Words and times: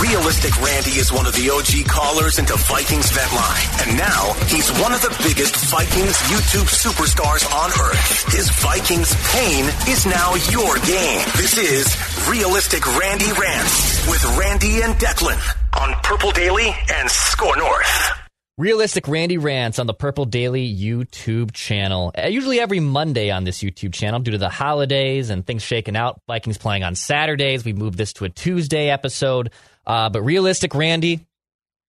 Realistic 0.00 0.54
Randy 0.60 1.00
is 1.00 1.12
one 1.12 1.26
of 1.26 1.34
the 1.34 1.50
OG 1.50 1.88
callers 1.88 2.38
into 2.38 2.54
Vikings 2.68 3.10
Vent 3.10 3.32
Line. 3.32 3.68
And 3.80 3.98
now 3.98 4.34
he's 4.46 4.68
one 4.78 4.92
of 4.92 5.00
the 5.00 5.10
biggest 5.24 5.56
Vikings 5.72 6.16
YouTube 6.28 6.68
superstars 6.68 7.48
on 7.50 7.70
earth. 7.72 8.32
His 8.32 8.48
Vikings 8.60 9.14
pain 9.32 9.64
is 9.88 10.06
now 10.06 10.34
your 10.52 10.76
game. 10.84 11.24
This 11.36 11.56
is 11.56 11.88
Realistic 12.28 12.86
Randy 12.98 13.32
Rants 13.32 14.06
with 14.06 14.22
Randy 14.38 14.82
and 14.82 14.94
Declan 14.94 15.40
on 15.80 15.94
Purple 16.02 16.32
Daily 16.32 16.68
and 16.92 17.10
Score 17.10 17.56
North. 17.56 18.27
Realistic 18.58 19.06
Randy 19.06 19.38
Rants 19.38 19.78
on 19.78 19.86
the 19.86 19.94
Purple 19.94 20.24
Daily 20.24 20.68
YouTube 20.68 21.52
channel. 21.52 22.12
Uh, 22.18 22.26
usually 22.26 22.58
every 22.58 22.80
Monday 22.80 23.30
on 23.30 23.44
this 23.44 23.58
YouTube 23.58 23.92
channel 23.92 24.18
due 24.18 24.32
to 24.32 24.38
the 24.38 24.48
holidays 24.48 25.30
and 25.30 25.46
things 25.46 25.62
shaking 25.62 25.96
out. 25.96 26.20
Vikings 26.26 26.58
playing 26.58 26.82
on 26.82 26.96
Saturdays. 26.96 27.64
We 27.64 27.72
moved 27.72 27.96
this 27.96 28.12
to 28.14 28.24
a 28.24 28.28
Tuesday 28.28 28.90
episode. 28.90 29.52
Uh, 29.86 30.10
but 30.10 30.22
Realistic 30.22 30.74
Randy, 30.74 31.24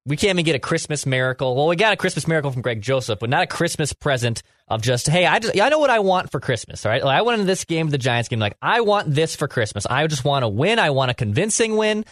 we 0.06 0.16
can't 0.16 0.36
even 0.36 0.46
get 0.46 0.54
a 0.56 0.60
Christmas 0.60 1.08
miracle. 1.08 1.56
Well, 1.56 1.66
we 1.66 1.76
got 1.76 1.94
a 1.94 1.98
Christmas 1.98 2.28
miracle 2.28 2.52
from 2.52 2.62
Greg 2.62 2.84
Joseph, 2.84 3.18
but 3.18 3.32
not 3.32 3.42
a 3.42 3.48
Christmas 3.48 3.92
present 3.92 4.44
of 4.68 4.84
just, 4.84 5.08
hey, 5.08 5.26
I 5.26 5.40
just 5.40 5.60
I 5.60 5.70
know 5.70 5.80
what 5.80 5.90
I 5.90 5.98
want 5.98 6.32
for 6.32 6.40
Christmas, 6.40 6.86
all 6.86 6.92
right? 6.92 7.04
Like, 7.04 7.18
I 7.18 7.24
went 7.24 7.40
into 7.40 7.48
this 7.48 7.66
game, 7.66 7.90
the 7.90 7.98
Giants 7.98 8.30
game, 8.30 8.38
like, 8.38 8.58
I 8.62 8.82
want 8.82 9.12
this 9.12 9.36
for 9.36 9.48
Christmas. 9.48 9.88
I 9.88 10.06
just 10.06 10.24
want 10.24 10.44
to 10.44 10.48
win. 10.48 10.78
I 10.78 10.92
want 10.92 11.10
a 11.10 11.16
convincing 11.16 11.78
win. 11.78 12.06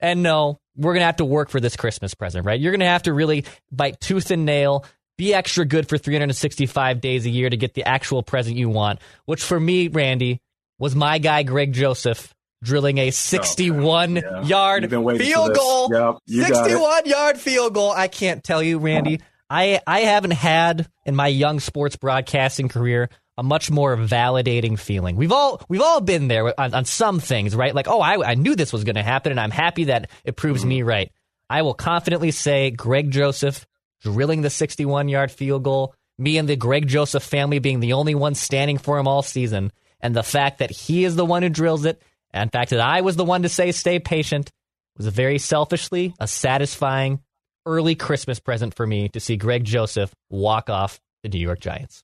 And 0.00 0.22
no, 0.22 0.60
we're 0.76 0.92
going 0.92 1.02
to 1.02 1.06
have 1.06 1.16
to 1.16 1.24
work 1.24 1.50
for 1.50 1.60
this 1.60 1.76
Christmas 1.76 2.14
present, 2.14 2.46
right? 2.46 2.58
You're 2.58 2.72
going 2.72 2.80
to 2.80 2.86
have 2.86 3.02
to 3.04 3.12
really 3.12 3.44
bite 3.70 4.00
tooth 4.00 4.30
and 4.30 4.44
nail, 4.44 4.84
be 5.18 5.34
extra 5.34 5.64
good 5.64 5.88
for 5.88 5.98
365 5.98 7.00
days 7.00 7.26
a 7.26 7.30
year 7.30 7.50
to 7.50 7.56
get 7.56 7.74
the 7.74 7.84
actual 7.84 8.22
present 8.22 8.56
you 8.56 8.68
want, 8.68 9.00
which 9.26 9.42
for 9.42 9.58
me, 9.58 9.88
Randy, 9.88 10.40
was 10.78 10.94
my 10.94 11.18
guy, 11.18 11.42
Greg 11.42 11.72
Joseph, 11.72 12.34
drilling 12.62 12.98
a 12.98 13.10
61 13.10 14.16
yeah. 14.16 14.42
yard 14.42 14.90
field 14.90 15.54
goal. 15.54 15.90
Yep, 15.92 16.46
61 16.46 17.06
yard 17.06 17.38
field 17.38 17.74
goal. 17.74 17.90
I 17.90 18.08
can't 18.08 18.42
tell 18.42 18.62
you, 18.62 18.78
Randy. 18.78 19.20
I, 19.50 19.80
I 19.86 20.00
haven't 20.00 20.32
had 20.32 20.88
in 21.04 21.14
my 21.14 21.28
young 21.28 21.60
sports 21.60 21.96
broadcasting 21.96 22.68
career 22.68 23.10
a 23.38 23.42
much 23.42 23.70
more 23.70 23.96
validating 23.96 24.78
feeling. 24.78 25.16
We've 25.16 25.32
all 25.32 25.62
we've 25.68 25.80
all 25.80 26.00
been 26.00 26.28
there 26.28 26.58
on, 26.60 26.74
on 26.74 26.84
some 26.84 27.20
things, 27.20 27.56
right? 27.56 27.74
Like, 27.74 27.88
oh, 27.88 28.00
I, 28.00 28.32
I 28.32 28.34
knew 28.34 28.54
this 28.54 28.72
was 28.72 28.84
going 28.84 28.96
to 28.96 29.02
happen, 29.02 29.32
and 29.32 29.40
I'm 29.40 29.50
happy 29.50 29.84
that 29.84 30.10
it 30.24 30.36
proves 30.36 30.60
mm-hmm. 30.60 30.68
me 30.68 30.82
right. 30.82 31.12
I 31.48 31.62
will 31.62 31.74
confidently 31.74 32.30
say 32.30 32.70
Greg 32.70 33.10
Joseph 33.10 33.66
drilling 34.02 34.42
the 34.42 34.50
61 34.50 35.08
yard 35.08 35.30
field 35.30 35.62
goal, 35.62 35.94
me 36.18 36.38
and 36.38 36.48
the 36.48 36.56
Greg 36.56 36.86
Joseph 36.86 37.22
family 37.22 37.58
being 37.58 37.80
the 37.80 37.94
only 37.94 38.14
ones 38.14 38.40
standing 38.40 38.78
for 38.78 38.98
him 38.98 39.08
all 39.08 39.22
season, 39.22 39.72
and 40.00 40.14
the 40.14 40.22
fact 40.22 40.58
that 40.58 40.70
he 40.70 41.04
is 41.04 41.16
the 41.16 41.24
one 41.24 41.42
who 41.42 41.48
drills 41.48 41.84
it, 41.84 42.02
and 42.32 42.50
the 42.50 42.52
fact 42.52 42.70
that 42.70 42.80
I 42.80 43.00
was 43.00 43.16
the 43.16 43.24
one 43.24 43.42
to 43.42 43.48
say 43.48 43.72
stay 43.72 43.98
patient, 43.98 44.50
was 44.96 45.06
a 45.06 45.10
very 45.10 45.38
selfishly 45.38 46.14
a 46.20 46.28
satisfying 46.28 47.20
early 47.64 47.94
Christmas 47.94 48.40
present 48.40 48.74
for 48.74 48.86
me 48.86 49.08
to 49.10 49.20
see 49.20 49.36
Greg 49.36 49.64
Joseph 49.64 50.14
walk 50.28 50.68
off 50.68 51.00
the 51.22 51.28
New 51.28 51.38
York 51.38 51.60
Giants. 51.60 52.02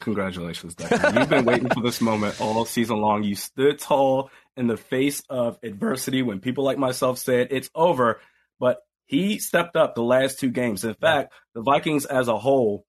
Congratulations, 0.00 0.74
Declan. 0.74 1.18
You've 1.18 1.28
been 1.28 1.44
waiting 1.44 1.68
for 1.68 1.80
this 1.80 2.00
moment 2.00 2.40
all 2.40 2.64
season 2.64 2.98
long. 2.98 3.22
You 3.22 3.36
stood 3.36 3.78
tall 3.78 4.30
in 4.56 4.66
the 4.66 4.76
face 4.76 5.22
of 5.30 5.58
adversity 5.62 6.22
when 6.22 6.40
people 6.40 6.64
like 6.64 6.78
myself 6.78 7.18
said 7.18 7.48
it's 7.50 7.70
over, 7.74 8.20
but 8.58 8.78
he 9.06 9.38
stepped 9.38 9.76
up 9.76 9.94
the 9.94 10.02
last 10.02 10.38
two 10.40 10.50
games. 10.50 10.84
In 10.84 10.94
fact, 10.94 11.32
the 11.54 11.62
Vikings 11.62 12.06
as 12.06 12.28
a 12.28 12.36
whole, 12.38 12.84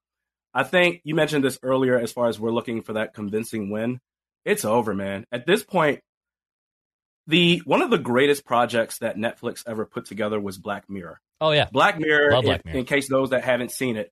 I 0.53 0.63
think 0.63 1.01
you 1.03 1.15
mentioned 1.15 1.43
this 1.43 1.59
earlier 1.61 1.99
as 1.99 2.11
far 2.11 2.27
as 2.27 2.39
we're 2.39 2.51
looking 2.51 2.81
for 2.81 2.93
that 2.93 3.13
convincing 3.13 3.69
win. 3.69 3.99
It's 4.43 4.65
over, 4.65 4.93
man. 4.93 5.25
At 5.31 5.45
this 5.45 5.63
point, 5.63 6.01
the 7.27 7.61
one 7.65 7.81
of 7.81 7.89
the 7.89 7.97
greatest 7.97 8.45
projects 8.45 8.99
that 8.99 9.17
Netflix 9.17 9.63
ever 9.67 9.85
put 9.85 10.05
together 10.05 10.39
was 10.39 10.57
Black 10.57 10.89
Mirror. 10.89 11.19
Oh 11.41 11.51
yeah. 11.51 11.67
Black 11.71 11.99
Mirror, 11.99 12.41
Black 12.41 12.65
Mirror. 12.65 12.77
in 12.77 12.85
case 12.85 13.09
those 13.09 13.31
that 13.31 13.43
haven't 13.43 13.71
seen 13.71 13.97
it, 13.97 14.11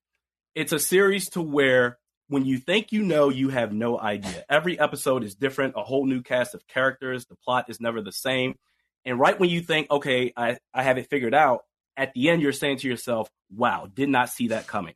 it's 0.54 0.72
a 0.72 0.78
series 0.78 1.30
to 1.30 1.42
where 1.42 1.98
when 2.34 2.44
you 2.44 2.58
think 2.58 2.90
you 2.90 3.04
know, 3.04 3.28
you 3.28 3.48
have 3.48 3.72
no 3.72 3.96
idea. 3.96 4.44
Every 4.50 4.76
episode 4.78 5.22
is 5.22 5.36
different, 5.36 5.74
a 5.76 5.84
whole 5.84 6.04
new 6.04 6.20
cast 6.20 6.52
of 6.52 6.66
characters. 6.66 7.26
The 7.26 7.36
plot 7.36 7.66
is 7.68 7.80
never 7.80 8.02
the 8.02 8.10
same. 8.10 8.56
And 9.04 9.20
right 9.20 9.38
when 9.38 9.50
you 9.50 9.60
think, 9.60 9.88
okay, 9.88 10.32
I, 10.36 10.58
I 10.74 10.82
have 10.82 10.98
it 10.98 11.08
figured 11.08 11.32
out, 11.32 11.62
at 11.96 12.12
the 12.12 12.30
end, 12.30 12.42
you're 12.42 12.50
saying 12.50 12.78
to 12.78 12.88
yourself, 12.88 13.30
wow, 13.54 13.88
did 13.94 14.08
not 14.08 14.30
see 14.30 14.48
that 14.48 14.66
coming. 14.66 14.94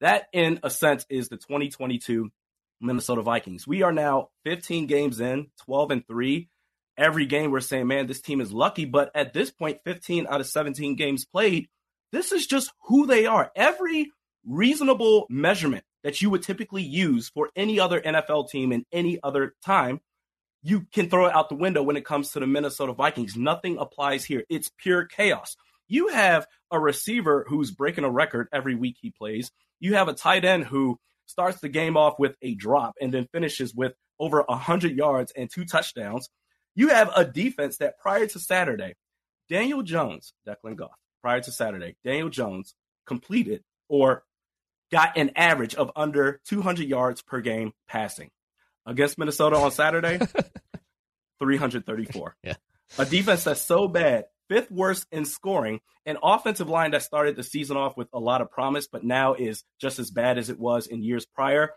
That, 0.00 0.26
in 0.32 0.58
a 0.64 0.70
sense, 0.70 1.06
is 1.08 1.28
the 1.28 1.36
2022 1.36 2.32
Minnesota 2.80 3.22
Vikings. 3.22 3.64
We 3.64 3.82
are 3.82 3.92
now 3.92 4.30
15 4.44 4.88
games 4.88 5.20
in, 5.20 5.46
12 5.64 5.90
and 5.92 6.06
3. 6.08 6.48
Every 6.98 7.26
game 7.26 7.52
we're 7.52 7.60
saying, 7.60 7.86
man, 7.86 8.08
this 8.08 8.20
team 8.20 8.40
is 8.40 8.52
lucky. 8.52 8.86
But 8.86 9.12
at 9.14 9.32
this 9.32 9.52
point, 9.52 9.78
15 9.84 10.26
out 10.26 10.40
of 10.40 10.48
17 10.48 10.96
games 10.96 11.24
played, 11.24 11.68
this 12.10 12.32
is 12.32 12.44
just 12.48 12.72
who 12.88 13.06
they 13.06 13.26
are. 13.26 13.52
Every 13.54 14.10
reasonable 14.44 15.26
measurement 15.30 15.84
that 16.02 16.20
you 16.20 16.30
would 16.30 16.42
typically 16.42 16.82
use 16.82 17.28
for 17.28 17.50
any 17.56 17.78
other 17.78 18.00
NFL 18.00 18.50
team 18.50 18.72
in 18.72 18.84
any 18.92 19.18
other 19.22 19.54
time, 19.64 20.00
you 20.62 20.86
can 20.92 21.08
throw 21.08 21.26
it 21.26 21.34
out 21.34 21.48
the 21.48 21.54
window 21.54 21.82
when 21.82 21.96
it 21.96 22.04
comes 22.04 22.30
to 22.30 22.40
the 22.40 22.46
Minnesota 22.46 22.92
Vikings. 22.92 23.36
Nothing 23.36 23.78
applies 23.78 24.24
here. 24.24 24.44
It's 24.48 24.70
pure 24.78 25.06
chaos. 25.06 25.56
You 25.88 26.08
have 26.08 26.46
a 26.70 26.78
receiver 26.78 27.44
who's 27.48 27.70
breaking 27.70 28.04
a 28.04 28.10
record 28.10 28.48
every 28.52 28.74
week 28.74 28.96
he 29.00 29.10
plays. 29.10 29.50
You 29.80 29.94
have 29.94 30.08
a 30.08 30.14
tight 30.14 30.44
end 30.44 30.64
who 30.64 30.98
starts 31.26 31.60
the 31.60 31.68
game 31.68 31.96
off 31.96 32.18
with 32.18 32.36
a 32.42 32.54
drop 32.54 32.94
and 33.00 33.12
then 33.12 33.28
finishes 33.32 33.74
with 33.74 33.94
over 34.18 34.42
100 34.42 34.96
yards 34.96 35.32
and 35.36 35.50
two 35.50 35.64
touchdowns. 35.64 36.28
You 36.74 36.88
have 36.88 37.10
a 37.14 37.24
defense 37.24 37.78
that 37.78 37.98
prior 37.98 38.26
to 38.26 38.38
Saturday, 38.38 38.94
Daniel 39.48 39.82
Jones, 39.82 40.32
Declan 40.46 40.76
Goff, 40.76 40.96
prior 41.20 41.40
to 41.40 41.52
Saturday, 41.52 41.96
Daniel 42.04 42.28
Jones 42.28 42.74
completed 43.06 43.62
or 43.88 44.24
got 44.92 45.16
an 45.16 45.32
average 45.34 45.74
of 45.74 45.90
under 45.96 46.40
200 46.46 46.86
yards 46.86 47.22
per 47.22 47.40
game 47.40 47.72
passing. 47.88 48.30
Against 48.86 49.18
Minnesota 49.18 49.56
on 49.56 49.72
Saturday, 49.72 50.18
334. 51.40 52.36
Yeah. 52.44 52.54
A 52.98 53.06
defense 53.06 53.44
that's 53.44 53.62
so 53.62 53.88
bad, 53.88 54.26
fifth 54.50 54.70
worst 54.70 55.06
in 55.10 55.24
scoring, 55.24 55.80
an 56.04 56.18
offensive 56.22 56.68
line 56.68 56.90
that 56.90 57.02
started 57.02 57.36
the 57.36 57.42
season 57.42 57.78
off 57.78 57.96
with 57.96 58.08
a 58.12 58.18
lot 58.18 58.42
of 58.42 58.50
promise, 58.50 58.86
but 58.86 59.02
now 59.02 59.32
is 59.32 59.64
just 59.80 59.98
as 59.98 60.10
bad 60.10 60.36
as 60.36 60.50
it 60.50 60.58
was 60.58 60.86
in 60.86 61.02
years 61.02 61.24
prior. 61.24 61.70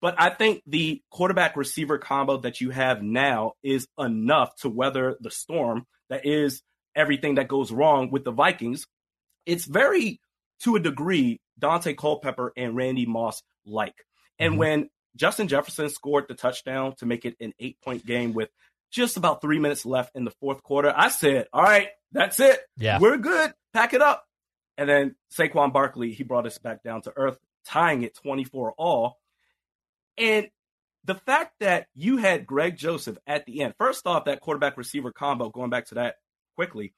But 0.00 0.14
I 0.16 0.30
think 0.30 0.62
the 0.66 1.02
quarterback 1.10 1.54
receiver 1.54 1.98
combo 1.98 2.38
that 2.38 2.62
you 2.62 2.70
have 2.70 3.02
now 3.02 3.52
is 3.62 3.86
enough 3.98 4.56
to 4.60 4.70
weather 4.70 5.18
the 5.20 5.30
storm 5.30 5.86
that 6.08 6.24
is 6.24 6.62
everything 6.96 7.34
that 7.34 7.48
goes 7.48 7.70
wrong 7.70 8.10
with 8.10 8.24
the 8.24 8.30
Vikings. 8.30 8.86
It's 9.44 9.66
very, 9.66 10.18
to 10.62 10.76
a 10.76 10.80
degree, 10.80 11.40
Daunte 11.58 11.96
Culpepper 11.96 12.52
and 12.56 12.76
Randy 12.76 13.06
Moss 13.06 13.42
like. 13.66 13.94
And 14.38 14.52
mm-hmm. 14.52 14.58
when 14.58 14.90
Justin 15.16 15.48
Jefferson 15.48 15.88
scored 15.88 16.26
the 16.28 16.34
touchdown 16.34 16.94
to 16.98 17.06
make 17.06 17.24
it 17.24 17.36
an 17.40 17.52
eight 17.58 17.80
point 17.82 18.06
game 18.06 18.32
with 18.32 18.50
just 18.90 19.16
about 19.16 19.42
three 19.42 19.58
minutes 19.58 19.84
left 19.84 20.14
in 20.14 20.24
the 20.24 20.30
fourth 20.40 20.62
quarter, 20.62 20.92
I 20.94 21.08
said, 21.08 21.46
all 21.52 21.62
right, 21.62 21.88
that's 22.12 22.40
it. 22.40 22.58
Yeah. 22.76 22.98
We're 23.00 23.18
good. 23.18 23.52
Pack 23.74 23.94
it 23.94 24.02
up. 24.02 24.24
And 24.76 24.88
then 24.88 25.16
Saquon 25.36 25.72
Barkley, 25.72 26.12
he 26.12 26.22
brought 26.22 26.46
us 26.46 26.58
back 26.58 26.82
down 26.82 27.02
to 27.02 27.12
earth, 27.16 27.36
tying 27.66 28.02
it 28.02 28.14
24 28.22 28.74
all. 28.78 29.18
And 30.16 30.48
the 31.04 31.16
fact 31.16 31.54
that 31.60 31.88
you 31.94 32.18
had 32.18 32.46
Greg 32.46 32.76
Joseph 32.76 33.18
at 33.26 33.44
the 33.44 33.62
end, 33.62 33.74
first 33.78 34.06
off, 34.06 34.26
that 34.26 34.40
quarterback 34.40 34.76
receiver 34.76 35.10
combo, 35.10 35.48
going 35.48 35.70
back 35.70 35.86
to 35.86 35.96
that 35.96 36.16
quickly, 36.54 36.94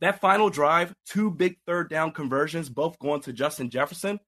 that 0.00 0.20
final 0.20 0.50
drive, 0.50 0.94
two 1.06 1.30
big 1.30 1.56
third 1.66 1.90
down 1.90 2.12
conversions, 2.12 2.68
both 2.68 2.98
going 2.98 3.20
to 3.22 3.32
Justin 3.32 3.70
Jefferson. 3.70 4.20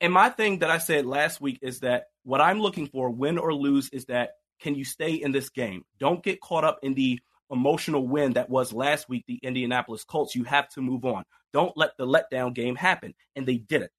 And 0.00 0.12
my 0.12 0.30
thing 0.30 0.60
that 0.60 0.70
I 0.70 0.78
said 0.78 1.06
last 1.06 1.40
week 1.40 1.58
is 1.62 1.80
that 1.80 2.04
what 2.22 2.40
I'm 2.40 2.60
looking 2.60 2.86
for, 2.86 3.10
win 3.10 3.38
or 3.38 3.52
lose, 3.52 3.88
is 3.90 4.06
that 4.06 4.30
can 4.60 4.74
you 4.74 4.84
stay 4.84 5.14
in 5.14 5.32
this 5.32 5.50
game? 5.50 5.82
Don't 5.98 6.22
get 6.22 6.40
caught 6.40 6.64
up 6.64 6.78
in 6.82 6.94
the 6.94 7.20
emotional 7.50 8.06
win 8.06 8.34
that 8.34 8.50
was 8.50 8.72
last 8.72 9.08
week, 9.08 9.24
the 9.26 9.40
Indianapolis 9.42 10.04
Colts. 10.04 10.34
You 10.34 10.44
have 10.44 10.68
to 10.70 10.80
move 10.80 11.04
on. 11.04 11.24
Don't 11.52 11.76
let 11.76 11.92
the 11.96 12.06
letdown 12.06 12.54
game 12.54 12.76
happen. 12.76 13.14
And 13.36 13.46
they 13.46 13.56
did 13.56 13.82
it. 13.82 13.90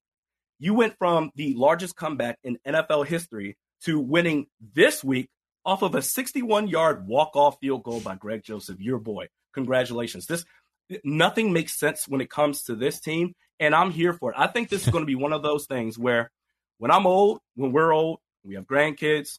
You 0.58 0.74
went 0.74 0.96
from 0.98 1.30
the 1.36 1.54
largest 1.54 1.96
comeback 1.96 2.38
in 2.44 2.58
NFL 2.66 3.06
history 3.06 3.56
to 3.84 3.98
winning 3.98 4.46
this 4.74 5.02
week 5.02 5.28
off 5.64 5.82
of 5.82 5.94
a 5.94 6.02
61 6.02 6.68
yard 6.68 7.06
walk 7.06 7.34
off 7.34 7.56
field 7.60 7.82
goal 7.82 8.00
by 8.00 8.14
Greg 8.14 8.42
Joseph, 8.42 8.80
your 8.80 8.98
boy. 8.98 9.28
Congratulations. 9.52 10.26
This 10.26 10.44
nothing 11.04 11.52
makes 11.52 11.78
sense 11.78 12.08
when 12.08 12.20
it 12.20 12.30
comes 12.30 12.64
to 12.64 12.74
this 12.74 13.00
team, 13.00 13.34
and 13.58 13.74
I'm 13.74 13.90
here 13.90 14.12
for 14.12 14.30
it. 14.30 14.36
I 14.38 14.46
think 14.46 14.68
this 14.68 14.86
is 14.86 14.92
going 14.92 15.02
to 15.02 15.06
be 15.06 15.14
one 15.14 15.32
of 15.32 15.42
those 15.42 15.66
things 15.66 15.98
where 15.98 16.30
when 16.78 16.90
I'm 16.90 17.06
old, 17.06 17.40
when 17.54 17.72
we're 17.72 17.92
old, 17.92 18.20
we 18.44 18.54
have 18.54 18.66
grandkids, 18.66 19.38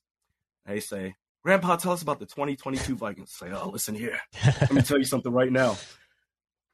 they 0.66 0.80
say, 0.80 1.16
Grandpa, 1.44 1.76
tell 1.76 1.92
us 1.92 2.04
about 2.04 2.20
the 2.20 2.28
2022 2.28 2.96
Vikings. 2.96 3.32
Say, 3.32 3.52
oh, 3.52 3.70
listen 3.70 3.96
here. 3.96 4.20
Let 4.46 4.72
me 4.72 4.82
tell 4.84 5.00
you 5.00 5.06
something 5.06 5.32
right 5.32 5.52
now. 5.52 5.78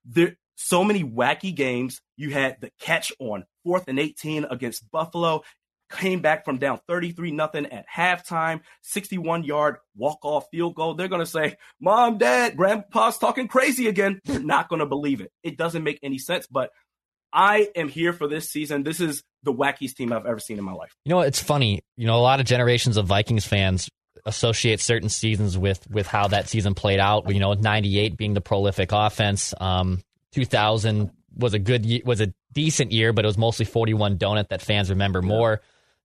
There 0.04 0.36
so 0.58 0.84
many 0.84 1.04
wacky 1.04 1.56
games. 1.56 2.02
You 2.18 2.32
had 2.32 2.60
the 2.60 2.72
catch 2.80 3.14
on 3.20 3.46
fourth 3.64 3.88
and 3.88 4.00
18 4.00 4.46
against 4.46 4.90
Buffalo 4.92 5.44
came 5.90 6.22
back 6.22 6.46
from 6.46 6.58
down 6.58 6.80
33 6.88 7.32
nothing 7.32 7.66
at 7.68 7.86
halftime, 7.94 8.62
61 8.82 9.44
yard 9.44 9.78
walk 9.96 10.20
off 10.24 10.46
field 10.52 10.76
goal. 10.76 10.94
They're 10.94 11.08
going 11.08 11.22
to 11.22 11.26
say, 11.26 11.58
Mom, 11.80 12.18
Dad, 12.18 12.58
Grandpa's 12.58 13.18
talking 13.18 13.48
crazy 13.48 13.88
again. 13.88 14.20
They're 14.26 14.40
not 14.40 14.70
going 14.70 14.80
to 14.80 14.86
believe 14.86 15.22
it. 15.22 15.32
It 15.44 15.58
doesn't 15.58 15.84
make 15.84 16.00
any 16.04 16.18
sense, 16.18 16.48
but 16.48 16.72
I 17.32 17.70
am 17.76 17.90
here 17.90 18.14
for 18.14 18.28
this 18.28 18.50
season. 18.50 18.84
This 18.84 19.00
is 19.00 19.24
the 19.44 19.54
wackiest 19.54 19.96
team 19.96 20.14
I've 20.14 20.26
ever 20.26 20.40
seen 20.40 20.58
in 20.58 20.64
my 20.64 20.74
life. 20.74 20.96
You 21.06 21.12
know, 21.12 21.22
it's 21.22 21.42
funny. 21.42 21.82
You 21.96 22.08
know, 22.08 22.18
a 22.18 22.22
lot 22.22 22.40
of 22.40 22.46
generations 22.46 22.98
of 22.98 23.06
Vikings 23.06 23.46
fans 23.46 23.90
associate 24.26 24.82
certain 24.82 25.10
seasons 25.10 25.58
with 25.58 25.90
with 25.90 26.08
how 26.08 26.28
that 26.30 26.50
season 26.50 26.74
played 26.74 27.00
out. 27.00 27.32
You 27.32 27.40
know, 27.40 27.54
98 27.54 28.18
being 28.18 28.34
the 28.34 28.42
prolific 28.42 28.92
offense. 28.92 29.54
Um, 29.60 30.04
2000 30.34 31.12
was 31.36 31.54
a 31.54 31.60
good 31.60 31.86
year, 31.86 32.02
was 32.06 32.22
a 32.22 32.34
decent 32.54 32.92
year, 32.92 33.14
but 33.14 33.26
it 33.26 33.28
was 33.28 33.38
mostly 33.38 33.66
41 33.66 34.18
donut 34.18 34.50
that 34.50 34.62
fans 34.62 34.90
remember 34.90 35.22
yeah. 35.24 35.30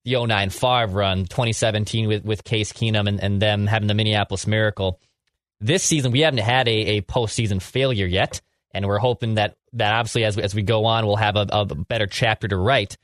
The 0.05 0.25
09 0.25 0.49
Favre 0.49 0.87
run, 0.87 1.25
2017 1.25 2.07
with, 2.07 2.25
with 2.25 2.43
Case 2.43 2.73
Keenum 2.73 3.07
and, 3.07 3.21
and 3.21 3.41
them 3.41 3.67
having 3.67 3.87
the 3.87 3.93
Minneapolis 3.93 4.47
Miracle. 4.47 4.99
This 5.61 5.83
season, 5.83 6.11
we 6.11 6.21
haven't 6.21 6.39
had 6.39 6.67
a, 6.67 6.97
a 6.97 7.01
postseason 7.01 7.61
failure 7.61 8.05
yet, 8.05 8.41
and 8.71 8.85
we're 8.85 8.99
hoping 8.99 9.35
that, 9.35 9.55
that 9.73 9.93
obviously 9.93 10.25
as 10.25 10.35
we, 10.35 10.43
as 10.43 10.53
we 10.53 10.61
go 10.61 10.85
on, 10.85 11.05
we'll 11.05 11.15
have 11.15 11.35
a, 11.35 11.47
a 11.51 11.65
better 11.65 12.07
chapter 12.07 12.47
to 12.47 12.57
write. 12.57 12.97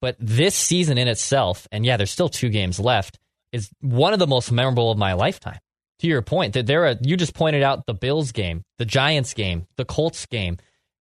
But 0.00 0.16
this 0.18 0.54
season 0.54 0.98
in 0.98 1.08
itself, 1.08 1.66
and 1.72 1.84
yeah, 1.84 1.96
there's 1.96 2.10
still 2.10 2.28
two 2.28 2.48
games 2.48 2.80
left, 2.80 3.18
is 3.52 3.70
one 3.80 4.12
of 4.12 4.18
the 4.18 4.26
most 4.26 4.52
memorable 4.52 4.90
of 4.90 4.98
my 4.98 5.14
lifetime. 5.14 5.58
To 6.00 6.06
your 6.06 6.20
point, 6.20 6.52
that 6.54 6.66
there 6.66 6.86
are 6.86 6.96
you 7.00 7.16
just 7.16 7.32
pointed 7.32 7.62
out 7.62 7.86
the 7.86 7.94
Bills 7.94 8.32
game, 8.32 8.64
the 8.76 8.84
Giants 8.84 9.32
game, 9.32 9.66
the 9.76 9.86
Colts 9.86 10.26
game. 10.26 10.58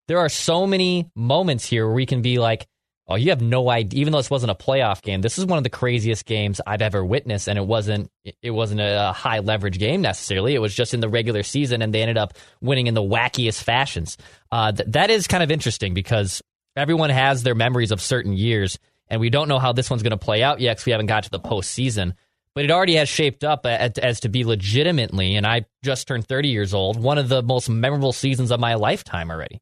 There 0.06 0.18
are 0.18 0.28
so 0.28 0.68
many 0.68 1.10
moments 1.16 1.66
here 1.66 1.84
where 1.86 1.94
we 1.94 2.06
can 2.06 2.22
be 2.22 2.38
like, 2.38 2.68
Oh, 3.06 3.16
you 3.16 3.30
have 3.30 3.42
no 3.42 3.68
idea. 3.68 4.00
Even 4.00 4.12
though 4.12 4.18
this 4.18 4.30
wasn't 4.30 4.50
a 4.50 4.54
playoff 4.54 5.02
game, 5.02 5.20
this 5.20 5.38
is 5.38 5.44
one 5.44 5.58
of 5.58 5.64
the 5.64 5.70
craziest 5.70 6.24
games 6.24 6.60
I've 6.66 6.80
ever 6.80 7.04
witnessed, 7.04 7.48
and 7.48 7.58
it 7.58 7.66
wasn't 7.66 8.10
it 8.42 8.50
wasn't 8.50 8.80
a 8.80 9.12
high 9.14 9.40
leverage 9.40 9.78
game 9.78 10.00
necessarily. 10.00 10.54
It 10.54 10.60
was 10.60 10.74
just 10.74 10.94
in 10.94 11.00
the 11.00 11.08
regular 11.08 11.42
season, 11.42 11.82
and 11.82 11.92
they 11.92 12.00
ended 12.00 12.16
up 12.16 12.34
winning 12.62 12.86
in 12.86 12.94
the 12.94 13.02
wackiest 13.02 13.62
fashions. 13.62 14.16
Uh, 14.50 14.72
th- 14.72 14.88
that 14.92 15.10
is 15.10 15.26
kind 15.26 15.42
of 15.42 15.50
interesting 15.50 15.92
because 15.92 16.42
everyone 16.76 17.10
has 17.10 17.42
their 17.42 17.54
memories 17.54 17.90
of 17.90 18.00
certain 18.00 18.32
years, 18.32 18.78
and 19.08 19.20
we 19.20 19.28
don't 19.28 19.48
know 19.48 19.58
how 19.58 19.72
this 19.72 19.90
one's 19.90 20.02
going 20.02 20.12
to 20.12 20.16
play 20.16 20.42
out 20.42 20.60
yet 20.60 20.76
because 20.76 20.86
we 20.86 20.92
haven't 20.92 21.06
got 21.06 21.24
to 21.24 21.30
the 21.30 21.40
postseason. 21.40 22.14
But 22.54 22.64
it 22.64 22.70
already 22.70 22.94
has 22.94 23.08
shaped 23.08 23.44
up 23.44 23.66
as, 23.66 23.98
as 23.98 24.20
to 24.20 24.30
be 24.30 24.44
legitimately, 24.44 25.34
and 25.34 25.46
I 25.46 25.66
just 25.82 26.08
turned 26.08 26.26
30 26.26 26.48
years 26.48 26.72
old, 26.72 27.02
one 27.02 27.18
of 27.18 27.28
the 27.28 27.42
most 27.42 27.68
memorable 27.68 28.12
seasons 28.12 28.50
of 28.50 28.60
my 28.60 28.74
lifetime 28.76 29.30
already. 29.30 29.60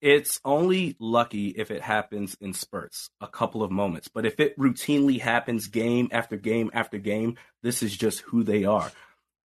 It's 0.00 0.40
only 0.44 0.96
lucky 0.98 1.48
if 1.48 1.70
it 1.70 1.82
happens 1.82 2.36
in 2.40 2.54
spurts, 2.54 3.10
a 3.20 3.26
couple 3.26 3.62
of 3.62 3.70
moments. 3.70 4.08
But 4.08 4.24
if 4.24 4.40
it 4.40 4.58
routinely 4.58 5.20
happens 5.20 5.66
game 5.66 6.08
after 6.10 6.36
game 6.36 6.70
after 6.72 6.98
game, 6.98 7.36
this 7.62 7.82
is 7.82 7.94
just 7.94 8.20
who 8.20 8.42
they 8.42 8.64
are. 8.64 8.90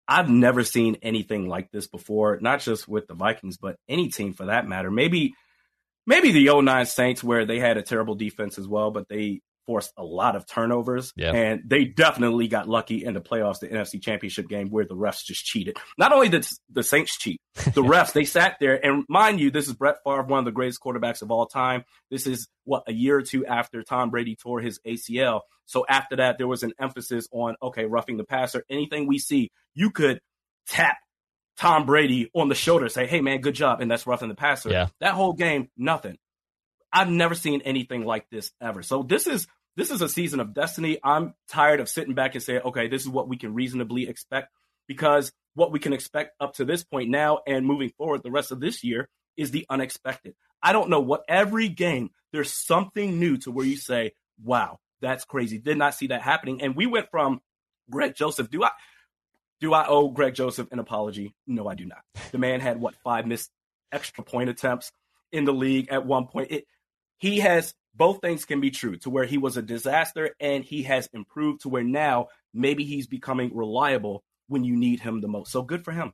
I've 0.08 0.30
never 0.30 0.64
seen 0.64 0.98
anything 1.02 1.50
like 1.50 1.72
this 1.72 1.88
before, 1.88 2.38
not 2.40 2.62
just 2.62 2.88
with 2.88 3.08
the 3.08 3.16
Vikings, 3.16 3.58
but 3.58 3.78
any 3.90 4.10
team 4.10 4.34
for 4.34 4.46
that 4.46 4.68
matter. 4.68 4.92
Maybe 4.92 5.36
maybe 6.06 6.32
the 6.32 6.62
09 6.62 6.86
Saints 6.86 7.24
where 7.24 7.46
they 7.46 7.60
had 7.60 7.78
a 7.78 7.82
terrible 7.82 8.16
defense 8.16 8.58
as 8.58 8.68
well, 8.68 8.92
but 8.92 9.10
they 9.10 9.42
forced 9.66 9.92
a 9.98 10.04
lot 10.04 10.36
of 10.36 10.46
turnovers. 10.46 11.12
Yeah. 11.16 11.32
And 11.32 11.62
they 11.66 11.86
definitely 11.86 12.48
got 12.48 12.68
lucky 12.68 13.04
in 13.04 13.14
the 13.14 13.22
playoffs, 13.22 13.60
the 13.60 13.68
NFC 13.68 14.02
championship 14.02 14.48
game 14.48 14.70
where 14.70 14.86
the 14.86 14.96
refs 14.96 15.24
just 15.24 15.46
cheated. 15.46 15.78
Not 15.98 16.14
only 16.14 16.30
did 16.30 16.48
the 16.70 16.84
Saints 16.84 17.18
cheat, 17.18 17.40
the 17.56 17.62
refs, 17.84 18.14
they 18.14 18.26
sat 18.26 18.58
there. 18.60 18.84
And 18.84 19.04
mind 19.10 19.40
you, 19.40 19.52
this 19.52 19.68
is 19.68 19.74
Brett 19.74 19.98
Favre, 20.04 20.24
one 20.24 20.40
of 20.40 20.46
the 20.46 20.52
greatest 20.52 20.82
quarterbacks 20.82 21.22
of 21.22 21.32
all 21.32 21.46
time. 21.46 21.84
This 22.10 22.28
is 22.28 22.48
what 22.64 22.84
a 22.88 22.94
year 22.94 23.18
or 23.18 23.22
two 23.22 23.46
after 23.46 23.84
Tom 23.84 24.10
Brady 24.10 24.36
tore 24.36 24.62
his 24.62 24.80
ACL. 24.86 25.42
So 25.66 25.86
after 25.88 26.18
that, 26.18 26.38
there 26.38 26.48
was 26.48 26.64
an 26.64 26.74
emphasis 26.80 27.28
on, 27.32 27.56
okay, 27.62 27.86
roughing 27.86 28.18
the 28.18 28.24
passer. 28.24 28.64
Anything 28.70 29.08
we 29.08 29.20
see, 29.20 29.52
you 29.74 29.90
could 29.90 30.20
tap 30.68 30.98
Tom 31.58 31.86
Brady 31.86 32.30
on 32.34 32.50
the 32.50 32.56
shoulder, 32.56 32.90
say, 32.90 33.08
hey, 33.08 33.22
man, 33.22 33.42
good 33.42 33.56
job. 33.56 33.82
And 33.82 33.90
that's 33.90 34.06
roughing 34.06 34.30
the 34.30 34.36
passer. 34.36 34.70
Yeah. 34.70 34.88
That 35.00 35.14
whole 35.14 35.34
game, 35.34 35.70
nothing. 35.78 36.18
I've 36.96 37.10
never 37.10 37.36
seen 37.36 37.62
anything 37.62 38.06
like 38.06 38.30
this 38.30 38.52
ever. 38.62 38.82
So 38.82 39.04
this 39.04 39.28
is 39.28 39.48
this 39.76 39.92
is 39.92 40.02
a 40.02 40.08
season 40.08 40.40
of 40.40 40.54
destiny. 40.54 40.98
I'm 41.04 41.34
tired 41.50 41.82
of 41.82 41.90
sitting 41.90 42.14
back 42.14 42.34
and 42.34 42.44
saying, 42.44 42.62
okay, 42.64 42.88
this 42.88 43.02
is 43.02 43.10
what 43.10 43.28
we 43.28 43.36
can 43.36 43.54
reasonably 43.54 44.08
expect 44.08 44.54
because 44.88 45.34
what 45.54 45.74
we 45.74 45.80
can 45.80 45.92
expect 45.92 46.32
up 46.40 46.54
to 46.56 46.64
this 46.66 46.86
point 46.86 47.10
now 47.10 47.40
and 47.46 47.66
moving 47.66 47.92
forward 47.98 48.24
the 48.24 48.32
rest 48.32 48.54
of 48.54 48.62
this 48.62 48.84
year 48.84 49.10
is 49.36 49.52
the 49.52 49.66
unexpected. 49.70 50.36
I 50.64 50.72
don't 50.72 50.90
know 50.90 51.02
what 51.02 51.26
every 51.28 51.68
game 51.68 52.12
there's 52.32 52.54
something 52.54 53.20
new 53.20 53.38
to 53.40 53.52
where 53.52 53.66
you 53.66 53.76
say, 53.76 54.14
wow, 54.42 54.80
that's 55.02 55.26
crazy. 55.26 55.58
Did 55.58 55.78
not 55.78 55.96
see 55.96 56.08
that 56.08 56.22
happening. 56.22 56.62
And 56.62 56.76
we 56.76 56.86
went 56.86 57.12
from 57.12 57.42
Greg 57.90 58.16
Joseph. 58.16 58.50
Do 58.50 58.64
I 58.64 58.72
do 59.60 59.74
I 59.74 59.86
owe 59.88 60.10
Greg 60.10 60.34
Joseph 60.34 60.72
an 60.72 60.80
apology? 60.80 61.36
No, 61.46 61.68
I 61.68 61.76
do 61.76 61.86
not. 61.86 62.00
The 62.32 62.38
man 62.38 62.62
had 62.62 62.80
what 62.80 62.96
five 63.04 63.28
missed 63.28 63.52
extra 63.92 64.24
point 64.24 64.50
attempts 64.50 64.92
in 65.32 65.44
the 65.44 65.54
league 65.54 65.90
at 65.90 66.06
one 66.06 66.28
point. 66.28 66.52
It, 66.52 66.66
he 67.18 67.40
has 67.40 67.74
both 67.96 68.22
things 68.22 68.46
can 68.46 68.60
be 68.60 68.72
true 68.72 68.98
to 68.98 69.10
where 69.10 69.26
he 69.26 69.38
was 69.38 69.58
a 69.58 69.62
disaster 69.62 70.36
and 70.40 70.64
he 70.64 70.84
has 70.84 71.08
improved 71.14 71.62
to 71.62 71.70
where 71.70 71.84
now 71.84 72.28
maybe 72.54 72.84
he's 72.84 73.08
becoming 73.08 73.56
reliable 73.56 74.24
when 74.48 74.64
you 74.64 74.76
need 74.76 75.00
him 75.00 75.22
the 75.22 75.28
most. 75.28 75.52
So 75.52 75.62
good 75.62 75.84
for 75.84 75.92
him. 75.92 76.14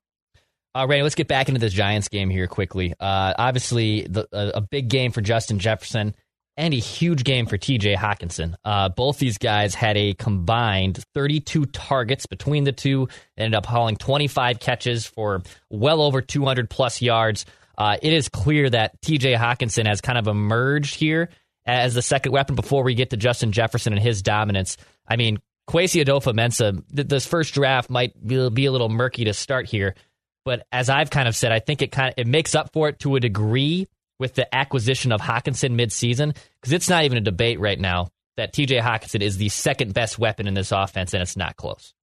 All 0.74 0.88
right, 0.88 1.04
let's 1.04 1.16
get 1.16 1.28
back 1.28 1.50
into 1.50 1.60
this 1.60 1.74
Giants 1.74 2.08
game 2.08 2.30
here 2.30 2.48
quickly. 2.48 2.94
Uh, 2.98 3.34
obviously, 3.38 4.04
the, 4.04 4.28
a, 4.32 4.60
a, 4.60 4.62
big 4.62 4.88
game 4.88 5.12
for 5.12 5.20
Justin 5.20 5.60
Jefferson 5.60 6.16
and 6.56 6.74
a 6.74 6.78
huge 6.78 7.26
game 7.26 7.46
for 7.46 7.58
TJ 7.58 7.98
Hockenson. 7.98 8.56
Uh, 8.64 8.88
both 8.88 9.20
these 9.20 9.38
guys 9.38 9.76
had 9.76 9.98
a 9.98 10.14
combined 10.14 11.04
32 11.14 11.66
targets 11.66 12.26
between 12.26 12.64
the 12.64 12.72
two, 12.72 13.10
ended 13.38 13.54
up 13.54 13.66
hauling 13.66 13.98
25 13.98 14.60
catches 14.60 15.06
for 15.06 15.44
well 15.70 16.02
over 16.02 16.22
200 16.22 16.70
plus 16.70 17.02
yards. 17.02 17.46
Uh, 17.78 17.98
it 18.02 18.14
is 18.14 18.30
clear 18.30 18.70
that 18.70 19.02
TJ 19.02 19.38
Hockenson 19.38 19.88
has 19.88 20.02
kind 20.02 20.18
of 20.18 20.28
emerged 20.28 20.96
here 20.96 21.30
as 21.66 21.94
the 21.94 22.02
second 22.02 22.32
weapon 22.32 22.56
before 22.56 22.84
we 22.84 22.96
get 22.96 23.12
to 23.12 23.18
Justin 23.18 23.52
Jefferson 23.52 23.94
and 23.94 24.02
his 24.02 24.22
dominance. 24.22 24.78
I 25.08 25.16
mean, 25.16 25.40
Kwesi 25.70 26.04
Adofo-Mensah, 26.04 26.84
this 26.90 27.26
first 27.26 27.54
draft 27.54 27.90
might 27.90 28.14
be 28.26 28.66
a 28.66 28.72
little 28.72 28.90
murky 28.90 29.26
to 29.26 29.34
start 29.34 29.68
here, 29.68 29.96
but 30.44 30.66
as 30.72 30.90
I've 30.90 31.10
kind 31.10 31.28
of 31.28 31.36
said, 31.36 31.52
I 31.52 31.60
think 31.60 31.82
it 31.82 31.92
kind 31.92 32.10
of 32.10 32.16
it 32.18 32.28
makes 32.28 32.56
up 32.56 32.74
for 32.74 32.90
it 32.90 33.00
to 33.00 33.16
a 33.16 33.20
degree 33.20 33.88
with 34.20 34.34
the 34.36 34.54
acquisition 34.54 35.12
of 35.12 35.22
Hockenson 35.22 35.80
midseason 35.80 36.36
because 36.60 36.74
it's 36.74 36.90
not 36.90 37.06
even 37.06 37.18
a 37.18 37.22
debate 37.22 37.60
right 37.60 37.80
now 37.80 38.10
that 38.38 38.54
TJ 38.54 38.82
Hockenson 38.82 39.22
is 39.22 39.38
the 39.38 39.50
second 39.50 39.94
best 39.94 40.18
weapon 40.18 40.48
in 40.48 40.54
this 40.54 40.72
offense, 40.72 41.14
and 41.14 41.22
it's 41.22 41.38
not 41.38 41.56
close. 41.58 41.94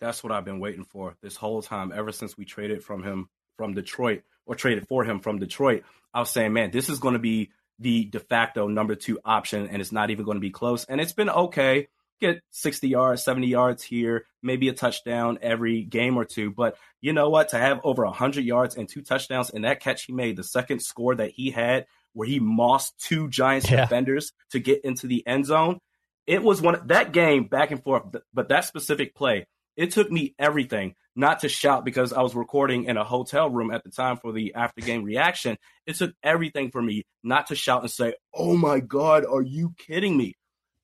That's 0.00 0.22
what 0.22 0.32
I've 0.32 0.44
been 0.44 0.60
waiting 0.60 0.84
for 0.84 1.16
this 1.22 1.36
whole 1.36 1.60
time, 1.60 1.92
ever 1.94 2.12
since 2.12 2.36
we 2.36 2.44
traded 2.44 2.84
from 2.84 3.02
him 3.02 3.28
from 3.56 3.74
Detroit 3.74 4.22
or 4.48 4.56
traded 4.56 4.88
for 4.88 5.04
him 5.04 5.20
from 5.20 5.38
Detroit. 5.38 5.84
I 6.12 6.20
was 6.20 6.30
saying, 6.30 6.52
man, 6.52 6.72
this 6.72 6.88
is 6.88 6.98
going 6.98 7.12
to 7.12 7.20
be 7.20 7.52
the 7.78 8.06
de 8.06 8.18
facto 8.18 8.66
number 8.66 8.96
two 8.96 9.20
option, 9.24 9.68
and 9.68 9.80
it's 9.80 9.92
not 9.92 10.10
even 10.10 10.24
going 10.24 10.36
to 10.36 10.40
be 10.40 10.50
close. 10.50 10.84
And 10.86 11.00
it's 11.00 11.12
been 11.12 11.30
okay. 11.30 11.86
Get 12.20 12.42
60 12.50 12.88
yards, 12.88 13.22
70 13.22 13.46
yards 13.46 13.84
here, 13.84 14.24
maybe 14.42 14.68
a 14.68 14.72
touchdown 14.72 15.38
every 15.40 15.82
game 15.84 16.16
or 16.16 16.24
two. 16.24 16.50
But 16.50 16.76
you 17.00 17.12
know 17.12 17.30
what? 17.30 17.50
To 17.50 17.58
have 17.58 17.78
over 17.84 18.04
100 18.04 18.44
yards 18.44 18.74
and 18.74 18.88
two 18.88 19.02
touchdowns 19.02 19.50
and 19.50 19.64
that 19.64 19.78
catch 19.78 20.06
he 20.06 20.12
made, 20.12 20.36
the 20.36 20.42
second 20.42 20.80
score 20.80 21.14
that 21.14 21.30
he 21.30 21.50
had, 21.50 21.86
where 22.14 22.26
he 22.26 22.40
mossed 22.40 22.98
two 22.98 23.28
Giants 23.28 23.70
yeah. 23.70 23.82
defenders 23.82 24.32
to 24.50 24.58
get 24.58 24.84
into 24.84 25.06
the 25.06 25.24
end 25.28 25.46
zone, 25.46 25.78
it 26.26 26.42
was 26.42 26.60
one 26.60 26.80
that 26.86 27.12
game 27.12 27.44
back 27.44 27.70
and 27.70 27.84
forth. 27.84 28.02
But 28.34 28.48
that 28.48 28.64
specific 28.64 29.14
play, 29.14 29.46
It 29.78 29.92
took 29.92 30.10
me 30.10 30.34
everything 30.40 30.96
not 31.14 31.38
to 31.40 31.48
shout 31.48 31.84
because 31.84 32.12
I 32.12 32.20
was 32.20 32.34
recording 32.34 32.86
in 32.86 32.96
a 32.96 33.04
hotel 33.04 33.48
room 33.48 33.70
at 33.70 33.84
the 33.84 33.90
time 33.90 34.16
for 34.16 34.32
the 34.32 34.52
after 34.56 34.80
game 34.80 35.04
reaction. 35.04 35.56
It 35.86 35.94
took 35.94 36.14
everything 36.20 36.72
for 36.72 36.82
me 36.82 37.04
not 37.22 37.46
to 37.46 37.54
shout 37.54 37.82
and 37.82 37.90
say, 37.90 38.14
Oh 38.34 38.56
my 38.56 38.80
God, 38.80 39.24
are 39.24 39.40
you 39.40 39.74
kidding 39.78 40.16
me? 40.16 40.34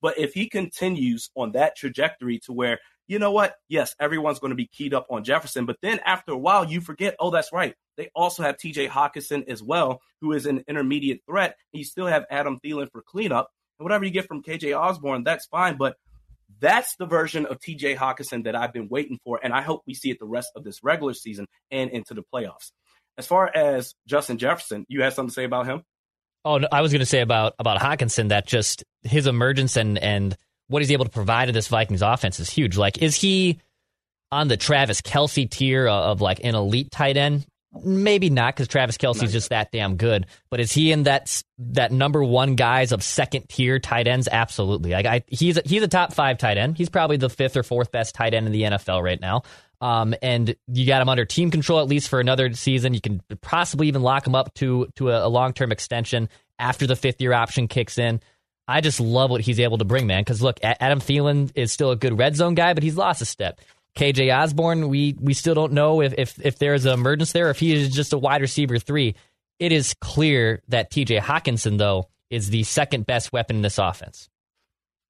But 0.01 0.17
if 0.17 0.33
he 0.33 0.47
continues 0.47 1.29
on 1.35 1.51
that 1.51 1.75
trajectory 1.75 2.39
to 2.45 2.53
where, 2.53 2.79
you 3.05 3.19
know 3.19 3.33
what? 3.33 3.55
Yes, 3.67 3.93
everyone's 3.99 4.39
going 4.39 4.51
to 4.51 4.55
be 4.55 4.67
keyed 4.67 4.93
up 4.93 5.07
on 5.09 5.25
Jefferson. 5.25 5.65
But 5.65 5.77
then 5.81 5.99
after 6.05 6.31
a 6.31 6.37
while, 6.37 6.63
you 6.63 6.79
forget, 6.79 7.17
oh, 7.19 7.31
that's 7.31 7.51
right. 7.51 7.75
They 7.97 8.09
also 8.15 8.43
have 8.43 8.55
TJ 8.55 8.87
Hockenson 8.87 9.49
as 9.49 9.61
well, 9.61 9.99
who 10.21 10.31
is 10.31 10.45
an 10.45 10.63
intermediate 10.69 11.19
threat. 11.25 11.57
You 11.73 11.83
still 11.83 12.07
have 12.07 12.23
Adam 12.31 12.59
Thielen 12.63 12.89
for 12.93 13.01
cleanup. 13.01 13.49
And 13.77 13.83
whatever 13.83 14.05
you 14.05 14.11
get 14.11 14.27
from 14.27 14.41
KJ 14.41 14.79
Osborn, 14.79 15.25
that's 15.25 15.47
fine. 15.47 15.75
But 15.75 15.97
that's 16.59 16.95
the 16.97 17.05
version 17.05 17.45
of 17.45 17.59
TJ 17.59 17.97
Hockenson 17.97 18.43
that 18.45 18.55
I've 18.55 18.73
been 18.73 18.87
waiting 18.89 19.19
for. 19.23 19.39
And 19.43 19.53
I 19.53 19.61
hope 19.61 19.83
we 19.85 19.93
see 19.93 20.11
it 20.11 20.19
the 20.19 20.25
rest 20.25 20.49
of 20.55 20.63
this 20.63 20.83
regular 20.83 21.13
season 21.13 21.47
and 21.71 21.89
into 21.91 22.13
the 22.13 22.23
playoffs. 22.33 22.71
As 23.17 23.27
far 23.27 23.49
as 23.53 23.93
Justin 24.07 24.37
Jefferson, 24.37 24.85
you 24.87 25.01
had 25.01 25.13
something 25.13 25.29
to 25.29 25.33
say 25.33 25.45
about 25.45 25.65
him? 25.65 25.83
Oh, 26.43 26.57
no, 26.57 26.67
I 26.71 26.81
was 26.81 26.91
going 26.91 26.99
to 26.99 27.05
say 27.05 27.21
about 27.21 27.53
about 27.57 27.79
Hockenson 27.79 28.29
that 28.29 28.45
just 28.45 28.83
his 29.03 29.25
emergence 29.25 29.77
and 29.77 29.97
and 29.97 30.37
what 30.67 30.81
he's 30.81 30.91
able 30.91 31.05
to 31.05 31.11
provide 31.11 31.45
to 31.45 31.51
this 31.51 31.67
Vikings 31.67 32.01
offense 32.01 32.39
is 32.39 32.49
huge. 32.49 32.77
Like, 32.77 32.99
is 32.99 33.15
he 33.15 33.59
on 34.31 34.47
the 34.47 34.57
Travis 34.57 35.01
Kelce 35.01 35.49
tier 35.49 35.87
of, 35.87 36.11
of 36.11 36.21
like 36.21 36.43
an 36.43 36.55
elite 36.55 36.91
tight 36.91 37.17
end? 37.17 37.45
Maybe 37.83 38.29
not 38.29 38.55
because 38.55 38.67
Travis 38.67 38.97
Kelce's 38.97 39.31
just 39.31 39.49
that 39.49 39.71
damn 39.71 39.97
good. 39.97 40.27
But 40.49 40.59
is 40.59 40.71
he 40.71 40.91
in 40.91 41.03
that 41.03 41.43
that 41.57 41.91
number 41.91 42.23
one 42.23 42.55
guys 42.55 42.91
of 42.91 43.03
second 43.03 43.49
tier 43.49 43.79
tight 43.79 44.07
ends? 44.07 44.29
Absolutely. 44.31 44.91
Like 44.91 45.05
I, 45.05 45.23
he's 45.27 45.57
a, 45.57 45.61
he's 45.65 45.83
a 45.83 45.87
top 45.87 46.13
five 46.13 46.37
tight 46.37 46.57
end. 46.57 46.77
He's 46.77 46.89
probably 46.89 47.17
the 47.17 47.29
fifth 47.29 47.57
or 47.57 47.63
fourth 47.63 47.91
best 47.91 48.15
tight 48.15 48.33
end 48.33 48.45
in 48.45 48.51
the 48.53 48.61
NFL 48.63 49.03
right 49.03 49.19
now. 49.19 49.43
Um, 49.81 50.15
and 50.21 50.55
you 50.67 50.87
got 50.87 51.01
him 51.01 51.09
under 51.09 51.25
team 51.25 51.51
control 51.51 51.79
at 51.79 51.87
least 51.87 52.09
for 52.09 52.19
another 52.19 52.53
season. 52.53 52.93
You 52.93 53.01
can 53.01 53.21
possibly 53.41 53.87
even 53.87 54.01
lock 54.01 54.25
him 54.25 54.35
up 54.35 54.53
to 54.55 54.87
to 54.95 55.09
a, 55.09 55.27
a 55.27 55.29
long 55.29 55.53
term 55.53 55.71
extension 55.71 56.29
after 56.57 56.87
the 56.87 56.95
fifth 56.95 57.21
year 57.21 57.33
option 57.33 57.67
kicks 57.67 57.97
in. 57.97 58.21
I 58.67 58.81
just 58.81 58.99
love 58.99 59.29
what 59.29 59.41
he's 59.41 59.59
able 59.59 59.77
to 59.77 59.85
bring, 59.85 60.07
man. 60.07 60.21
Because 60.21 60.41
look, 60.41 60.59
Adam 60.63 60.99
Thielen 60.99 61.51
is 61.55 61.71
still 61.71 61.91
a 61.91 61.95
good 61.95 62.17
red 62.17 62.35
zone 62.35 62.55
guy, 62.55 62.73
but 62.73 62.83
he's 62.83 62.97
lost 62.97 63.21
a 63.21 63.25
step. 63.25 63.61
KJ 63.95 64.35
Osborn, 64.35 64.89
we 64.89 65.15
we 65.19 65.33
still 65.33 65.55
don't 65.55 65.73
know 65.73 66.01
if 66.01 66.13
if, 66.17 66.45
if 66.45 66.59
there's 66.59 66.85
an 66.85 66.93
emergence 66.93 67.31
there, 67.31 67.49
if 67.49 67.59
he 67.59 67.73
is 67.73 67.89
just 67.93 68.13
a 68.13 68.17
wide 68.17 68.41
receiver 68.41 68.77
three. 68.79 69.15
It 69.57 69.71
is 69.71 69.95
clear 70.01 70.61
that 70.67 70.91
TJ 70.91 71.21
Hockenson, 71.21 71.77
though, 71.77 72.09
is 72.29 72.49
the 72.49 72.63
second 72.63 73.05
best 73.05 73.31
weapon 73.31 73.57
in 73.57 73.61
this 73.61 73.77
offense. 73.77 74.29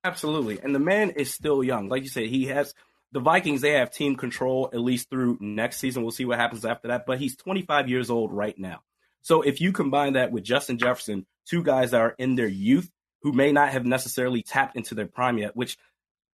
Absolutely. 0.03 0.59
And 0.61 0.75
the 0.75 0.79
man 0.79 1.09
is 1.11 1.33
still 1.33 1.63
young. 1.63 1.89
Like 1.89 2.03
you 2.03 2.09
said, 2.09 2.27
he 2.27 2.45
has 2.45 2.75
the 3.11 3.19
Vikings, 3.19 3.61
they 3.61 3.71
have 3.71 3.91
team 3.91 4.15
control 4.15 4.69
at 4.71 4.79
least 4.79 5.09
through 5.09 5.37
next 5.39 5.77
season. 5.77 6.03
We'll 6.03 6.11
see 6.11 6.25
what 6.25 6.37
happens 6.37 6.63
after 6.63 6.89
that. 6.89 7.05
But 7.07 7.17
he's 7.17 7.35
25 7.35 7.89
years 7.89 8.11
old 8.11 8.31
right 8.31 8.57
now. 8.59 8.81
So 9.21 9.41
if 9.41 9.61
you 9.61 9.71
combine 9.71 10.13
that 10.13 10.31
with 10.31 10.43
Justin 10.43 10.77
Jefferson, 10.77 11.25
two 11.47 11.63
guys 11.63 11.91
that 11.91 12.01
are 12.01 12.13
in 12.19 12.35
their 12.35 12.47
youth 12.47 12.91
who 13.23 13.31
may 13.31 13.51
not 13.51 13.69
have 13.69 13.85
necessarily 13.85 14.43
tapped 14.43 14.75
into 14.75 14.93
their 14.93 15.07
prime 15.07 15.39
yet, 15.39 15.55
which 15.55 15.77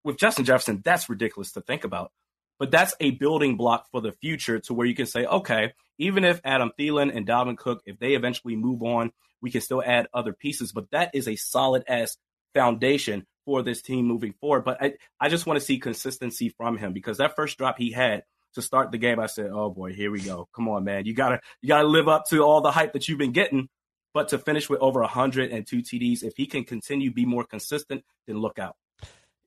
with 0.04 0.18
Justin 0.18 0.44
Jefferson, 0.44 0.82
that's 0.84 1.10
ridiculous 1.10 1.54
to 1.54 1.62
think 1.62 1.86
about. 1.86 2.12
But 2.62 2.70
that's 2.70 2.94
a 3.00 3.10
building 3.10 3.58
block 3.58 3.88
for 3.90 4.02
the 4.02 4.12
future 4.12 4.60
to 4.60 4.76
where 4.76 4.86
you 4.86 4.94
can 4.94 5.08
say, 5.08 5.26
okay, 5.26 5.74
even 5.98 6.24
if 6.24 6.40
Adam 6.44 6.70
Thielen 6.78 7.12
and 7.12 7.26
Dalvin 7.26 7.58
Cook, 7.58 7.82
if 7.88 7.98
they 7.98 8.14
eventually 8.14 8.56
move 8.56 8.84
on, 8.84 9.12
we 9.42 9.50
can 9.50 9.62
still 9.62 9.82
add 9.84 10.06
other 10.14 10.32
pieces. 10.32 10.72
But 10.72 10.92
that 10.92 11.10
is 11.16 11.28
a 11.28 11.36
solid 11.36 11.84
ass 11.88 12.18
foundation 12.54 13.26
for 13.46 13.64
this 13.64 13.82
team 13.82 14.06
moving 14.06 14.34
forward. 14.40 14.64
But 14.64 14.78
I, 14.80 14.94
I 15.20 15.30
just 15.30 15.48
want 15.48 15.60
to 15.60 15.66
see 15.66 15.80
consistency 15.80 16.50
from 16.50 16.78
him 16.78 16.94
because 16.94 17.18
that 17.18 17.36
first 17.36 17.58
drop 17.58 17.80
he 17.80 17.94
had 17.94 18.26
to 18.54 18.62
start 18.62 18.92
the 18.92 19.00
game, 19.00 19.20
I 19.20 19.26
said, 19.26 19.50
"Oh 19.52 19.72
boy, 19.72 19.94
here 19.94 20.12
we 20.12 20.22
go. 20.22 20.48
Come 20.56 20.70
on, 20.70 20.84
man. 20.84 21.08
You 21.08 21.16
gotta 21.16 21.42
you 21.64 21.68
gotta 21.68 21.88
live 21.88 22.08
up 22.08 22.26
to 22.30 22.44
all 22.44 22.62
the 22.62 22.70
hype 22.70 22.94
that 22.94 23.08
you've 23.08 23.18
been 23.18 23.32
getting." 23.32 23.70
But 24.14 24.28
to 24.28 24.38
finish 24.38 24.70
with 24.70 24.82
over 24.82 25.00
102 25.00 25.82
TDs, 25.82 26.22
if 26.22 26.34
he 26.38 26.46
can 26.46 26.64
continue 26.64 27.12
be 27.12 27.26
more 27.26 27.44
consistent, 27.44 28.04
then 28.28 28.38
look 28.38 28.60
out. 28.60 28.76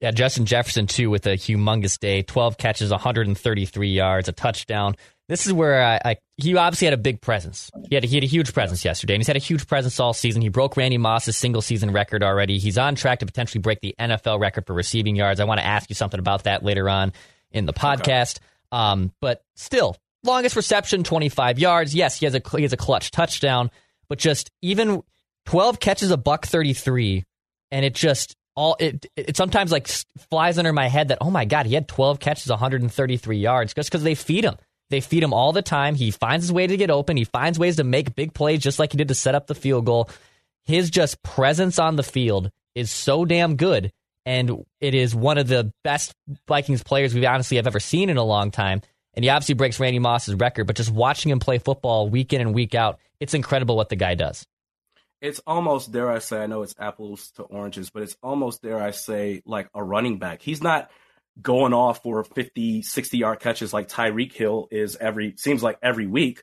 Yeah, 0.00 0.10
Justin 0.10 0.44
Jefferson 0.44 0.86
too 0.86 1.08
with 1.08 1.26
a 1.26 1.30
humongous 1.30 1.98
day, 1.98 2.22
12 2.22 2.58
catches, 2.58 2.90
133 2.90 3.88
yards, 3.88 4.28
a 4.28 4.32
touchdown. 4.32 4.96
This 5.28 5.46
is 5.46 5.52
where 5.52 5.82
I, 5.82 6.00
I 6.04 6.16
he 6.36 6.54
obviously 6.56 6.86
had 6.86 6.94
a 6.94 6.98
big 6.98 7.20
presence. 7.22 7.70
He 7.88 7.94
had 7.94 8.04
a, 8.04 8.06
he 8.06 8.16
had 8.16 8.24
a 8.24 8.26
huge 8.26 8.52
presence 8.52 8.84
yesterday, 8.84 9.14
and 9.14 9.20
he's 9.20 9.26
had 9.26 9.36
a 9.36 9.40
huge 9.40 9.66
presence 9.66 9.98
all 9.98 10.12
season. 10.12 10.42
He 10.42 10.50
broke 10.50 10.76
Randy 10.76 10.98
Moss's 10.98 11.36
single 11.36 11.62
season 11.62 11.92
record 11.92 12.22
already. 12.22 12.58
He's 12.58 12.76
on 12.76 12.94
track 12.94 13.20
to 13.20 13.26
potentially 13.26 13.62
break 13.62 13.80
the 13.80 13.94
NFL 13.98 14.40
record 14.40 14.66
for 14.66 14.74
receiving 14.74 15.16
yards. 15.16 15.40
I 15.40 15.44
want 15.44 15.60
to 15.60 15.66
ask 15.66 15.88
you 15.88 15.94
something 15.94 16.20
about 16.20 16.44
that 16.44 16.62
later 16.62 16.90
on 16.90 17.12
in 17.50 17.64
the 17.64 17.72
podcast. 17.72 18.38
Okay. 18.38 18.46
Um, 18.72 19.12
but 19.20 19.42
still, 19.54 19.96
longest 20.24 20.56
reception, 20.56 21.04
25 21.04 21.58
yards. 21.58 21.94
Yes, 21.94 22.18
he 22.18 22.26
has 22.26 22.34
a 22.34 22.42
he 22.56 22.62
has 22.62 22.72
a 22.72 22.76
clutch 22.76 23.10
touchdown, 23.10 23.70
but 24.08 24.18
just 24.18 24.50
even 24.60 25.02
12 25.46 25.80
catches, 25.80 26.10
a 26.10 26.16
buck 26.16 26.46
33, 26.46 27.24
and 27.70 27.84
it 27.84 27.94
just 27.94 28.36
all 28.56 28.76
it 28.78 29.06
it 29.16 29.36
sometimes 29.36 29.72
like 29.72 29.88
flies 30.30 30.58
under 30.58 30.72
my 30.72 30.88
head 30.88 31.08
that 31.08 31.18
oh 31.20 31.30
my 31.30 31.44
god 31.44 31.66
he 31.66 31.74
had 31.74 31.88
12 31.88 32.20
catches 32.20 32.48
133 32.48 33.36
yards 33.38 33.74
just 33.74 33.90
because 33.90 34.02
they 34.02 34.14
feed 34.14 34.44
him. 34.44 34.56
They 34.90 35.00
feed 35.00 35.22
him 35.22 35.32
all 35.32 35.52
the 35.52 35.62
time. 35.62 35.94
He 35.94 36.10
finds 36.10 36.44
his 36.44 36.52
way 36.52 36.66
to 36.66 36.76
get 36.76 36.90
open. 36.90 37.16
He 37.16 37.24
finds 37.24 37.58
ways 37.58 37.76
to 37.76 37.84
make 37.84 38.14
big 38.14 38.34
plays 38.34 38.60
just 38.60 38.78
like 38.78 38.92
he 38.92 38.98
did 38.98 39.08
to 39.08 39.14
set 39.14 39.34
up 39.34 39.46
the 39.46 39.54
field 39.54 39.86
goal. 39.86 40.10
His 40.64 40.90
just 40.90 41.22
presence 41.22 41.78
on 41.78 41.96
the 41.96 42.02
field 42.02 42.50
is 42.74 42.90
so 42.90 43.24
damn 43.24 43.56
good 43.56 43.90
and 44.26 44.64
it 44.80 44.94
is 44.94 45.14
one 45.14 45.38
of 45.38 45.48
the 45.48 45.72
best 45.82 46.14
Vikings 46.48 46.82
players 46.82 47.14
we 47.14 47.26
honestly 47.26 47.56
have 47.56 47.66
ever 47.66 47.80
seen 47.80 48.08
in 48.08 48.16
a 48.16 48.24
long 48.24 48.50
time. 48.50 48.82
And 49.14 49.24
he 49.24 49.30
obviously 49.30 49.54
breaks 49.54 49.80
Randy 49.80 49.98
Moss's 49.98 50.34
record 50.34 50.66
but 50.66 50.76
just 50.76 50.90
watching 50.90 51.30
him 51.30 51.40
play 51.40 51.58
football 51.58 52.08
week 52.08 52.32
in 52.32 52.40
and 52.40 52.54
week 52.54 52.74
out 52.74 52.98
it's 53.20 53.34
incredible 53.34 53.76
what 53.76 53.88
the 53.88 53.96
guy 53.96 54.14
does 54.14 54.46
it's 55.24 55.40
almost 55.46 55.90
dare 55.90 56.10
I 56.10 56.18
say 56.18 56.42
I 56.42 56.46
know 56.46 56.62
it's 56.62 56.74
apples 56.78 57.30
to 57.36 57.44
oranges, 57.44 57.88
but 57.88 58.02
it's 58.02 58.16
almost 58.22 58.60
dare 58.60 58.80
I 58.80 58.90
say 58.90 59.42
like 59.46 59.70
a 59.74 59.82
running 59.82 60.18
back. 60.18 60.42
He's 60.42 60.62
not 60.62 60.90
going 61.40 61.72
off 61.72 62.02
for 62.02 62.22
50, 62.22 62.82
60 62.82 63.16
yard 63.18 63.40
catches 63.40 63.72
like 63.72 63.88
Tyreek 63.88 64.34
Hill 64.34 64.68
is 64.70 64.96
every 64.96 65.34
seems 65.38 65.62
like 65.62 65.78
every 65.82 66.06
week. 66.06 66.42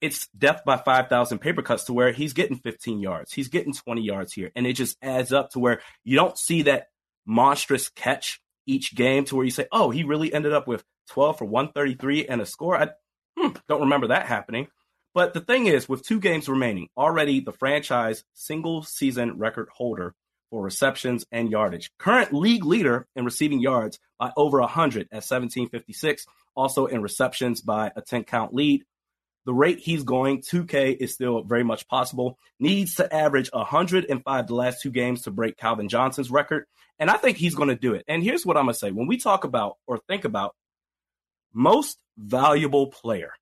It's 0.00 0.28
death 0.38 0.62
by 0.64 0.76
5,000 0.76 1.40
paper 1.40 1.62
cuts 1.62 1.84
to 1.84 1.92
where 1.92 2.12
he's 2.12 2.32
getting 2.32 2.58
15 2.58 3.00
yards. 3.00 3.32
He's 3.32 3.48
getting 3.48 3.72
20 3.72 4.02
yards 4.02 4.32
here. 4.32 4.52
And 4.54 4.68
it 4.68 4.74
just 4.74 4.96
adds 5.02 5.32
up 5.32 5.50
to 5.50 5.58
where 5.58 5.80
you 6.04 6.16
don't 6.16 6.38
see 6.38 6.62
that 6.62 6.88
monstrous 7.26 7.88
catch 7.88 8.40
each 8.66 8.94
game 8.94 9.24
to 9.26 9.36
where 9.36 9.44
you 9.44 9.50
say, 9.50 9.66
oh, 9.72 9.90
he 9.90 10.04
really 10.04 10.32
ended 10.32 10.52
up 10.52 10.68
with 10.68 10.84
12 11.10 11.38
for 11.38 11.44
133 11.44 12.26
and 12.26 12.40
a 12.40 12.46
score. 12.46 12.76
I 12.76 12.88
hmm, 13.36 13.50
don't 13.68 13.82
remember 13.82 14.08
that 14.08 14.26
happening. 14.26 14.68
But 15.14 15.34
the 15.34 15.40
thing 15.40 15.66
is, 15.66 15.88
with 15.88 16.06
two 16.06 16.20
games 16.20 16.48
remaining, 16.48 16.88
already 16.96 17.40
the 17.40 17.52
franchise 17.52 18.24
single 18.32 18.82
season 18.82 19.38
record 19.38 19.68
holder 19.70 20.14
for 20.50 20.62
receptions 20.62 21.24
and 21.32 21.50
yardage. 21.50 21.90
Current 21.98 22.32
league 22.32 22.64
leader 22.64 23.06
in 23.16 23.24
receiving 23.24 23.60
yards 23.60 23.98
by 24.18 24.32
over 24.36 24.60
100 24.60 25.08
at 25.10 25.24
1756. 25.24 26.26
Also 26.54 26.86
in 26.86 27.02
receptions 27.02 27.62
by 27.62 27.90
a 27.96 28.02
10 28.02 28.24
count 28.24 28.54
lead. 28.54 28.84
The 29.44 29.54
rate 29.54 29.80
he's 29.80 30.04
going, 30.04 30.42
2K, 30.42 30.96
is 30.98 31.14
still 31.14 31.42
very 31.42 31.64
much 31.64 31.88
possible. 31.88 32.38
Needs 32.60 32.94
to 32.96 33.12
average 33.12 33.50
105 33.52 34.46
the 34.46 34.54
last 34.54 34.82
two 34.82 34.90
games 34.90 35.22
to 35.22 35.30
break 35.30 35.56
Calvin 35.56 35.88
Johnson's 35.88 36.30
record. 36.30 36.66
And 36.98 37.10
I 37.10 37.16
think 37.16 37.38
he's 37.38 37.54
going 37.54 37.70
to 37.70 37.74
do 37.74 37.94
it. 37.94 38.04
And 38.06 38.22
here's 38.22 38.46
what 38.46 38.56
I'm 38.56 38.66
going 38.66 38.74
to 38.74 38.78
say. 38.78 38.92
When 38.92 39.08
we 39.08 39.16
talk 39.16 39.44
about 39.44 39.78
or 39.86 39.98
think 39.98 40.24
about 40.24 40.54
most 41.52 41.98
valuable 42.16 42.86
player, 42.86 43.32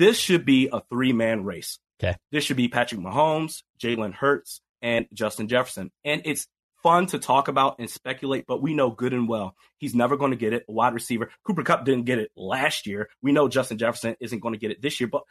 this 0.00 0.18
should 0.18 0.46
be 0.46 0.70
a 0.72 0.80
three 0.88 1.12
man 1.12 1.44
race. 1.44 1.78
Okay. 2.02 2.16
This 2.32 2.42
should 2.42 2.56
be 2.56 2.68
Patrick 2.68 3.02
Mahomes, 3.02 3.62
Jalen 3.78 4.14
Hurts, 4.14 4.62
and 4.80 5.06
Justin 5.12 5.46
Jefferson. 5.46 5.90
And 6.04 6.22
it's 6.24 6.46
fun 6.82 7.04
to 7.08 7.18
talk 7.18 7.48
about 7.48 7.76
and 7.78 7.90
speculate, 7.90 8.46
but 8.46 8.62
we 8.62 8.72
know 8.72 8.90
good 8.90 9.12
and 9.12 9.28
well 9.28 9.54
he's 9.76 9.94
never 9.94 10.16
going 10.16 10.30
to 10.30 10.38
get 10.38 10.54
it. 10.54 10.64
A 10.68 10.72
wide 10.72 10.94
receiver. 10.94 11.30
Cooper 11.44 11.62
Kupp 11.62 11.84
didn't 11.84 12.04
get 12.04 12.18
it 12.18 12.30
last 12.34 12.86
year. 12.86 13.10
We 13.20 13.32
know 13.32 13.48
Justin 13.48 13.76
Jefferson 13.76 14.16
isn't 14.20 14.40
going 14.40 14.54
to 14.54 14.58
get 14.58 14.70
it 14.70 14.80
this 14.80 15.00
year, 15.00 15.08
but 15.08 15.22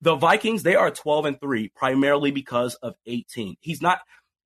the 0.00 0.14
Vikings, 0.14 0.62
they 0.62 0.76
are 0.76 0.92
12 0.92 1.24
and 1.24 1.40
3 1.40 1.72
primarily 1.74 2.30
because 2.30 2.76
of 2.76 2.94
18. 3.06 3.56
He's 3.60 3.82
not, 3.82 3.98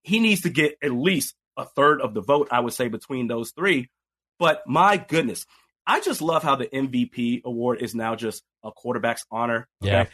he 0.03 0.19
needs 0.19 0.43
to 0.43 0.51
get 0.51 0.77
at 0.83 0.93
least 0.93 1.35
a 1.59 1.67
third 1.67 2.01
of 2.01 2.15
the 2.15 2.23
vote, 2.23 2.49
I 2.51 2.61
would 2.61 2.73
say, 2.73 2.89
between 2.89 3.27
those 3.27 3.51
three. 3.51 3.91
But 4.39 4.63
my 4.67 4.97
goodness, 4.97 5.45
I 5.89 6.01
just 6.01 6.21
love 6.21 6.43
how 6.43 6.55
the 6.55 6.67
MVP 6.67 7.43
award 7.45 7.81
is 7.81 7.95
now 7.95 8.15
just 8.15 8.45
a 8.63 8.71
quarterback's 8.71 9.25
honor. 9.31 9.67
Okay? 9.83 9.91
Yeah. 9.91 10.07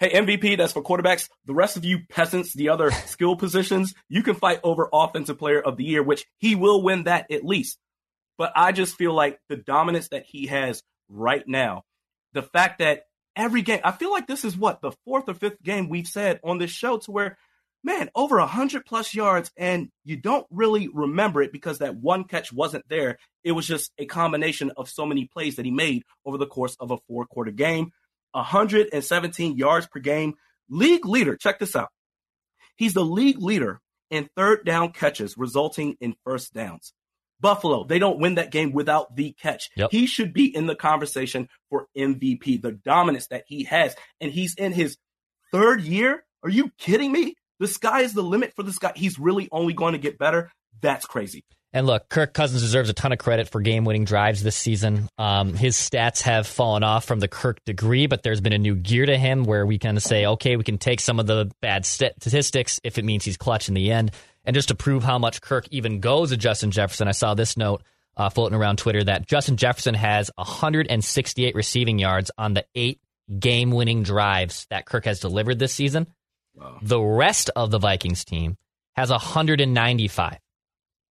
Hey, 0.00 0.10
MVP, 0.10 0.58
that's 0.58 0.72
for 0.72 0.82
quarterbacks. 0.82 1.28
The 1.46 1.54
rest 1.54 1.76
of 1.76 1.84
you 1.84 2.00
peasants, 2.10 2.52
the 2.52 2.70
other 2.70 2.90
skill 3.06 3.36
positions, 3.36 3.94
you 4.08 4.24
can 4.24 4.34
fight 4.34 4.58
over 4.64 4.88
offensive 4.92 5.38
player 5.38 5.60
of 5.60 5.76
the 5.76 5.84
year, 5.84 6.02
which 6.02 6.26
he 6.38 6.56
will 6.56 6.82
win 6.82 7.04
that 7.04 7.30
at 7.30 7.44
least. 7.44 7.78
But 8.36 8.52
I 8.56 8.72
just 8.72 8.96
feel 8.96 9.14
like 9.14 9.38
the 9.48 9.56
dominance 9.56 10.08
that 10.08 10.24
he 10.26 10.48
has 10.48 10.82
right 11.08 11.46
now, 11.46 11.84
the 12.32 12.42
fact 12.42 12.80
that 12.80 13.04
every 13.36 13.62
game, 13.62 13.80
I 13.84 13.92
feel 13.92 14.10
like 14.10 14.26
this 14.26 14.44
is 14.44 14.56
what 14.56 14.80
the 14.82 14.90
fourth 15.04 15.28
or 15.28 15.34
fifth 15.34 15.62
game 15.62 15.88
we've 15.88 16.08
said 16.08 16.40
on 16.42 16.58
this 16.58 16.72
show 16.72 16.98
to 16.98 17.12
where 17.12 17.38
man, 17.84 18.10
over 18.14 18.38
100 18.38 18.84
plus 18.86 19.14
yards, 19.14 19.50
and 19.56 19.88
you 20.04 20.16
don't 20.16 20.46
really 20.50 20.88
remember 20.88 21.42
it 21.42 21.52
because 21.52 21.78
that 21.78 21.96
one 21.96 22.24
catch 22.24 22.52
wasn't 22.52 22.88
there. 22.88 23.18
It 23.44 23.52
was 23.52 23.66
just 23.66 23.92
a 23.98 24.06
combination 24.06 24.70
of 24.76 24.88
so 24.88 25.06
many 25.06 25.26
plays 25.26 25.56
that 25.56 25.64
he 25.64 25.70
made 25.70 26.04
over 26.24 26.38
the 26.38 26.46
course 26.46 26.76
of 26.80 26.90
a 26.90 26.98
four 27.08 27.26
quarter 27.26 27.50
game. 27.50 27.92
117 28.32 29.56
yards 29.56 29.86
per 29.86 30.00
game. 30.00 30.34
League 30.68 31.04
leader, 31.04 31.36
check 31.36 31.58
this 31.58 31.76
out. 31.76 31.90
He's 32.76 32.94
the 32.94 33.04
league 33.04 33.40
leader 33.40 33.80
in 34.10 34.28
third 34.36 34.64
down 34.64 34.92
catches, 34.92 35.36
resulting 35.36 35.96
in 36.00 36.14
first 36.24 36.54
downs. 36.54 36.92
Buffalo, 37.40 37.84
they 37.84 37.98
don't 37.98 38.20
win 38.20 38.36
that 38.36 38.52
game 38.52 38.72
without 38.72 39.16
the 39.16 39.32
catch. 39.32 39.68
Yep. 39.76 39.90
He 39.90 40.06
should 40.06 40.32
be 40.32 40.54
in 40.54 40.66
the 40.66 40.76
conversation 40.76 41.48
for 41.68 41.88
MVP, 41.98 42.62
the 42.62 42.72
dominance 42.72 43.26
that 43.28 43.44
he 43.48 43.64
has. 43.64 43.96
And 44.20 44.30
he's 44.30 44.54
in 44.54 44.72
his 44.72 44.96
third 45.50 45.82
year. 45.82 46.24
Are 46.44 46.48
you 46.48 46.70
kidding 46.78 47.10
me? 47.10 47.34
The 47.62 47.68
sky 47.68 48.00
is 48.00 48.12
the 48.12 48.24
limit 48.24 48.54
for 48.56 48.64
this 48.64 48.76
guy. 48.76 48.90
He's 48.96 49.20
really 49.20 49.48
only 49.52 49.72
going 49.72 49.92
to 49.92 49.98
get 49.98 50.18
better. 50.18 50.50
That's 50.80 51.06
crazy. 51.06 51.44
And 51.72 51.86
look, 51.86 52.08
Kirk 52.08 52.34
Cousins 52.34 52.60
deserves 52.60 52.90
a 52.90 52.92
ton 52.92 53.12
of 53.12 53.20
credit 53.20 53.48
for 53.48 53.60
game 53.60 53.84
winning 53.84 54.04
drives 54.04 54.42
this 54.42 54.56
season. 54.56 55.08
Um, 55.16 55.54
his 55.54 55.76
stats 55.76 56.22
have 56.22 56.48
fallen 56.48 56.82
off 56.82 57.04
from 57.04 57.20
the 57.20 57.28
Kirk 57.28 57.64
degree, 57.64 58.08
but 58.08 58.24
there's 58.24 58.40
been 58.40 58.52
a 58.52 58.58
new 58.58 58.74
gear 58.74 59.06
to 59.06 59.16
him 59.16 59.44
where 59.44 59.64
we 59.64 59.78
kind 59.78 59.96
of 59.96 60.02
say, 60.02 60.26
okay, 60.26 60.56
we 60.56 60.64
can 60.64 60.76
take 60.76 60.98
some 60.98 61.20
of 61.20 61.28
the 61.28 61.52
bad 61.60 61.86
statistics 61.86 62.80
if 62.82 62.98
it 62.98 63.04
means 63.04 63.24
he's 63.24 63.36
clutch 63.36 63.68
in 63.68 63.74
the 63.74 63.92
end. 63.92 64.10
And 64.44 64.54
just 64.54 64.66
to 64.70 64.74
prove 64.74 65.04
how 65.04 65.20
much 65.20 65.40
Kirk 65.40 65.68
even 65.70 66.00
goes 66.00 66.30
to 66.30 66.36
Justin 66.36 66.72
Jefferson, 66.72 67.06
I 67.06 67.12
saw 67.12 67.34
this 67.34 67.56
note 67.56 67.84
uh, 68.16 68.28
floating 68.28 68.58
around 68.58 68.78
Twitter 68.78 69.04
that 69.04 69.28
Justin 69.28 69.56
Jefferson 69.56 69.94
has 69.94 70.32
168 70.34 71.54
receiving 71.54 72.00
yards 72.00 72.32
on 72.36 72.54
the 72.54 72.64
eight 72.74 73.00
game 73.38 73.70
winning 73.70 74.02
drives 74.02 74.66
that 74.70 74.84
Kirk 74.84 75.04
has 75.04 75.20
delivered 75.20 75.60
this 75.60 75.72
season. 75.72 76.08
Wow. 76.54 76.78
The 76.82 77.00
rest 77.00 77.50
of 77.56 77.70
the 77.70 77.78
Vikings 77.78 78.24
team 78.24 78.56
has 78.94 79.10
195. 79.10 80.38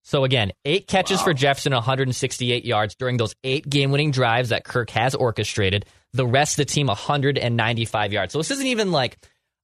So 0.04 0.24
again, 0.24 0.52
eight 0.66 0.88
catches 0.88 1.20
wow. 1.20 1.26
for 1.26 1.34
Jefferson, 1.34 1.74
168 1.74 2.66
yards 2.66 2.96
during 2.96 3.18
those 3.18 3.36
eight 3.44 3.70
game-winning 3.70 4.12
drives 4.12 4.50
that 4.50 4.64
Kirk 4.64 4.90
has 4.92 5.14
orchestrated. 5.14 5.86
The 6.14 6.26
rest 6.26 6.54
of 6.54 6.66
the 6.66 6.74
team, 6.74 6.88
195 6.88 8.14
yards. 8.14 8.34
So 8.34 8.40
this 8.40 8.52
isn't 8.52 8.68
even 8.68 8.92
like 8.92 9.18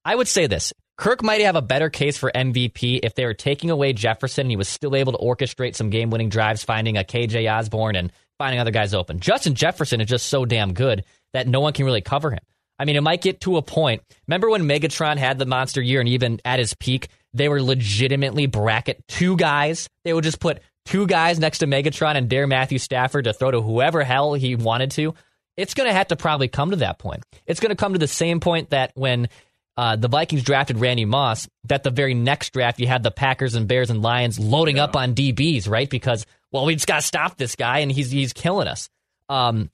I 0.04 0.14
would 0.14 0.28
say 0.28 0.46
this. 0.46 0.72
Kirk 0.96 1.22
might 1.22 1.40
have 1.42 1.54
a 1.54 1.62
better 1.62 1.90
case 1.90 2.16
for 2.16 2.32
MVP 2.34 3.00
if 3.02 3.14
they 3.14 3.24
were 3.24 3.34
taking 3.34 3.70
away 3.70 3.92
Jefferson 3.92 4.42
and 4.42 4.50
he 4.50 4.56
was 4.56 4.68
still 4.68 4.96
able 4.96 5.12
to 5.12 5.18
orchestrate 5.18 5.76
some 5.76 5.90
game-winning 5.90 6.28
drives, 6.28 6.64
finding 6.64 6.96
a 6.96 7.04
KJ 7.04 7.50
Osborn 7.52 7.94
and 7.94 8.12
finding 8.36 8.58
other 8.58 8.70
guys 8.70 8.94
open. 8.94 9.20
Justin 9.20 9.54
Jefferson 9.54 10.00
is 10.00 10.08
just 10.08 10.26
so 10.26 10.44
damn 10.44 10.72
good 10.72 11.04
that 11.34 11.46
no 11.46 11.60
one 11.60 11.72
can 11.72 11.84
really 11.84 12.00
cover 12.00 12.30
him. 12.30 12.40
I 12.78 12.84
mean, 12.84 12.96
it 12.96 13.02
might 13.02 13.22
get 13.22 13.40
to 13.42 13.56
a 13.56 13.62
point. 13.62 14.02
Remember 14.26 14.48
when 14.48 14.62
Megatron 14.62 15.16
had 15.16 15.38
the 15.38 15.46
monster 15.46 15.82
year 15.82 16.00
and 16.00 16.08
even 16.08 16.40
at 16.44 16.58
his 16.58 16.74
peak, 16.74 17.08
they 17.34 17.48
were 17.48 17.62
legitimately 17.62 18.46
bracket 18.46 19.02
two 19.08 19.36
guys. 19.36 19.88
They 20.04 20.12
would 20.12 20.24
just 20.24 20.40
put 20.40 20.60
two 20.84 21.06
guys 21.06 21.38
next 21.38 21.58
to 21.58 21.66
Megatron 21.66 22.16
and 22.16 22.28
dare 22.28 22.46
Matthew 22.46 22.78
Stafford 22.78 23.24
to 23.24 23.32
throw 23.32 23.50
to 23.50 23.60
whoever 23.60 24.04
hell 24.04 24.34
he 24.34 24.54
wanted 24.54 24.92
to. 24.92 25.14
It's 25.56 25.74
going 25.74 25.88
to 25.88 25.94
have 25.94 26.08
to 26.08 26.16
probably 26.16 26.48
come 26.48 26.70
to 26.70 26.76
that 26.76 26.98
point. 26.98 27.24
It's 27.46 27.60
going 27.60 27.70
to 27.70 27.76
come 27.76 27.92
to 27.92 27.98
the 27.98 28.06
same 28.06 28.38
point 28.38 28.70
that 28.70 28.92
when 28.94 29.28
uh, 29.76 29.96
the 29.96 30.08
Vikings 30.08 30.44
drafted 30.44 30.78
Randy 30.78 31.04
Moss, 31.04 31.48
that 31.64 31.82
the 31.82 31.90
very 31.90 32.14
next 32.14 32.52
draft 32.52 32.80
you 32.80 32.86
had 32.86 33.02
the 33.02 33.10
Packers 33.10 33.54
and 33.54 33.68
Bears 33.68 33.90
and 33.90 34.02
Lions 34.02 34.38
loading 34.38 34.76
yeah. 34.76 34.84
up 34.84 34.96
on 34.96 35.14
DBs, 35.14 35.68
right? 35.68 35.90
Because 35.90 36.26
well, 36.52 36.64
we 36.64 36.74
just 36.74 36.86
got 36.86 36.96
to 36.96 37.06
stop 37.06 37.36
this 37.36 37.56
guy 37.56 37.80
and 37.80 37.92
he's 37.92 38.10
he's 38.10 38.32
killing 38.32 38.68
us. 38.68 38.88
Um, 39.28 39.70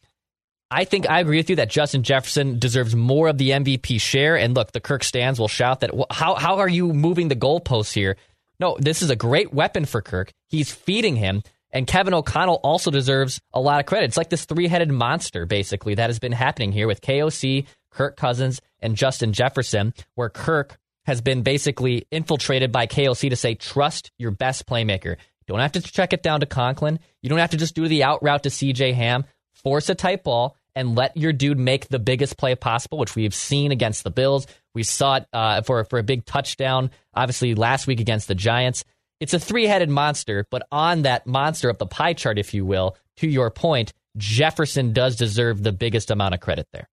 I 0.75 0.85
think 0.85 1.09
I 1.09 1.21
agree 1.21 1.37
with 1.37 1.51
you 1.51 1.57
that 1.57 1.71
Justin 1.71 2.03
Jefferson 2.03 2.59
deserves 2.59 2.97
more 2.97 3.29
of 3.29 3.39
the 3.39 3.51
MVP 3.51 4.01
share. 4.01 4.37
And 4.37 4.55
look, 4.57 4.73
the 4.73 4.81
Kirk 4.81 5.05
stands 5.05 5.39
will 5.39 5.47
shout 5.47 5.81
that. 5.81 5.93
How 6.11 6.35
how 6.35 6.59
are 6.59 6.69
you 6.69 6.93
moving 6.93 7.29
the 7.29 7.37
goalposts 7.37 7.93
here? 7.93 8.17
No, 8.59 8.77
this 8.81 9.01
is 9.01 9.09
a 9.09 9.15
great 9.15 9.55
weapon 9.55 9.85
for 9.85 10.03
Kirk. 10.03 10.33
He's 10.49 10.73
feeding 10.73 11.15
him. 11.15 11.43
And 11.71 11.87
Kevin 11.87 12.15
O'Connell 12.15 12.61
also 12.65 12.91
deserves 12.91 13.41
a 13.53 13.61
lot 13.61 13.79
of 13.79 13.87
credit. 13.87 14.07
It's 14.07 14.17
like 14.17 14.31
this 14.31 14.47
three 14.47 14.67
headed 14.67 14.91
monster, 14.91 15.47
basically, 15.47 15.95
that 15.95 16.11
has 16.11 16.19
been 16.19 16.33
happening 16.33 16.73
here 16.73 16.89
with 16.89 17.01
KOC, 17.01 17.67
Kirk 17.91 18.17
Cousins, 18.17 18.61
and 18.81 18.97
Justin 18.97 19.33
Jefferson, 19.33 19.95
where 20.17 20.29
Kirk 20.29 20.77
has 21.07 21.21
been 21.21 21.43
basically 21.43 22.07
infiltrated 22.11 22.73
by 22.73 22.87
KOC 22.87 23.31
to 23.31 23.37
say, 23.37 23.55
trust 23.55 24.11
your 24.19 24.31
best 24.31 24.67
playmaker. 24.67 25.17
Don't 25.47 25.59
have 25.59 25.73
to 25.73 25.81
check 25.81 26.13
it 26.13 26.23
down 26.23 26.41
to 26.41 26.47
Conklin. 26.47 26.99
You 27.23 27.29
don't 27.29 27.39
have 27.39 27.51
to 27.51 27.57
just 27.57 27.75
do 27.75 27.87
the 27.87 28.05
out 28.05 28.23
route 28.23 28.45
to 28.45 28.49
CJ 28.51 28.95
Ham 28.95 29.25
force 29.65 29.89
a 29.89 29.95
tight 29.95 30.23
ball 30.23 30.57
and 30.75 30.97
let 30.97 31.17
your 31.17 31.33
dude 31.33 31.59
make 31.59 31.89
the 31.89 31.99
biggest 31.99 32.37
play 32.37 32.55
possible, 32.55 32.99
which 32.99 33.15
we've 33.15 33.35
seen 33.35 33.73
against 33.73 34.05
the 34.05 34.11
Bills. 34.11 34.47
We 34.75 34.83
saw 34.83 35.17
it 35.17 35.27
uh, 35.33 35.63
for 35.63 35.85
for 35.85 35.99
a 35.99 36.03
big 36.03 36.25
touchdown, 36.25 36.91
obviously 37.15 37.55
last 37.55 37.87
week 37.87 38.01
against 38.01 38.29
the 38.29 38.35
Giants. 38.35 38.85
It's 39.21 39.35
a 39.35 39.39
three 39.39 39.65
headed 39.65 39.89
monster, 39.89 40.47
but 40.51 40.67
on 40.73 41.03
that 41.03 41.27
monster 41.27 41.71
of 41.71 41.79
the 41.79 41.87
pie 41.87 42.15
chart, 42.15 42.39
if 42.39 42.53
you 42.53 42.67
will, 42.67 42.97
to 43.17 43.29
your 43.29 43.51
point, 43.51 43.93
Jefferson 44.17 44.93
does 44.93 45.17
deserve 45.17 45.63
the 45.63 45.73
biggest 45.73 46.11
amount 46.11 46.35
of 46.35 46.41
credit 46.41 46.67
there. 46.73 46.89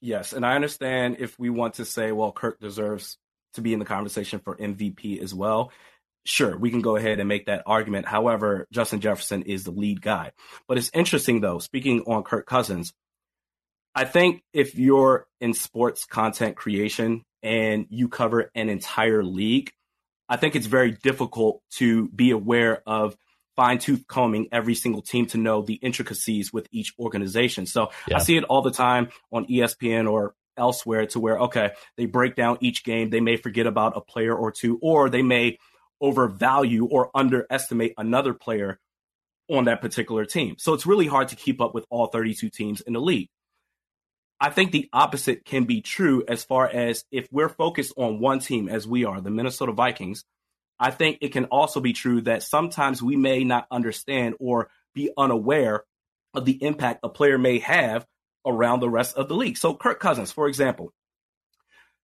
Yes, 0.00 0.34
and 0.34 0.44
I 0.44 0.54
understand 0.54 1.16
if 1.18 1.38
we 1.38 1.48
want 1.48 1.74
to 1.74 1.84
say, 1.86 2.12
well, 2.12 2.30
Kirk 2.30 2.60
deserves 2.60 3.16
to 3.54 3.62
be 3.62 3.72
in 3.72 3.78
the 3.78 3.84
conversation 3.86 4.40
for 4.40 4.56
MVP 4.56 5.22
as 5.22 5.34
well 5.34 5.72
sure, 6.24 6.56
we 6.56 6.70
can 6.70 6.80
go 6.80 6.96
ahead 6.96 7.20
and 7.20 7.28
make 7.28 7.46
that 7.46 7.62
argument. 7.66 8.06
However, 8.06 8.66
Justin 8.72 9.00
Jefferson 9.00 9.42
is 9.42 9.64
the 9.64 9.70
lead 9.70 10.00
guy. 10.00 10.32
But 10.66 10.78
it's 10.78 10.90
interesting, 10.94 11.40
though, 11.40 11.58
speaking 11.58 12.00
on 12.06 12.22
Kirk 12.22 12.46
Cousins, 12.46 12.92
I 13.94 14.04
think 14.04 14.42
if 14.52 14.76
you're 14.76 15.26
in 15.40 15.54
sports 15.54 16.04
content 16.04 16.56
creation 16.56 17.22
and 17.42 17.86
you 17.90 18.08
cover 18.08 18.50
an 18.54 18.68
entire 18.68 19.22
league, 19.22 19.70
I 20.28 20.36
think 20.36 20.56
it's 20.56 20.66
very 20.66 20.92
difficult 20.92 21.62
to 21.76 22.08
be 22.08 22.30
aware 22.30 22.82
of 22.86 23.16
fine 23.56 23.78
tooth 23.78 24.06
combing 24.08 24.48
every 24.50 24.74
single 24.74 25.02
team 25.02 25.26
to 25.26 25.38
know 25.38 25.62
the 25.62 25.74
intricacies 25.74 26.52
with 26.52 26.66
each 26.72 26.92
organization. 26.98 27.66
So 27.66 27.90
yeah. 28.08 28.16
I 28.16 28.20
see 28.20 28.36
it 28.36 28.44
all 28.44 28.62
the 28.62 28.72
time 28.72 29.10
on 29.30 29.46
ESPN 29.46 30.10
or 30.10 30.34
elsewhere 30.56 31.06
to 31.06 31.20
where, 31.20 31.38
okay, 31.38 31.72
they 31.96 32.06
break 32.06 32.34
down 32.34 32.58
each 32.60 32.84
game. 32.84 33.10
They 33.10 33.20
may 33.20 33.36
forget 33.36 33.66
about 33.66 33.96
a 33.96 34.00
player 34.00 34.34
or 34.34 34.50
two, 34.50 34.78
or 34.82 35.08
they 35.08 35.22
may 35.22 35.58
overvalue 36.00 36.86
or 36.86 37.10
underestimate 37.14 37.94
another 37.96 38.34
player 38.34 38.80
on 39.48 39.66
that 39.66 39.80
particular 39.80 40.24
team. 40.24 40.56
So 40.58 40.74
it's 40.74 40.86
really 40.86 41.06
hard 41.06 41.28
to 41.28 41.36
keep 41.36 41.60
up 41.60 41.74
with 41.74 41.84
all 41.90 42.06
32 42.06 42.50
teams 42.50 42.80
in 42.80 42.94
the 42.94 43.00
league. 43.00 43.28
I 44.44 44.50
think 44.50 44.72
the 44.72 44.90
opposite 44.92 45.46
can 45.46 45.64
be 45.64 45.80
true 45.80 46.22
as 46.28 46.44
far 46.44 46.68
as 46.68 47.06
if 47.10 47.26
we're 47.32 47.48
focused 47.48 47.94
on 47.96 48.20
one 48.20 48.40
team 48.40 48.68
as 48.68 48.86
we 48.86 49.06
are, 49.06 49.22
the 49.22 49.30
Minnesota 49.30 49.72
Vikings. 49.72 50.22
I 50.78 50.90
think 50.90 51.16
it 51.22 51.32
can 51.32 51.46
also 51.46 51.80
be 51.80 51.94
true 51.94 52.20
that 52.20 52.42
sometimes 52.42 53.02
we 53.02 53.16
may 53.16 53.42
not 53.42 53.66
understand 53.70 54.34
or 54.38 54.68
be 54.94 55.10
unaware 55.16 55.84
of 56.34 56.44
the 56.44 56.62
impact 56.62 57.00
a 57.02 57.08
player 57.08 57.38
may 57.38 57.58
have 57.60 58.04
around 58.44 58.80
the 58.80 58.90
rest 58.90 59.16
of 59.16 59.28
the 59.28 59.34
league. 59.34 59.56
So, 59.56 59.74
Kirk 59.74 59.98
Cousins, 59.98 60.30
for 60.30 60.46
example, 60.46 60.92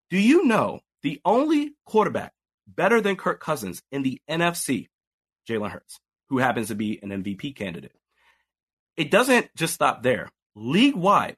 do 0.08 0.16
you 0.16 0.46
know 0.46 0.80
the 1.02 1.20
only 1.26 1.74
quarterback 1.84 2.32
better 2.66 3.02
than 3.02 3.16
Kirk 3.16 3.40
Cousins 3.40 3.82
in 3.92 4.02
the 4.02 4.18
NFC, 4.30 4.88
Jalen 5.46 5.72
Hurts, 5.72 6.00
who 6.30 6.38
happens 6.38 6.68
to 6.68 6.74
be 6.74 7.00
an 7.02 7.10
MVP 7.10 7.54
candidate. 7.54 7.92
It 8.96 9.10
doesn't 9.10 9.54
just 9.56 9.74
stop 9.74 10.02
there. 10.02 10.30
League 10.56 10.96
wide, 10.96 11.36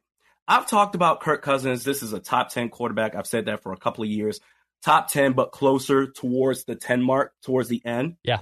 I've 0.48 0.68
talked 0.68 0.94
about 0.94 1.20
Kirk 1.20 1.42
Cousins. 1.42 1.84
This 1.84 2.02
is 2.02 2.12
a 2.12 2.20
top 2.20 2.50
10 2.50 2.68
quarterback. 2.68 3.14
I've 3.14 3.26
said 3.26 3.46
that 3.46 3.62
for 3.62 3.72
a 3.72 3.76
couple 3.76 4.04
of 4.04 4.10
years. 4.10 4.40
Top 4.82 5.08
10, 5.08 5.32
but 5.32 5.52
closer 5.52 6.08
towards 6.08 6.64
the 6.64 6.74
10 6.74 7.02
mark, 7.02 7.32
towards 7.42 7.68
the 7.68 7.80
end. 7.84 8.16
Yeah. 8.24 8.40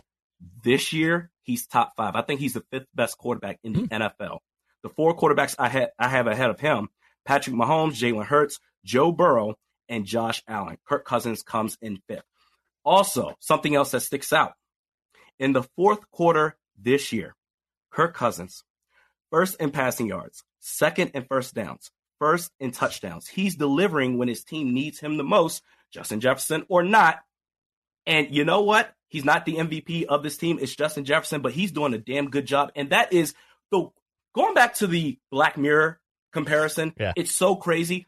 This 0.64 0.92
year, 0.92 1.30
he's 1.42 1.66
top 1.66 1.92
five. 1.96 2.16
I 2.16 2.22
think 2.22 2.40
he's 2.40 2.54
the 2.54 2.64
fifth 2.70 2.86
best 2.94 3.18
quarterback 3.18 3.58
in 3.62 3.74
the 3.74 3.80
mm-hmm. 3.80 4.02
NFL. 4.02 4.38
The 4.82 4.88
four 4.88 5.14
quarterbacks 5.14 5.54
I, 5.58 5.68
had, 5.68 5.90
I 5.98 6.08
have 6.08 6.26
ahead 6.26 6.50
of 6.50 6.58
him 6.58 6.88
Patrick 7.26 7.54
Mahomes, 7.54 8.00
Jalen 8.00 8.24
Hurts, 8.24 8.58
Joe 8.84 9.12
Burrow, 9.12 9.56
and 9.88 10.06
Josh 10.06 10.42
Allen. 10.48 10.78
Kirk 10.88 11.04
Cousins 11.04 11.42
comes 11.42 11.76
in 11.82 12.00
fifth. 12.08 12.24
Also, 12.84 13.34
something 13.40 13.74
else 13.74 13.90
that 13.90 14.00
sticks 14.00 14.32
out 14.32 14.54
in 15.38 15.52
the 15.52 15.64
fourth 15.76 16.10
quarter 16.10 16.56
this 16.80 17.12
year, 17.12 17.34
Kirk 17.90 18.14
Cousins, 18.14 18.64
first 19.30 19.60
in 19.60 19.70
passing 19.70 20.06
yards, 20.06 20.44
second 20.60 21.12
and 21.14 21.26
first 21.26 21.54
downs, 21.54 21.90
first 22.18 22.50
and 22.60 22.72
touchdowns. 22.72 23.26
He's 23.26 23.56
delivering 23.56 24.18
when 24.18 24.28
his 24.28 24.44
team 24.44 24.74
needs 24.74 25.00
him 25.00 25.16
the 25.16 25.24
most, 25.24 25.62
Justin 25.92 26.20
Jefferson 26.20 26.64
or 26.68 26.82
not. 26.82 27.20
And 28.06 28.34
you 28.34 28.44
know 28.44 28.62
what? 28.62 28.92
He's 29.08 29.24
not 29.24 29.44
the 29.44 29.56
MVP 29.56 30.04
of 30.04 30.22
this 30.22 30.36
team. 30.36 30.58
It's 30.60 30.74
Justin 30.74 31.04
Jefferson, 31.04 31.42
but 31.42 31.52
he's 31.52 31.72
doing 31.72 31.94
a 31.94 31.98
damn 31.98 32.30
good 32.30 32.46
job. 32.46 32.70
And 32.76 32.90
that 32.90 33.12
is 33.12 33.34
the 33.70 33.88
going 34.34 34.54
back 34.54 34.74
to 34.74 34.86
the 34.86 35.18
Black 35.30 35.58
Mirror 35.58 36.00
comparison. 36.32 36.94
Yeah. 36.98 37.12
It's 37.16 37.34
so 37.34 37.56
crazy 37.56 38.06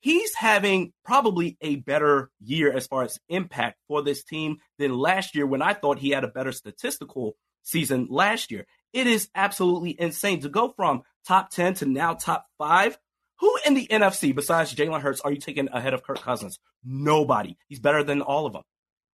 he's 0.00 0.34
having 0.34 0.92
probably 1.04 1.56
a 1.60 1.76
better 1.76 2.30
year 2.40 2.72
as 2.72 2.86
far 2.86 3.04
as 3.04 3.20
impact 3.28 3.78
for 3.86 4.02
this 4.02 4.24
team 4.24 4.56
than 4.78 4.96
last 4.96 5.34
year 5.34 5.46
when 5.46 5.62
I 5.62 5.74
thought 5.74 5.98
he 5.98 6.10
had 6.10 6.24
a 6.24 6.28
better 6.28 6.52
statistical 6.52 7.36
season 7.62 8.08
last 8.10 8.50
year. 8.50 8.66
It 8.92 9.06
is 9.06 9.28
absolutely 9.34 9.94
insane 9.98 10.40
to 10.40 10.48
go 10.48 10.70
from 10.70 11.02
top 11.26 11.50
10 11.50 11.74
to 11.74 11.86
now 11.86 12.14
top 12.14 12.46
five. 12.58 12.98
Who 13.40 13.56
in 13.66 13.74
the 13.74 13.86
NFC 13.86 14.34
besides 14.34 14.74
Jalen 14.74 15.00
Hurts 15.00 15.20
are 15.22 15.32
you 15.32 15.38
taking 15.38 15.68
ahead 15.72 15.94
of 15.94 16.02
Kirk 16.02 16.20
Cousins? 16.20 16.58
Nobody. 16.84 17.56
He's 17.68 17.80
better 17.80 18.02
than 18.02 18.20
all 18.20 18.46
of 18.46 18.52
them. 18.52 18.62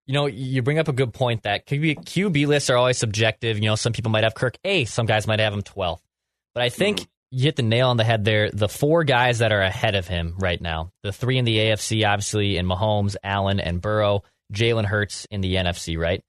You 0.07 0.15
know, 0.15 0.27
you 0.27 0.63
bring 0.63 0.79
up 0.79 0.89
a 0.89 0.93
good 0.93 1.13
point 1.13 1.43
that 1.43 1.67
QB, 1.67 2.05
QB 2.05 2.47
lists 2.47 2.71
are 2.71 2.77
always 2.77 2.99
subjective. 2.99 3.59
You 3.59 3.65
know, 3.65 3.75
some 3.75 3.93
people 3.93 4.11
might 4.11 4.25
have 4.25 4.35
Kirk 4.35 4.57
eighth, 4.65 4.91
some 4.91 5.07
guys 5.07 5.27
might 5.27 5.41
have 5.41 5.53
him 5.53 5.63
12th. 5.63 6.01
But 6.55 6.63
I 6.63 6.69
think 6.69 7.01
mm-hmm. 7.01 7.07
you 7.37 7.43
hit 7.45 7.57
the 7.57 7.63
nail 7.63 7.89
on 7.89 7.97
the 7.97 8.05
head 8.05 8.25
there. 8.25 8.51
The 8.51 8.69
four 8.69 9.05
guys 9.05 9.41
that 9.41 9.53
are 9.53 9.61
ahead 9.61 9.95
of 9.95 10.09
him 10.09 10.35
right 10.39 10.61
now, 10.61 10.93
the 11.03 11.13
three 11.13 11.39
in 11.39 11.45
the 11.45 11.57
AFC, 11.57 12.07
obviously, 12.09 12.57
in 12.57 12.67
Mahomes, 12.67 13.17
Allen, 13.23 13.61
and 13.61 13.81
Burrow, 13.81 14.23
Jalen 14.53 14.85
Hurts 14.85 15.27
in 15.31 15.41
the 15.41 15.57
NFC, 15.57 15.99
right? 15.99 16.23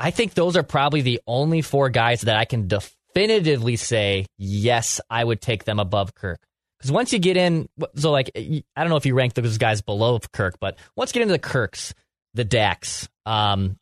I 0.00 0.10
think 0.10 0.34
those 0.34 0.56
are 0.56 0.62
probably 0.62 1.02
the 1.02 1.20
only 1.26 1.62
four 1.62 1.90
guys 1.90 2.22
that 2.22 2.36
I 2.36 2.44
can 2.44 2.68
definitively 2.68 3.76
say, 3.76 4.26
yes, 4.36 5.00
I 5.10 5.24
would 5.24 5.40
take 5.40 5.64
them 5.64 5.78
above 5.78 6.14
Kirk. 6.14 6.40
Because 6.78 6.92
once 6.92 7.12
you 7.12 7.18
get 7.18 7.36
in, 7.36 7.68
so 7.96 8.12
like, 8.12 8.30
I 8.36 8.62
don't 8.76 8.88
know 8.88 8.96
if 8.96 9.06
you 9.06 9.14
rank 9.14 9.34
those 9.34 9.58
guys 9.58 9.82
below 9.82 10.20
Kirk, 10.32 10.58
but 10.60 10.78
once 10.94 11.10
you 11.10 11.14
get 11.14 11.22
into 11.22 11.32
the 11.32 11.38
Kirks, 11.40 11.92
the 12.34 12.44
Daks, 12.44 13.08
um, 13.26 13.76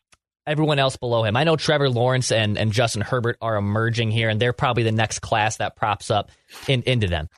everyone 0.47 0.79
else 0.79 0.97
below 0.97 1.25
him. 1.25 1.37
I 1.37 1.45
know 1.45 1.57
Trevor 1.57 1.91
Lawrence 1.91 2.33
and, 2.33 2.57
and 2.57 2.73
Justin 2.73 3.03
Herbert 3.03 3.37
are 3.43 3.57
emerging 3.57 4.13
here, 4.13 4.29
and 4.31 4.41
they're 4.41 4.53
probably 4.53 4.85
the 4.85 4.93
next 4.93 5.19
class 5.19 5.59
that 5.59 5.77
props 5.77 6.11
up 6.11 6.31
in, 6.69 6.83
into 6.83 7.09
them. 7.09 7.29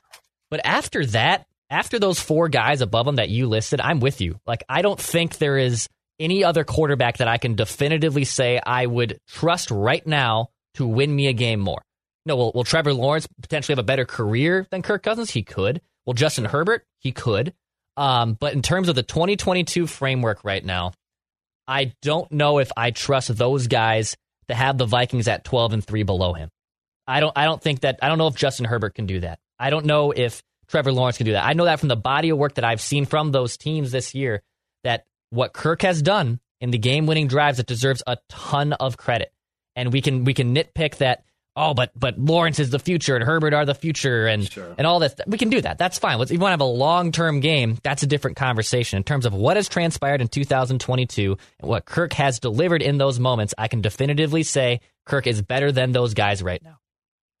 But 0.49 0.61
after 0.63 1.05
that, 1.07 1.45
after 1.69 1.99
those 1.99 2.19
four 2.19 2.49
guys 2.49 2.81
above 2.81 3.05
them 3.05 3.17
that 3.17 3.29
you 3.29 3.47
listed, 3.47 3.81
I'm 3.81 3.99
with 3.99 4.21
you. 4.21 4.39
Like, 4.47 4.63
I 4.69 4.81
don't 4.81 4.99
think 4.99 5.37
there 5.37 5.57
is 5.57 5.89
any 6.19 6.43
other 6.43 6.63
quarterback 6.63 7.17
that 7.17 7.27
I 7.27 7.37
can 7.37 7.55
definitively 7.55 8.25
say 8.25 8.59
I 8.63 8.85
would 8.85 9.19
trust 9.27 9.71
right 9.71 10.05
now 10.05 10.49
to 10.75 10.85
win 10.85 11.15
me 11.15 11.27
a 11.27 11.33
game 11.33 11.59
more. 11.59 11.81
No, 12.25 12.35
will, 12.35 12.51
will 12.53 12.63
Trevor 12.63 12.93
Lawrence 12.93 13.27
potentially 13.41 13.73
have 13.73 13.79
a 13.79 13.83
better 13.83 14.05
career 14.05 14.67
than 14.69 14.81
Kirk 14.81 15.03
Cousins? 15.03 15.31
He 15.31 15.43
could. 15.43 15.81
Will 16.05 16.13
Justin 16.13 16.45
Herbert? 16.45 16.85
He 16.99 17.11
could. 17.11 17.53
Um, 17.97 18.33
but 18.33 18.53
in 18.53 18.61
terms 18.61 18.89
of 18.89 18.95
the 18.95 19.03
2022 19.03 19.87
framework 19.87 20.43
right 20.43 20.63
now, 20.63 20.93
I 21.67 21.93
don't 22.01 22.31
know 22.31 22.59
if 22.59 22.71
I 22.75 22.91
trust 22.91 23.35
those 23.35 23.67
guys 23.67 24.15
to 24.47 24.55
have 24.55 24.77
the 24.77 24.85
Vikings 24.85 25.27
at 25.27 25.43
12 25.43 25.73
and 25.73 25.85
3 25.85 26.03
below 26.03 26.33
him. 26.33 26.49
I 27.07 27.19
don't 27.19 27.35
I 27.35 27.45
don't 27.45 27.61
think 27.61 27.81
that 27.81 27.99
I 28.01 28.07
don't 28.07 28.19
know 28.19 28.27
if 28.27 28.35
Justin 28.35 28.65
Herbert 28.65 28.93
can 28.95 29.07
do 29.07 29.21
that. 29.21 29.39
I 29.57 29.71
don't 29.71 29.85
know 29.85 30.11
if 30.11 30.43
Trevor 30.67 30.91
Lawrence 30.91 31.17
can 31.17 31.25
do 31.25 31.31
that. 31.31 31.45
I 31.45 31.53
know 31.53 31.65
that 31.65 31.79
from 31.79 31.89
the 31.89 31.95
body 31.95 32.29
of 32.29 32.37
work 32.37 32.55
that 32.55 32.63
I've 32.63 32.81
seen 32.81 33.05
from 33.05 33.31
those 33.31 33.57
teams 33.57 33.91
this 33.91 34.13
year 34.13 34.43
that 34.83 35.05
what 35.29 35.53
Kirk 35.53 35.81
has 35.81 36.01
done 36.01 36.39
in 36.61 36.71
the 36.71 36.77
game-winning 36.77 37.27
drives 37.27 37.59
it 37.59 37.67
deserves 37.67 38.03
a 38.05 38.17
ton 38.27 38.73
of 38.73 38.97
credit. 38.97 39.31
And 39.75 39.93
we 39.93 40.01
can 40.01 40.25
we 40.25 40.33
can 40.33 40.53
nitpick 40.53 40.97
that 40.97 41.23
oh, 41.59 41.73
but 41.73 41.91
but 41.95 42.17
Lawrence 42.17 42.59
is 42.59 42.69
the 42.69 42.79
future 42.79 43.15
and 43.15 43.23
Herbert 43.23 43.53
are 43.53 43.65
the 43.65 43.75
future 43.75 44.25
and 44.25 44.49
sure. 44.49 44.73
and 44.77 44.87
all 44.87 44.99
this. 44.99 45.13
We 45.27 45.37
can 45.37 45.49
do 45.49 45.61
that. 45.61 45.77
That's 45.77 45.99
fine. 45.99 46.19
If 46.21 46.31
you 46.31 46.39
want 46.39 46.49
to 46.49 46.53
have 46.53 46.61
a 46.61 46.65
long 46.65 47.11
term 47.11 47.39
game, 47.39 47.77
that's 47.83 48.03
a 48.03 48.07
different 48.07 48.37
conversation. 48.37 48.97
In 48.97 49.03
terms 49.03 49.25
of 49.25 49.33
what 49.33 49.57
has 49.57 49.69
transpired 49.69 50.21
in 50.21 50.27
2022 50.27 51.37
and 51.59 51.69
what 51.69 51.85
Kirk 51.85 52.13
has 52.13 52.39
delivered 52.39 52.81
in 52.81 52.97
those 52.97 53.19
moments, 53.19 53.53
I 53.57 53.67
can 53.67 53.81
definitively 53.81 54.43
say 54.43 54.81
Kirk 55.05 55.27
is 55.27 55.41
better 55.41 55.71
than 55.71 55.91
those 55.91 56.13
guys 56.13 56.41
right 56.41 56.63
now. 56.63 56.79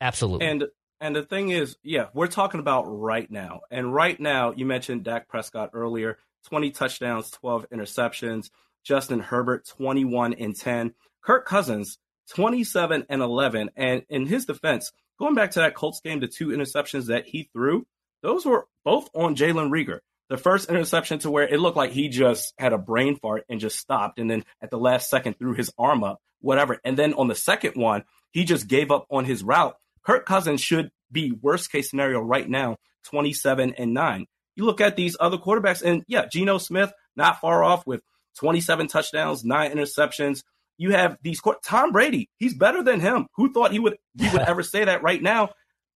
Absolutely. 0.01 0.47
And 0.47 0.65
and 1.01 1.15
the 1.15 1.23
thing 1.23 1.49
is, 1.49 1.77
yeah, 1.81 2.07
we're 2.13 2.27
talking 2.27 2.59
about 2.59 2.83
right 2.83 3.29
now. 3.31 3.61
And 3.71 3.93
right 3.93 4.19
now, 4.19 4.51
you 4.51 4.65
mentioned 4.65 5.05
Dak 5.05 5.29
Prescott 5.29 5.69
earlier, 5.73 6.17
20 6.47 6.71
touchdowns, 6.71 7.31
12 7.31 7.67
interceptions. 7.71 8.49
Justin 8.83 9.19
Herbert, 9.19 9.67
21 9.67 10.33
and 10.33 10.55
10. 10.55 10.93
Kirk 11.21 11.45
Cousins, 11.45 11.97
27 12.31 13.05
and 13.09 13.21
11. 13.21 13.71
And 13.75 14.03
in 14.09 14.25
his 14.25 14.45
defense, 14.45 14.91
going 15.19 15.35
back 15.35 15.51
to 15.51 15.59
that 15.59 15.75
Colts 15.75 16.01
game, 16.01 16.19
the 16.19 16.27
two 16.27 16.47
interceptions 16.47 17.07
that 17.07 17.27
he 17.27 17.49
threw, 17.53 17.85
those 18.21 18.45
were 18.45 18.67
both 18.83 19.09
on 19.13 19.35
Jalen 19.35 19.69
Reagor. 19.69 19.99
The 20.29 20.37
first 20.37 20.69
interception 20.69 21.19
to 21.19 21.31
where 21.31 21.47
it 21.47 21.59
looked 21.59 21.77
like 21.77 21.91
he 21.91 22.07
just 22.07 22.53
had 22.57 22.71
a 22.71 22.77
brain 22.77 23.17
fart 23.17 23.45
and 23.49 23.59
just 23.59 23.79
stopped. 23.79 24.19
And 24.19 24.29
then 24.29 24.45
at 24.61 24.69
the 24.69 24.77
last 24.77 25.09
second 25.09 25.37
threw 25.39 25.53
his 25.53 25.71
arm 25.77 26.03
up, 26.03 26.21
whatever. 26.39 26.79
And 26.83 26.97
then 26.97 27.13
on 27.15 27.27
the 27.27 27.35
second 27.35 27.75
one, 27.75 28.03
he 28.31 28.43
just 28.43 28.67
gave 28.67 28.91
up 28.91 29.07
on 29.09 29.25
his 29.25 29.43
route. 29.43 29.75
Kirk 30.03 30.25
Cousins 30.25 30.61
should 30.61 30.91
be 31.11 31.31
worst 31.31 31.71
case 31.71 31.89
scenario 31.89 32.19
right 32.19 32.47
now, 32.47 32.77
27 33.05 33.73
and 33.73 33.93
9. 33.93 34.27
You 34.59 34.65
look 34.65 34.81
at 34.81 34.95
these 34.95 35.17
other 35.19 35.37
quarterbacks, 35.37 35.81
and 35.81 36.03
yeah, 36.07 36.25
Geno 36.31 36.59
Smith, 36.59 36.91
not 37.15 37.41
far 37.41 37.63
off 37.63 37.87
with 37.87 38.01
27 38.37 38.87
touchdowns, 38.87 39.43
nine 39.43 39.71
interceptions 39.71 40.43
you 40.79 40.91
have 40.91 41.17
these 41.21 41.41
Tom 41.63 41.91
Brady. 41.91 42.29
He's 42.37 42.55
better 42.55 42.81
than 42.81 43.01
him. 43.01 43.27
Who 43.35 43.53
thought 43.53 43.71
he 43.71 43.79
would 43.79 43.97
he 44.17 44.29
would 44.29 44.41
ever 44.47 44.63
say 44.63 44.85
that 44.85 45.03
right 45.03 45.21
now? 45.21 45.49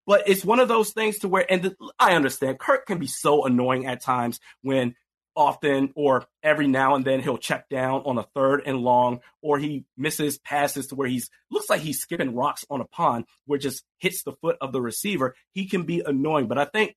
But 0.06 0.28
it's 0.28 0.44
one 0.44 0.60
of 0.60 0.68
those 0.68 0.92
things 0.92 1.20
to 1.20 1.30
where, 1.30 1.50
and 1.50 1.64
the, 1.64 1.76
I 1.98 2.14
understand 2.16 2.60
Kirk 2.60 2.86
can 2.86 3.00
be 3.00 3.08
so 3.08 3.46
annoying 3.46 3.88
at 3.88 4.02
times 4.02 4.42
when 4.62 4.96
often 5.36 5.94
or 5.96 6.26
every 6.44 6.68
now 6.68 6.96
and 6.96 7.06
then 7.06 7.22
he'll 7.22 7.38
check 7.38 7.70
down 7.70 8.02
on 8.06 8.18
a 8.18 8.28
third 8.36 8.64
and 8.66 8.80
long, 8.80 9.22
or 9.42 9.58
he 9.58 9.86
misses 9.96 10.38
passes 10.38 10.88
to 10.88 10.96
where 10.96 11.08
he's 11.08 11.30
looks 11.50 11.70
like 11.70 11.80
he's 11.80 12.02
skipping 12.02 12.36
rocks 12.36 12.66
on 12.70 12.82
a 12.82 12.86
pond, 12.86 13.24
where 13.46 13.58
just 13.58 13.84
hits 14.00 14.24
the 14.24 14.34
foot 14.42 14.58
of 14.60 14.74
the 14.74 14.82
receiver. 14.82 15.34
He 15.54 15.68
can 15.68 15.84
be 15.84 16.04
annoying, 16.06 16.48
but 16.48 16.58
I 16.58 16.66
think 16.66 16.96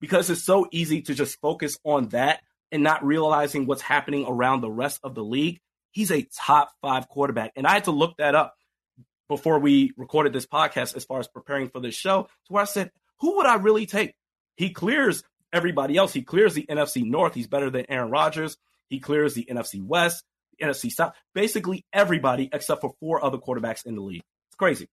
because 0.00 0.30
it's 0.30 0.44
so 0.44 0.66
easy 0.70 1.02
to 1.02 1.14
just 1.14 1.40
focus 1.40 1.78
on 1.84 2.08
that 2.08 2.42
and 2.70 2.82
not 2.82 3.04
realizing 3.04 3.66
what's 3.66 3.82
happening 3.82 4.24
around 4.28 4.60
the 4.60 4.70
rest 4.70 5.00
of 5.02 5.14
the 5.14 5.24
league, 5.24 5.60
He's 5.98 6.12
a 6.12 6.26
top 6.46 6.70
five 6.80 7.08
quarterback. 7.08 7.52
And 7.56 7.66
I 7.66 7.72
had 7.72 7.84
to 7.84 7.90
look 7.90 8.16
that 8.18 8.34
up 8.34 8.54
before 9.28 9.58
we 9.58 9.92
recorded 9.96 10.32
this 10.32 10.46
podcast 10.46 10.96
as 10.96 11.04
far 11.04 11.18
as 11.18 11.28
preparing 11.28 11.68
for 11.68 11.80
this 11.80 11.94
show 11.94 12.28
to 12.46 12.52
where 12.52 12.62
I 12.62 12.66
said, 12.66 12.90
who 13.20 13.36
would 13.36 13.46
I 13.46 13.56
really 13.56 13.86
take? 13.86 14.14
He 14.56 14.70
clears 14.70 15.22
everybody 15.52 15.96
else. 15.96 16.12
He 16.12 16.22
clears 16.22 16.54
the 16.54 16.66
NFC 16.68 17.04
North. 17.04 17.34
He's 17.34 17.46
better 17.46 17.70
than 17.70 17.86
Aaron 17.88 18.10
Rodgers. 18.10 18.56
He 18.88 19.00
clears 19.00 19.34
the 19.34 19.46
NFC 19.50 19.84
West, 19.84 20.24
the 20.56 20.66
NFC 20.66 20.90
South, 20.90 21.14
basically 21.34 21.84
everybody 21.92 22.48
except 22.52 22.80
for 22.80 22.94
four 23.00 23.24
other 23.24 23.38
quarterbacks 23.38 23.84
in 23.84 23.94
the 23.94 24.00
league. 24.00 24.22
It's 24.50 24.56
crazy. 24.56 24.88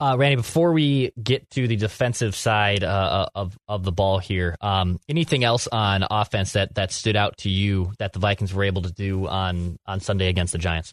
Uh, 0.00 0.16
Randy, 0.18 0.36
before 0.36 0.72
we 0.72 1.12
get 1.22 1.48
to 1.50 1.68
the 1.68 1.76
defensive 1.76 2.34
side 2.34 2.82
uh, 2.82 2.86
uh, 2.86 3.28
of 3.36 3.56
of 3.68 3.84
the 3.84 3.92
ball 3.92 4.18
here, 4.18 4.56
um, 4.60 4.98
anything 5.08 5.44
else 5.44 5.68
on 5.68 6.04
offense 6.10 6.54
that, 6.54 6.74
that 6.74 6.90
stood 6.90 7.14
out 7.14 7.38
to 7.38 7.48
you 7.48 7.92
that 7.98 8.12
the 8.12 8.18
Vikings 8.18 8.52
were 8.52 8.64
able 8.64 8.82
to 8.82 8.92
do 8.92 9.28
on 9.28 9.78
on 9.86 10.00
Sunday 10.00 10.28
against 10.28 10.52
the 10.52 10.58
Giants? 10.58 10.92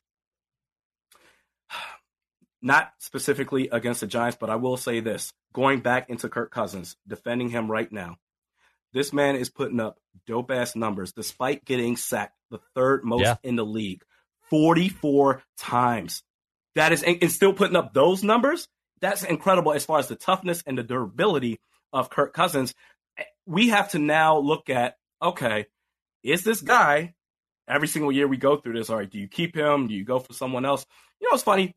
Not 2.61 2.91
specifically 2.99 3.69
against 3.71 4.01
the 4.01 4.07
Giants, 4.07 4.37
but 4.39 4.51
I 4.51 4.57
will 4.57 4.77
say 4.77 4.99
this: 4.99 5.33
going 5.51 5.79
back 5.79 6.11
into 6.11 6.29
Kirk 6.29 6.51
Cousins, 6.51 6.95
defending 7.07 7.49
him 7.49 7.71
right 7.71 7.91
now, 7.91 8.17
this 8.93 9.11
man 9.11 9.35
is 9.35 9.49
putting 9.49 9.79
up 9.79 9.97
dope 10.27 10.51
ass 10.51 10.75
numbers 10.75 11.11
despite 11.11 11.65
getting 11.65 11.97
sacked 11.97 12.37
the 12.51 12.59
third 12.75 13.03
most 13.03 13.23
yeah. 13.23 13.37
in 13.41 13.55
the 13.55 13.65
league, 13.65 14.03
forty 14.47 14.89
four 14.89 15.41
times. 15.57 16.21
That 16.75 16.91
is, 16.93 17.01
and 17.01 17.31
still 17.31 17.51
putting 17.51 17.75
up 17.75 17.93
those 17.93 18.23
numbers 18.23 18.67
that's 19.01 19.23
incredible 19.23 19.73
as 19.73 19.85
far 19.85 19.99
as 19.99 20.07
the 20.07 20.15
toughness 20.15 20.63
and 20.65 20.77
the 20.77 20.83
durability 20.83 21.59
of 21.91 22.09
Kirk 22.09 22.33
Cousins. 22.33 22.73
Eh, 23.17 23.23
we 23.45 23.69
have 23.69 23.91
to 23.91 23.99
now 23.99 24.37
look 24.37 24.69
at 24.69 24.95
okay, 25.21 25.67
is 26.23 26.43
this 26.43 26.61
guy 26.61 27.13
every 27.67 27.87
single 27.87 28.11
year 28.11 28.27
we 28.27 28.37
go 28.37 28.57
through 28.57 28.73
this? 28.73 28.89
All 28.89 28.97
right, 28.97 29.09
do 29.09 29.19
you 29.19 29.27
keep 29.27 29.55
him? 29.55 29.87
Do 29.87 29.93
you 29.93 30.03
go 30.03 30.19
for 30.19 30.33
someone 30.33 30.65
else? 30.65 30.85
You 31.19 31.29
know, 31.29 31.35
it's 31.35 31.43
funny. 31.43 31.75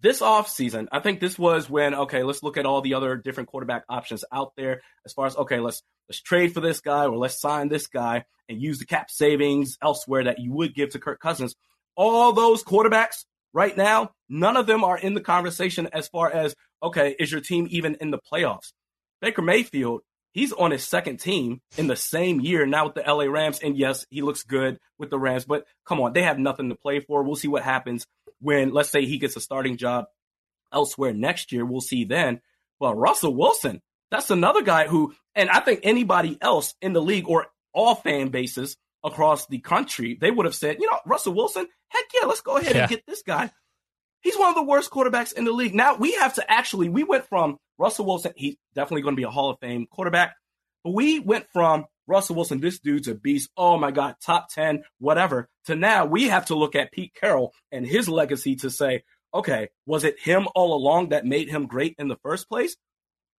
This 0.00 0.20
offseason, 0.20 0.88
I 0.92 1.00
think 1.00 1.20
this 1.20 1.38
was 1.38 1.70
when, 1.70 1.94
okay, 1.94 2.24
let's 2.24 2.42
look 2.42 2.58
at 2.58 2.66
all 2.66 2.82
the 2.82 2.94
other 2.94 3.16
different 3.16 3.48
quarterback 3.48 3.84
options 3.88 4.24
out 4.30 4.52
there 4.56 4.82
as 5.06 5.12
far 5.12 5.26
as, 5.26 5.36
okay, 5.36 5.60
let's 5.60 5.82
let's 6.08 6.20
trade 6.20 6.52
for 6.52 6.60
this 6.60 6.80
guy 6.80 7.06
or 7.06 7.16
let's 7.16 7.40
sign 7.40 7.68
this 7.68 7.86
guy 7.86 8.24
and 8.48 8.60
use 8.60 8.78
the 8.78 8.84
cap 8.84 9.10
savings 9.10 9.78
elsewhere 9.82 10.24
that 10.24 10.40
you 10.40 10.52
would 10.52 10.74
give 10.74 10.90
to 10.90 10.98
Kirk 10.98 11.20
Cousins. 11.20 11.54
All 11.96 12.32
those 12.32 12.62
quarterbacks 12.62 13.24
right 13.54 13.74
now, 13.74 14.10
none 14.28 14.58
of 14.58 14.66
them 14.66 14.84
are 14.84 14.98
in 14.98 15.14
the 15.14 15.20
conversation 15.20 15.88
as 15.92 16.08
far 16.08 16.30
as, 16.30 16.54
okay, 16.82 17.16
is 17.18 17.32
your 17.32 17.40
team 17.40 17.66
even 17.70 17.96
in 18.00 18.10
the 18.10 18.18
playoffs? 18.18 18.72
Baker 19.22 19.40
Mayfield, 19.40 20.02
he's 20.32 20.52
on 20.52 20.72
his 20.72 20.84
second 20.84 21.18
team 21.18 21.62
in 21.78 21.86
the 21.86 21.96
same 21.96 22.40
year 22.40 22.66
now 22.66 22.86
with 22.86 22.94
the 22.94 23.04
LA 23.06 23.24
Rams. 23.24 23.60
And 23.60 23.78
yes, 23.78 24.04
he 24.10 24.20
looks 24.20 24.42
good 24.42 24.78
with 24.98 25.08
the 25.08 25.18
Rams, 25.18 25.46
but 25.46 25.64
come 25.86 26.00
on, 26.00 26.12
they 26.12 26.22
have 26.22 26.38
nothing 26.38 26.68
to 26.68 26.74
play 26.74 27.00
for. 27.00 27.22
We'll 27.22 27.36
see 27.36 27.48
what 27.48 27.62
happens 27.62 28.04
when, 28.40 28.72
let's 28.72 28.90
say, 28.90 29.06
he 29.06 29.18
gets 29.18 29.36
a 29.36 29.40
starting 29.40 29.78
job 29.78 30.06
elsewhere 30.72 31.14
next 31.14 31.52
year. 31.52 31.64
We'll 31.64 31.80
see 31.80 32.04
then. 32.04 32.40
But 32.80 32.96
Russell 32.96 33.34
Wilson, 33.34 33.80
that's 34.10 34.30
another 34.30 34.62
guy 34.62 34.88
who, 34.88 35.14
and 35.34 35.48
I 35.48 35.60
think 35.60 35.80
anybody 35.84 36.36
else 36.40 36.74
in 36.82 36.92
the 36.92 37.00
league 37.00 37.28
or 37.28 37.46
all 37.72 37.94
fan 37.94 38.28
bases 38.28 38.76
across 39.04 39.46
the 39.46 39.58
country, 39.58 40.18
they 40.20 40.30
would 40.30 40.46
have 40.46 40.54
said, 40.54 40.78
you 40.80 40.90
know, 40.90 40.98
Russell 41.06 41.34
Wilson, 41.34 41.66
heck 41.88 42.04
yeah, 42.14 42.26
let's 42.26 42.40
go 42.40 42.56
ahead 42.56 42.74
yeah. 42.74 42.82
and 42.82 42.90
get 42.90 43.06
this 43.06 43.22
guy. 43.22 43.52
He's 44.22 44.36
one 44.36 44.48
of 44.48 44.54
the 44.54 44.62
worst 44.62 44.90
quarterbacks 44.90 45.34
in 45.34 45.44
the 45.44 45.52
league. 45.52 45.74
Now 45.74 45.96
we 45.96 46.14
have 46.14 46.34
to 46.34 46.50
actually, 46.50 46.88
we 46.88 47.04
went 47.04 47.28
from 47.28 47.58
Russell 47.78 48.06
Wilson, 48.06 48.32
he's 48.36 48.56
definitely 48.74 49.02
going 49.02 49.14
to 49.14 49.20
be 49.20 49.24
a 49.24 49.30
Hall 49.30 49.50
of 49.50 49.58
Fame 49.60 49.86
quarterback, 49.90 50.34
but 50.82 50.94
we 50.94 51.20
went 51.20 51.46
from 51.52 51.84
Russell 52.06 52.36
Wilson, 52.36 52.60
this 52.60 52.80
dude's 52.80 53.08
a 53.08 53.14
beast. 53.14 53.50
Oh 53.56 53.78
my 53.78 53.90
God, 53.90 54.16
top 54.24 54.48
10, 54.50 54.82
whatever, 54.98 55.48
to 55.66 55.74
now 55.74 56.06
we 56.06 56.28
have 56.28 56.46
to 56.46 56.54
look 56.54 56.74
at 56.74 56.92
Pete 56.92 57.14
Carroll 57.14 57.52
and 57.70 57.86
his 57.86 58.08
legacy 58.08 58.56
to 58.56 58.70
say, 58.70 59.02
okay, 59.32 59.68
was 59.86 60.04
it 60.04 60.20
him 60.20 60.48
all 60.54 60.74
along 60.74 61.10
that 61.10 61.26
made 61.26 61.48
him 61.48 61.66
great 61.66 61.96
in 61.98 62.08
the 62.08 62.18
first 62.22 62.48
place? 62.48 62.76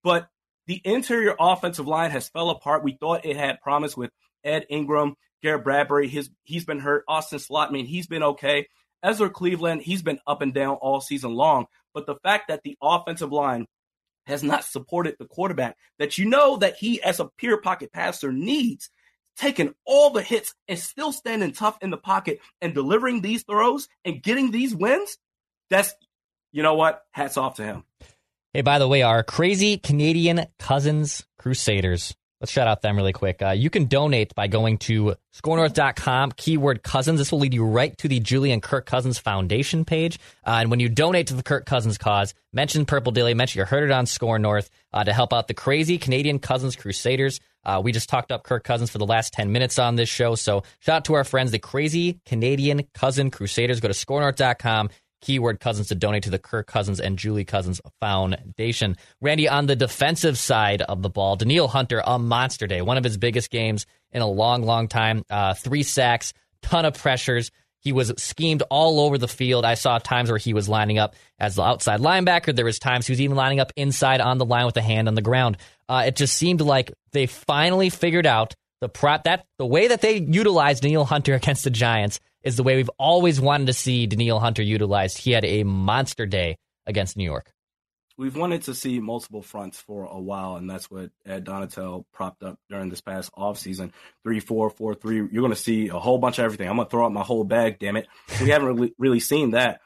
But 0.02 0.28
the 0.66 0.80
interior 0.84 1.34
offensive 1.38 1.86
line 1.86 2.10
has 2.10 2.28
fell 2.28 2.50
apart. 2.50 2.84
We 2.84 2.96
thought 2.98 3.26
it 3.26 3.36
had 3.36 3.60
promise 3.60 3.96
with 3.96 4.10
Ed 4.42 4.66
Ingram 4.68 5.14
Garrett 5.44 5.62
Bradbury, 5.62 6.08
his 6.08 6.30
he's 6.42 6.64
been 6.64 6.80
hurt. 6.80 7.04
Austin 7.06 7.38
mean, 7.70 7.84
he's 7.84 8.06
been 8.06 8.22
okay. 8.22 8.66
Ezra 9.02 9.28
Cleveland, 9.28 9.82
he's 9.82 10.00
been 10.00 10.18
up 10.26 10.40
and 10.40 10.54
down 10.54 10.76
all 10.76 11.02
season 11.02 11.34
long. 11.34 11.66
But 11.92 12.06
the 12.06 12.16
fact 12.22 12.48
that 12.48 12.62
the 12.62 12.78
offensive 12.82 13.30
line 13.30 13.66
has 14.26 14.42
not 14.42 14.64
supported 14.64 15.16
the 15.18 15.26
quarterback 15.26 15.76
that 15.98 16.16
you 16.16 16.24
know 16.24 16.56
that 16.56 16.76
he, 16.76 17.02
as 17.02 17.20
a 17.20 17.28
pure 17.36 17.60
pocket 17.60 17.92
passer, 17.92 18.32
needs, 18.32 18.88
taking 19.36 19.74
all 19.84 20.08
the 20.08 20.22
hits 20.22 20.54
and 20.66 20.78
still 20.78 21.12
standing 21.12 21.52
tough 21.52 21.76
in 21.82 21.90
the 21.90 21.98
pocket 21.98 22.40
and 22.62 22.72
delivering 22.72 23.20
these 23.20 23.42
throws 23.42 23.86
and 24.02 24.22
getting 24.22 24.50
these 24.50 24.74
wins, 24.74 25.18
that's, 25.68 25.94
you 26.52 26.62
know 26.62 26.74
what? 26.74 27.02
Hats 27.10 27.36
off 27.36 27.56
to 27.56 27.64
him. 27.64 27.84
Hey, 28.54 28.62
by 28.62 28.78
the 28.78 28.88
way, 28.88 29.02
our 29.02 29.22
crazy 29.22 29.76
Canadian 29.76 30.46
cousins 30.58 31.26
Crusaders 31.38 32.14
Let's 32.44 32.52
shout 32.52 32.68
out 32.68 32.82
them 32.82 32.94
really 32.94 33.14
quick. 33.14 33.40
Uh, 33.40 33.52
you 33.52 33.70
can 33.70 33.86
donate 33.86 34.34
by 34.34 34.48
going 34.48 34.76
to 34.80 35.14
scorenorth.com, 35.32 36.32
keyword 36.32 36.82
cousins. 36.82 37.18
This 37.18 37.32
will 37.32 37.38
lead 37.38 37.54
you 37.54 37.64
right 37.64 37.96
to 37.96 38.06
the 38.06 38.20
Julian 38.20 38.60
Kirk 38.60 38.84
Cousins 38.84 39.18
Foundation 39.18 39.86
page. 39.86 40.18
Uh, 40.46 40.58
and 40.60 40.70
when 40.70 40.78
you 40.78 40.90
donate 40.90 41.28
to 41.28 41.34
the 41.34 41.42
Kirk 41.42 41.64
Cousins 41.64 41.96
cause, 41.96 42.34
mention 42.52 42.84
Purple 42.84 43.12
Daily, 43.12 43.32
mention 43.32 43.60
you 43.60 43.64
heard 43.64 43.84
it 43.84 43.90
on 43.90 44.04
Score 44.04 44.38
North 44.38 44.68
uh, 44.92 45.02
to 45.04 45.14
help 45.14 45.32
out 45.32 45.48
the 45.48 45.54
crazy 45.54 45.96
Canadian 45.96 46.38
Cousins 46.38 46.76
Crusaders. 46.76 47.40
Uh, 47.64 47.80
we 47.82 47.92
just 47.92 48.10
talked 48.10 48.30
up 48.30 48.44
Kirk 48.44 48.62
Cousins 48.62 48.90
for 48.90 48.98
the 48.98 49.06
last 49.06 49.32
10 49.32 49.50
minutes 49.50 49.78
on 49.78 49.96
this 49.96 50.10
show. 50.10 50.34
So 50.34 50.64
shout 50.80 50.96
out 50.96 51.04
to 51.06 51.14
our 51.14 51.24
friends, 51.24 51.50
the 51.50 51.58
crazy 51.58 52.20
Canadian 52.26 52.86
Cousin 52.92 53.30
Crusaders. 53.30 53.80
Go 53.80 53.88
to 53.88 53.94
scorenorth.com 53.94 54.90
keyword 55.24 55.58
cousins 55.58 55.88
to 55.88 55.94
donate 55.94 56.24
to 56.24 56.30
the 56.30 56.38
Kirk 56.38 56.66
Cousins 56.66 57.00
and 57.00 57.18
Julie 57.18 57.46
Cousins 57.46 57.80
Foundation. 57.98 58.96
Randy, 59.22 59.48
on 59.48 59.66
the 59.66 59.74
defensive 59.74 60.36
side 60.36 60.82
of 60.82 61.00
the 61.00 61.08
ball, 61.08 61.36
Danielle 61.36 61.68
Hunter, 61.68 62.02
a 62.04 62.18
monster 62.18 62.66
day, 62.66 62.82
one 62.82 62.98
of 62.98 63.04
his 63.04 63.16
biggest 63.16 63.50
games 63.50 63.86
in 64.12 64.20
a 64.20 64.26
long, 64.26 64.62
long 64.62 64.86
time. 64.86 65.24
Uh, 65.30 65.54
three 65.54 65.82
sacks, 65.82 66.34
ton 66.62 66.84
of 66.84 66.94
pressures. 66.94 67.50
He 67.80 67.92
was 67.92 68.12
schemed 68.18 68.62
all 68.70 69.00
over 69.00 69.18
the 69.18 69.28
field. 69.28 69.64
I 69.64 69.74
saw 69.74 69.98
times 69.98 70.30
where 70.30 70.38
he 70.38 70.54
was 70.54 70.68
lining 70.68 70.98
up 70.98 71.14
as 71.38 71.54
the 71.54 71.62
outside 71.62 72.00
linebacker. 72.00 72.54
There 72.54 72.64
was 72.64 72.78
times 72.78 73.06
he 73.06 73.12
was 73.12 73.20
even 73.20 73.36
lining 73.36 73.60
up 73.60 73.72
inside 73.76 74.20
on 74.20 74.38
the 74.38 74.46
line 74.46 74.66
with 74.66 74.76
a 74.76 74.82
hand 74.82 75.08
on 75.08 75.14
the 75.14 75.22
ground. 75.22 75.56
Uh, 75.88 76.04
it 76.06 76.16
just 76.16 76.36
seemed 76.36 76.60
like 76.60 76.92
they 77.12 77.26
finally 77.26 77.90
figured 77.90 78.26
out 78.26 78.54
the 78.80 78.88
prop 78.88 79.24
that 79.24 79.46
the 79.58 79.66
way 79.66 79.88
that 79.88 80.02
they 80.02 80.18
utilized 80.18 80.82
Danielle 80.82 81.04
Hunter 81.04 81.34
against 81.40 81.64
the 81.64 81.70
Giants 81.70 82.20
is 82.44 82.56
the 82.56 82.62
way 82.62 82.76
we've 82.76 82.90
always 82.98 83.40
wanted 83.40 83.66
to 83.66 83.72
see 83.72 84.06
Danielle 84.06 84.38
Hunter 84.38 84.62
utilized. 84.62 85.18
He 85.18 85.32
had 85.32 85.44
a 85.44 85.64
monster 85.64 86.26
day 86.26 86.56
against 86.86 87.16
New 87.16 87.24
York. 87.24 87.50
We've 88.16 88.36
wanted 88.36 88.62
to 88.62 88.74
see 88.74 89.00
multiple 89.00 89.42
fronts 89.42 89.80
for 89.80 90.04
a 90.04 90.20
while, 90.20 90.54
and 90.54 90.70
that's 90.70 90.88
what 90.88 91.10
Ed 91.26 91.44
Donatell 91.44 92.04
propped 92.12 92.44
up 92.44 92.60
during 92.70 92.88
this 92.88 93.00
past 93.00 93.32
offseason. 93.36 93.90
Three, 94.22 94.38
four, 94.38 94.70
four, 94.70 94.94
three. 94.94 95.16
You're 95.16 95.42
going 95.42 95.50
to 95.50 95.56
see 95.56 95.88
a 95.88 95.98
whole 95.98 96.18
bunch 96.18 96.38
of 96.38 96.44
everything. 96.44 96.68
I'm 96.68 96.76
going 96.76 96.86
to 96.86 96.90
throw 96.90 97.06
out 97.06 97.12
my 97.12 97.24
whole 97.24 97.42
bag, 97.42 97.80
damn 97.80 97.96
it. 97.96 98.06
We 98.40 98.50
haven't 98.50 98.68
really, 98.68 98.94
really 98.98 99.18
seen 99.18 99.50
that. 99.50 99.80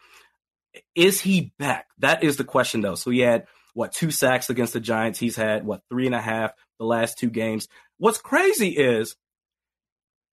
Is 0.95 1.23
he 1.23 1.55
back? 1.59 1.87
That 2.01 2.23
is 2.23 2.37
the 2.37 2.45
question, 2.45 2.83
though. 2.83 2.97
So 2.97 3.11
he 3.11 3.21
had, 3.21 3.47
what, 3.73 3.93
two 3.93 4.11
sacks 4.11 4.51
against 4.51 4.75
the 4.75 4.81
Giants. 4.81 5.19
He's 5.19 5.37
had, 5.37 5.65
what, 5.65 5.81
three 5.89 6.05
and 6.05 6.15
a 6.15 6.21
half 6.21 6.53
the 6.79 6.85
last 6.85 7.17
two 7.17 7.31
games. 7.31 7.67
What's 7.97 8.19
crazy 8.19 8.69
is 8.69 9.17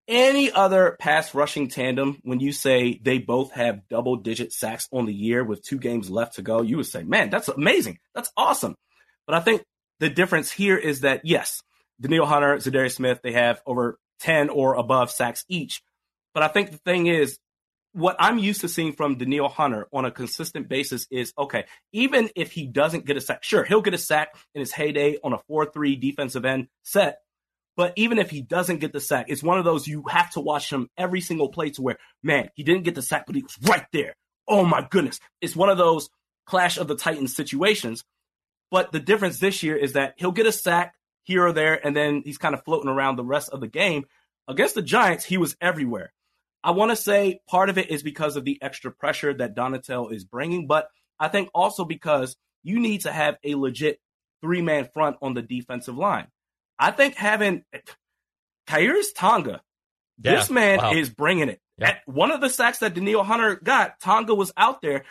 any 0.07 0.51
other 0.51 0.95
pass 0.99 1.33
rushing 1.33 1.67
tandem, 1.67 2.19
when 2.23 2.39
you 2.39 2.51
say 2.51 2.99
they 3.01 3.17
both 3.17 3.51
have 3.51 3.87
double 3.87 4.17
digit 4.17 4.53
sacks 4.53 4.87
on 4.91 5.05
the 5.05 5.13
year 5.13 5.43
with 5.43 5.63
two 5.63 5.79
games 5.79 6.09
left 6.09 6.35
to 6.35 6.41
go, 6.41 6.61
you 6.61 6.77
would 6.77 6.85
say, 6.85 7.03
man, 7.03 7.29
that's 7.29 7.47
amazing. 7.47 7.99
That's 8.13 8.31
awesome. 8.37 8.75
But 9.25 9.35
I 9.35 9.39
think 9.39 9.63
the 9.99 10.09
difference 10.09 10.51
here 10.51 10.77
is 10.77 11.01
that, 11.01 11.21
yes, 11.23 11.61
Danielle 11.99 12.25
Hunter, 12.25 12.57
Za'Darius 12.57 12.95
Smith, 12.95 13.19
they 13.23 13.31
have 13.31 13.61
over 13.65 13.97
10 14.19 14.49
or 14.49 14.75
above 14.75 15.11
sacks 15.11 15.45
each. 15.47 15.81
But 16.33 16.43
I 16.43 16.49
think 16.49 16.71
the 16.71 16.77
thing 16.77 17.07
is, 17.07 17.39
what 17.93 18.17
I'm 18.19 18.37
used 18.37 18.61
to 18.61 18.67
seeing 18.67 18.91
from 18.91 19.17
Danielle 19.17 19.47
Hunter 19.47 19.87
on 19.93 20.03
a 20.03 20.11
consistent 20.11 20.67
basis 20.67 21.07
is 21.09 21.33
okay, 21.37 21.63
even 21.93 22.29
if 22.35 22.51
he 22.51 22.67
doesn't 22.67 23.05
get 23.05 23.15
a 23.15 23.21
sack, 23.21 23.41
sure, 23.41 23.63
he'll 23.63 23.81
get 23.81 23.93
a 23.93 23.97
sack 23.97 24.35
in 24.53 24.59
his 24.59 24.73
heyday 24.73 25.17
on 25.23 25.31
a 25.31 25.39
4 25.47 25.67
3 25.67 25.95
defensive 25.95 26.43
end 26.43 26.67
set, 26.83 27.19
but 27.77 27.93
even 27.95 28.19
if 28.19 28.29
he 28.29 28.41
doesn't 28.41 28.79
get 28.79 28.93
the 28.93 28.99
sack, 28.99 29.25
it's 29.29 29.43
one 29.43 29.57
of 29.57 29.65
those 29.65 29.87
you 29.87 30.03
have 30.09 30.31
to 30.31 30.39
watch 30.39 30.71
him 30.71 30.89
every 30.97 31.21
single 31.21 31.49
play 31.49 31.71
to 31.71 31.81
where, 31.81 31.97
man, 32.23 32.49
he 32.55 32.63
didn't 32.63 32.83
get 32.83 32.95
the 32.95 33.01
sack, 33.01 33.25
but 33.25 33.35
he 33.35 33.43
was 33.43 33.57
right 33.63 33.85
there. 33.91 34.15
Oh 34.47 34.63
my 34.63 34.87
goodness. 34.89 35.19
It's 35.41 35.55
one 35.55 35.69
of 35.69 35.77
those 35.77 36.09
clash 36.45 36.77
of 36.77 36.87
the 36.87 36.95
Titans 36.95 37.35
situations. 37.35 38.03
But 38.71 38.91
the 38.91 38.99
difference 38.99 39.39
this 39.39 39.63
year 39.63 39.75
is 39.75 39.93
that 39.93 40.13
he'll 40.17 40.31
get 40.31 40.47
a 40.47 40.51
sack 40.51 40.93
here 41.23 41.45
or 41.45 41.51
there, 41.51 41.85
and 41.85 41.95
then 41.95 42.21
he's 42.23 42.37
kind 42.37 42.53
of 42.53 42.63
floating 42.63 42.89
around 42.89 43.15
the 43.15 43.23
rest 43.23 43.49
of 43.49 43.59
the 43.59 43.67
game. 43.67 44.05
Against 44.47 44.75
the 44.75 44.81
Giants, 44.81 45.25
he 45.25 45.37
was 45.37 45.55
everywhere. 45.59 46.13
I 46.63 46.71
want 46.71 46.91
to 46.91 46.95
say 46.95 47.41
part 47.47 47.69
of 47.69 47.77
it 47.77 47.91
is 47.91 48.03
because 48.03 48.35
of 48.35 48.45
the 48.45 48.57
extra 48.61 48.91
pressure 48.91 49.33
that 49.33 49.55
Donatell 49.55 50.11
is 50.11 50.23
bringing, 50.23 50.65
but 50.67 50.87
I 51.19 51.27
think 51.27 51.49
also 51.53 51.85
because 51.85 52.35
you 52.63 52.79
need 52.79 53.01
to 53.01 53.11
have 53.11 53.37
a 53.43 53.55
legit 53.55 53.99
three 54.41 54.61
man 54.61 54.89
front 54.93 55.17
on 55.21 55.33
the 55.33 55.41
defensive 55.41 55.97
line. 55.97 56.27
I 56.77 56.91
think 56.91 57.15
having 57.15 57.63
Khyiris 58.67 59.13
Tonga, 59.15 59.61
yeah. 60.21 60.35
this 60.35 60.49
man 60.49 60.79
wow. 60.79 60.93
is 60.93 61.09
bringing 61.09 61.49
it. 61.49 61.59
Yeah. 61.77 61.89
At 61.89 62.01
one 62.05 62.31
of 62.31 62.41
the 62.41 62.49
sacks 62.49 62.79
that 62.79 62.93
Danielle 62.93 63.23
Hunter 63.23 63.55
got, 63.55 63.99
Tonga 63.99 64.33
was 64.33 64.51
out 64.55 64.81
there. 64.81 65.03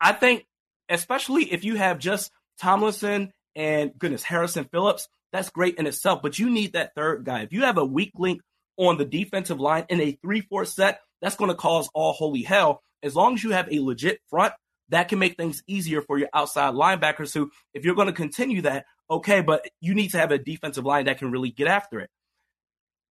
I 0.00 0.12
think, 0.12 0.46
especially 0.88 1.52
if 1.52 1.64
you 1.64 1.76
have 1.76 1.98
just 1.98 2.30
Tomlinson 2.60 3.32
and 3.56 3.92
goodness 3.98 4.22
Harrison 4.22 4.64
Phillips, 4.64 5.08
that's 5.32 5.50
great 5.50 5.76
in 5.76 5.86
itself. 5.86 6.22
But 6.22 6.38
you 6.38 6.50
need 6.50 6.74
that 6.74 6.94
third 6.94 7.24
guy. 7.24 7.42
If 7.42 7.52
you 7.52 7.62
have 7.62 7.78
a 7.78 7.84
weak 7.84 8.12
link 8.16 8.42
on 8.76 8.98
the 8.98 9.04
defensive 9.04 9.60
line 9.60 9.86
in 9.88 10.00
a 10.00 10.12
three-four 10.22 10.64
set, 10.64 11.00
that's 11.20 11.36
going 11.36 11.50
to 11.50 11.56
cause 11.56 11.88
all 11.94 12.12
holy 12.12 12.42
hell. 12.42 12.82
As 13.02 13.16
long 13.16 13.34
as 13.34 13.42
you 13.42 13.50
have 13.50 13.68
a 13.72 13.80
legit 13.80 14.20
front, 14.30 14.54
that 14.90 15.08
can 15.08 15.18
make 15.18 15.36
things 15.36 15.62
easier 15.66 16.02
for 16.02 16.18
your 16.18 16.28
outside 16.34 16.74
linebackers 16.74 17.32
who, 17.32 17.50
if 17.72 17.84
you're 17.84 17.94
going 17.94 18.06
to 18.06 18.12
continue 18.12 18.62
that, 18.62 18.86
okay, 19.10 19.40
but 19.40 19.68
you 19.80 19.94
need 19.94 20.12
to 20.12 20.18
have 20.18 20.30
a 20.30 20.38
defensive 20.38 20.84
line 20.84 21.06
that 21.06 21.18
can 21.18 21.30
really 21.30 21.50
get 21.50 21.68
after 21.68 22.00
it. 22.00 22.10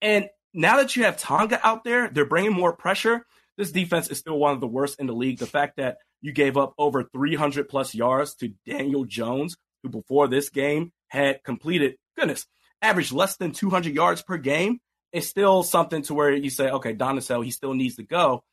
And 0.01 0.29
now 0.53 0.77
that 0.77 0.95
you 0.95 1.03
have 1.03 1.17
Tonga 1.17 1.59
out 1.65 1.83
there, 1.83 2.09
they're 2.09 2.25
bringing 2.25 2.53
more 2.53 2.73
pressure. 2.73 3.25
This 3.57 3.71
defense 3.71 4.09
is 4.09 4.17
still 4.17 4.37
one 4.37 4.53
of 4.53 4.61
the 4.61 4.67
worst 4.67 4.99
in 4.99 5.07
the 5.07 5.13
league. 5.13 5.39
The 5.39 5.45
fact 5.45 5.77
that 5.77 5.97
you 6.21 6.31
gave 6.31 6.57
up 6.57 6.73
over 6.77 7.03
300 7.03 7.69
plus 7.69 7.93
yards 7.93 8.35
to 8.35 8.53
Daniel 8.65 9.05
Jones, 9.05 9.55
who 9.81 9.89
before 9.89 10.27
this 10.27 10.49
game 10.49 10.91
had 11.07 11.43
completed, 11.43 11.95
goodness, 12.17 12.45
averaged 12.81 13.11
less 13.11 13.37
than 13.37 13.51
200 13.51 13.93
yards 13.93 14.21
per 14.21 14.37
game, 14.37 14.79
is 15.11 15.27
still 15.27 15.63
something 15.63 16.01
to 16.03 16.13
where 16.13 16.31
you 16.31 16.49
say, 16.49 16.69
okay, 16.69 16.93
Donatell, 16.95 17.45
he 17.45 17.51
still 17.51 17.73
needs 17.73 17.95
to 17.97 18.03
go. 18.03 18.43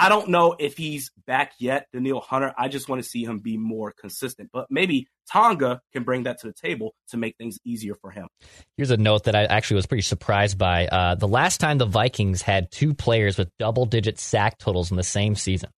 I 0.00 0.08
don't 0.08 0.28
know 0.28 0.56
if 0.58 0.76
he's 0.76 1.10
back 1.26 1.52
yet, 1.58 1.86
Danielle 1.92 2.20
Hunter. 2.20 2.54
I 2.56 2.68
just 2.68 2.88
want 2.88 3.02
to 3.02 3.08
see 3.08 3.24
him 3.24 3.40
be 3.40 3.56
more 3.58 3.92
consistent. 3.92 4.50
But 4.52 4.66
maybe 4.70 5.08
Tonga 5.30 5.82
can 5.92 6.04
bring 6.04 6.22
that 6.22 6.40
to 6.40 6.46
the 6.46 6.54
table 6.54 6.94
to 7.10 7.16
make 7.16 7.36
things 7.36 7.58
easier 7.64 7.94
for 7.94 8.10
him. 8.10 8.28
Here's 8.76 8.90
a 8.90 8.96
note 8.96 9.24
that 9.24 9.34
I 9.34 9.44
actually 9.44 9.76
was 9.76 9.86
pretty 9.86 10.02
surprised 10.02 10.56
by. 10.56 10.86
Uh, 10.86 11.16
the 11.16 11.28
last 11.28 11.60
time 11.60 11.78
the 11.78 11.86
Vikings 11.86 12.40
had 12.40 12.70
two 12.70 12.94
players 12.94 13.36
with 13.36 13.50
double 13.58 13.84
digit 13.84 14.18
sack 14.18 14.58
totals 14.58 14.90
in 14.90 14.96
the 14.96 15.02
same 15.02 15.34
season, 15.34 15.70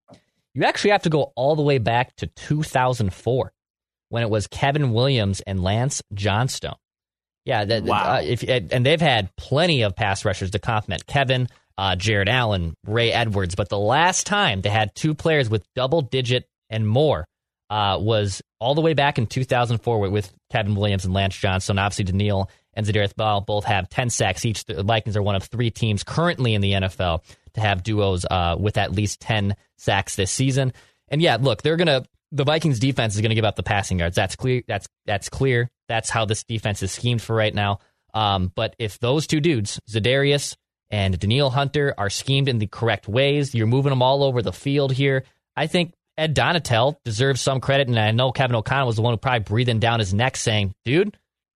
you 0.54 0.64
actually 0.64 0.90
have 0.90 1.02
to 1.02 1.10
go 1.10 1.32
all 1.34 1.56
the 1.56 1.62
way 1.62 1.78
back 1.78 2.14
to 2.16 2.26
2004 2.28 3.52
when 4.10 4.22
it 4.22 4.30
was 4.30 4.46
Kevin 4.46 4.92
Williams 4.92 5.40
and 5.40 5.62
Lance 5.62 6.02
Johnstone. 6.14 6.76
Yeah, 7.44 7.64
that, 7.64 7.82
wow. 7.82 8.18
Uh, 8.18 8.20
if, 8.22 8.44
and 8.44 8.86
they've 8.86 9.00
had 9.00 9.34
plenty 9.36 9.82
of 9.82 9.96
pass 9.96 10.24
rushers 10.24 10.52
to 10.52 10.60
compliment 10.60 11.06
Kevin 11.06 11.48
uh, 11.78 11.96
Jared 11.96 12.28
Allen, 12.28 12.74
Ray 12.86 13.12
Edwards. 13.12 13.54
But 13.54 13.68
the 13.68 13.78
last 13.78 14.26
time 14.26 14.60
they 14.60 14.70
had 14.70 14.94
two 14.94 15.14
players 15.14 15.50
with 15.50 15.66
double 15.74 16.02
digit 16.02 16.46
and 16.70 16.86
more 16.86 17.26
uh, 17.70 17.98
was 18.00 18.42
all 18.60 18.74
the 18.74 18.80
way 18.80 18.94
back 18.94 19.18
in 19.18 19.26
2004 19.26 20.10
with, 20.10 20.32
Kevin 20.50 20.74
Williams 20.74 21.06
and 21.06 21.14
Lance 21.14 21.34
Johnstone. 21.34 21.78
Obviously, 21.78 22.04
Danielle 22.04 22.50
and 22.74 22.86
Za'Darius 22.86 23.16
Bell 23.16 23.40
both 23.40 23.64
have 23.64 23.88
10 23.88 24.10
sacks 24.10 24.44
each. 24.44 24.66
The 24.66 24.82
Vikings 24.82 25.16
are 25.16 25.22
one 25.22 25.34
of 25.34 25.44
three 25.44 25.70
teams 25.70 26.04
currently 26.04 26.52
in 26.54 26.60
the 26.60 26.72
NFL 26.72 27.22
to 27.54 27.60
have 27.60 27.82
duos 27.82 28.26
uh, 28.30 28.56
with 28.58 28.76
at 28.76 28.92
least 28.92 29.20
10 29.20 29.56
sacks 29.78 30.14
this 30.14 30.30
season. 30.30 30.74
And 31.08 31.22
yeah, 31.22 31.38
look, 31.40 31.62
they're 31.62 31.76
going 31.76 31.86
to 31.86 32.04
the 32.32 32.44
Vikings 32.44 32.78
defense 32.78 33.14
is 33.14 33.20
going 33.20 33.30
to 33.30 33.34
give 33.34 33.44
up 33.44 33.56
the 33.56 33.62
passing 33.62 33.98
yards. 33.98 34.16
That's 34.16 34.36
clear. 34.36 34.62
That's 34.66 34.88
that's 35.04 35.28
clear. 35.28 35.70
That's 35.88 36.08
how 36.08 36.24
this 36.24 36.44
defense 36.44 36.82
is 36.82 36.90
schemed 36.90 37.20
for 37.20 37.36
right 37.36 37.54
now. 37.54 37.80
Um, 38.14 38.50
but 38.54 38.74
if 38.78 38.98
those 38.98 39.26
two 39.26 39.40
dudes, 39.40 39.80
Za'Darius 39.88 40.56
and 40.92 41.18
Danielle 41.18 41.50
Hunter 41.50 41.94
are 41.96 42.10
schemed 42.10 42.48
in 42.48 42.58
the 42.58 42.66
correct 42.66 43.08
ways. 43.08 43.54
You're 43.54 43.66
moving 43.66 43.90
them 43.90 44.02
all 44.02 44.22
over 44.22 44.42
the 44.42 44.52
field 44.52 44.92
here. 44.92 45.24
I 45.56 45.66
think 45.66 45.94
Ed 46.18 46.36
Donatell 46.36 46.98
deserves 47.04 47.40
some 47.40 47.60
credit, 47.60 47.88
and 47.88 47.98
I 47.98 48.10
know 48.10 48.30
Kevin 48.30 48.54
O'Connell 48.54 48.86
was 48.86 48.96
the 48.96 49.02
one 49.02 49.14
who 49.14 49.18
probably 49.18 49.40
breathing 49.40 49.80
down 49.80 49.98
his 49.98 50.12
neck 50.12 50.36
saying, 50.36 50.74
dude, 50.84 51.16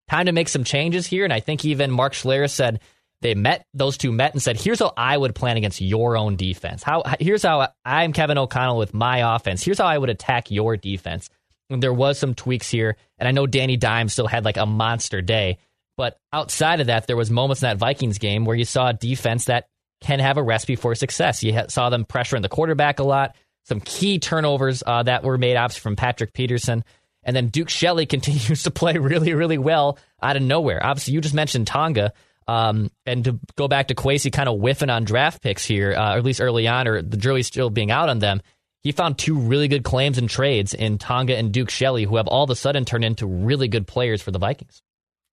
time 0.09 0.27
to 0.27 0.31
make 0.31 0.47
some 0.47 0.63
changes 0.63 1.05
here. 1.05 1.25
And 1.25 1.33
I 1.33 1.41
think 1.41 1.65
even 1.65 1.91
Mark 1.91 2.13
Schlereth 2.13 2.51
said 2.51 2.79
they 3.21 3.35
met, 3.35 3.65
those 3.73 3.97
two 3.97 4.13
met 4.13 4.33
and 4.33 4.41
said, 4.41 4.59
here's 4.59 4.79
how 4.79 4.93
I 4.95 5.17
would 5.17 5.35
plan 5.35 5.57
against 5.57 5.81
your 5.81 6.15
own 6.15 6.37
defense. 6.37 6.83
How 6.83 7.03
Here's 7.19 7.43
how 7.43 7.67
I'm 7.83 8.13
Kevin 8.13 8.37
O'Connell 8.37 8.77
with 8.77 8.93
my 8.93 9.35
offense. 9.35 9.63
Here's 9.63 9.79
how 9.79 9.85
I 9.87 9.97
would 9.97 10.09
attack 10.09 10.49
your 10.49 10.77
defense. 10.77 11.29
And 11.69 11.83
there 11.83 11.93
was 11.93 12.19
some 12.19 12.35
tweaks 12.35 12.69
here, 12.69 12.95
and 13.17 13.27
I 13.27 13.31
know 13.31 13.47
Danny 13.47 13.75
Dimes 13.75 14.13
still 14.13 14.27
had 14.27 14.45
like 14.45 14.57
a 14.57 14.65
monster 14.65 15.21
day. 15.21 15.57
But 15.97 16.19
outside 16.33 16.81
of 16.81 16.87
that, 16.87 17.07
there 17.07 17.15
was 17.15 17.31
moments 17.31 17.61
in 17.61 17.67
that 17.67 17.77
Vikings 17.77 18.17
game 18.17 18.45
where 18.45 18.55
you 18.55 18.65
saw 18.65 18.89
a 18.89 18.93
defense 18.93 19.45
that 19.45 19.69
can 20.01 20.19
have 20.19 20.37
a 20.37 20.43
recipe 20.43 20.75
for 20.75 20.93
success. 20.95 21.43
You 21.43 21.59
saw 21.69 21.89
them 21.89 22.05
pressuring 22.05 22.41
the 22.41 22.49
quarterback 22.49 22.99
a 22.99 23.03
lot, 23.03 23.35
some 23.63 23.79
key 23.79 24.19
turnovers 24.19 24.83
uh, 24.85 25.03
that 25.03 25.23
were 25.23 25.37
made, 25.37 25.55
obviously, 25.55 25.81
from 25.81 25.95
Patrick 25.95 26.33
Peterson. 26.33 26.83
And 27.23 27.35
then 27.35 27.47
Duke 27.47 27.69
Shelley 27.69 28.05
continues 28.05 28.63
to 28.63 28.71
play 28.71 28.97
really, 28.97 29.33
really 29.33 29.57
well 29.57 29.97
out 30.21 30.35
of 30.35 30.43
nowhere. 30.43 30.85
Obviously, 30.85 31.13
you 31.13 31.21
just 31.21 31.35
mentioned 31.35 31.67
Tonga. 31.67 32.13
Um, 32.47 32.91
and 33.07 33.23
to 33.23 33.39
go 33.55 33.67
back 33.67 33.87
to 33.87 33.95
Kwesi 33.95 34.31
kind 34.31 34.47
of 34.47 34.59
whiffing 34.59 34.91
on 34.91 35.03
draft 35.03 35.41
picks 35.41 35.65
here, 35.65 35.93
uh, 35.93 36.13
or 36.13 36.17
at 36.17 36.23
least 36.23 36.41
early 36.41 36.67
on, 36.67 36.87
or 36.87 37.01
the 37.01 37.17
jury's 37.17 37.47
still 37.47 37.71
being 37.71 37.89
out 37.89 38.07
on 38.07 38.19
them. 38.19 38.41
He 38.83 38.91
found 38.91 39.17
two 39.17 39.35
really 39.35 39.67
good 39.67 39.83
claims 39.83 40.19
and 40.19 40.29
trades 40.29 40.75
in 40.75 40.99
Tonga 40.99 41.35
and 41.35 41.51
Duke 41.51 41.71
Shelley, 41.71 42.03
who 42.03 42.17
have 42.17 42.27
all 42.27 42.43
of 42.43 42.51
a 42.51 42.55
sudden 42.55 42.85
turned 42.85 43.03
into 43.03 43.25
really 43.25 43.67
good 43.67 43.87
players 43.87 44.21
for 44.21 44.29
the 44.29 44.37
Vikings. 44.37 44.83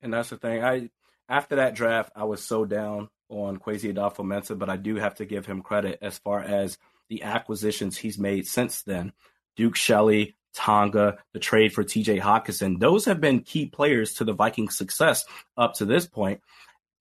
And 0.03 0.13
that's 0.13 0.31
the 0.31 0.37
thing. 0.37 0.65
I 0.65 0.91
after 1.29 1.57
that 1.57 1.75
draft, 1.75 2.13
I 2.15 2.25
was 2.25 2.45
so 2.45 2.65
down 2.65 3.09
on 3.29 3.59
Kwesi 3.59 3.95
Adofo-Mensah, 3.95 4.59
but 4.59 4.69
I 4.69 4.77
do 4.77 4.97
have 4.97 5.15
to 5.17 5.25
give 5.25 5.47
him 5.47 5.63
credit 5.63 5.99
as 6.03 6.19
far 6.19 6.41
as 6.41 6.77
the 7.09 7.23
acquisitions 7.23 7.97
he's 7.97 8.19
made 8.19 8.47
since 8.47 8.83
then. 8.83 9.13
Duke 9.57 9.77
Shelley, 9.77 10.37
Tonga, 10.55 11.19
the 11.33 11.39
trade 11.39 11.73
for 11.73 11.85
TJ 11.85 12.21
Hockenson, 12.21 12.79
those 12.79 13.07
have 13.07 13.21
been 13.21 13.41
key 13.41 13.67
players 13.67 14.15
to 14.15 14.25
the 14.25 14.35
Vikings' 14.35 14.77
success 14.77 15.25
up 15.57 15.75
to 15.75 15.87
this 15.87 16.07
point. 16.07 16.41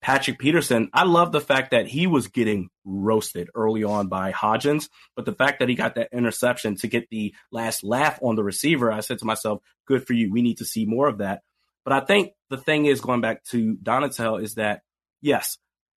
Patrick 0.00 0.38
Peterson, 0.38 0.90
I 0.92 1.04
love 1.04 1.30
the 1.30 1.40
fact 1.40 1.70
that 1.70 1.86
he 1.86 2.08
was 2.08 2.26
getting 2.26 2.70
roasted 2.84 3.48
early 3.54 3.84
on 3.84 4.08
by 4.08 4.32
Hodgins, 4.32 4.88
but 5.14 5.26
the 5.26 5.34
fact 5.34 5.60
that 5.60 5.68
he 5.68 5.76
got 5.76 5.94
that 5.94 6.08
interception 6.12 6.76
to 6.76 6.88
get 6.88 7.08
the 7.08 7.34
last 7.52 7.84
laugh 7.84 8.18
on 8.20 8.34
the 8.34 8.42
receiver, 8.42 8.90
I 8.90 9.00
said 9.00 9.18
to 9.18 9.26
myself, 9.26 9.60
good 9.86 10.04
for 10.04 10.14
you. 10.14 10.32
We 10.32 10.42
need 10.42 10.58
to 10.58 10.64
see 10.64 10.86
more 10.86 11.06
of 11.06 11.18
that. 11.18 11.42
But 11.84 11.92
I 11.92 12.00
think 12.00 12.32
the 12.52 12.58
thing 12.58 12.86
is, 12.86 13.00
going 13.00 13.22
back 13.22 13.42
to 13.46 13.76
Donatell, 13.76 14.40
is 14.40 14.54
that 14.54 14.82
yes, 15.22 15.56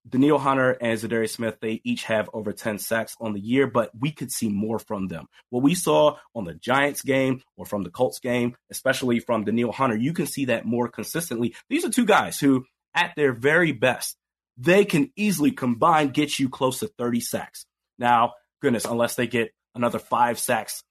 Danielle 0.08 0.38
Hunter 0.38 0.70
and 0.70 0.98
Za'Darius 0.98 1.30
Smith, 1.30 1.58
they 1.60 1.80
each 1.82 2.04
have 2.04 2.30
over 2.32 2.52
10 2.52 2.78
sacks 2.78 3.16
on 3.20 3.32
the 3.32 3.40
year, 3.40 3.66
but 3.66 3.90
we 3.98 4.12
could 4.12 4.30
see 4.30 4.48
more 4.48 4.78
from 4.78 5.08
them. 5.08 5.26
What 5.50 5.62
we 5.62 5.74
saw 5.74 6.16
on 6.34 6.44
the 6.44 6.54
Giants 6.54 7.02
game 7.02 7.42
or 7.56 7.66
from 7.66 7.82
the 7.82 7.90
Colts 7.90 8.20
game, 8.20 8.54
especially 8.70 9.18
from 9.18 9.44
Danielle 9.44 9.72
Hunter, 9.72 9.96
you 9.96 10.12
can 10.12 10.26
see 10.26 10.46
that 10.46 10.64
more 10.64 10.88
consistently. 10.88 11.54
These 11.68 11.84
are 11.84 11.90
two 11.90 12.06
guys 12.06 12.38
who 12.38 12.64
at 12.94 13.12
their 13.16 13.32
very 13.32 13.72
best, 13.72 14.16
they 14.56 14.84
can 14.84 15.10
easily 15.16 15.50
combine 15.50 16.10
get 16.10 16.38
you 16.38 16.48
close 16.48 16.78
to 16.78 16.86
30 16.86 17.20
sacks. 17.20 17.66
Now, 17.98 18.34
goodness, 18.62 18.84
unless 18.84 19.16
they 19.16 19.26
get 19.26 19.50
another 19.74 19.98
five 19.98 20.38
sacks, 20.38 20.84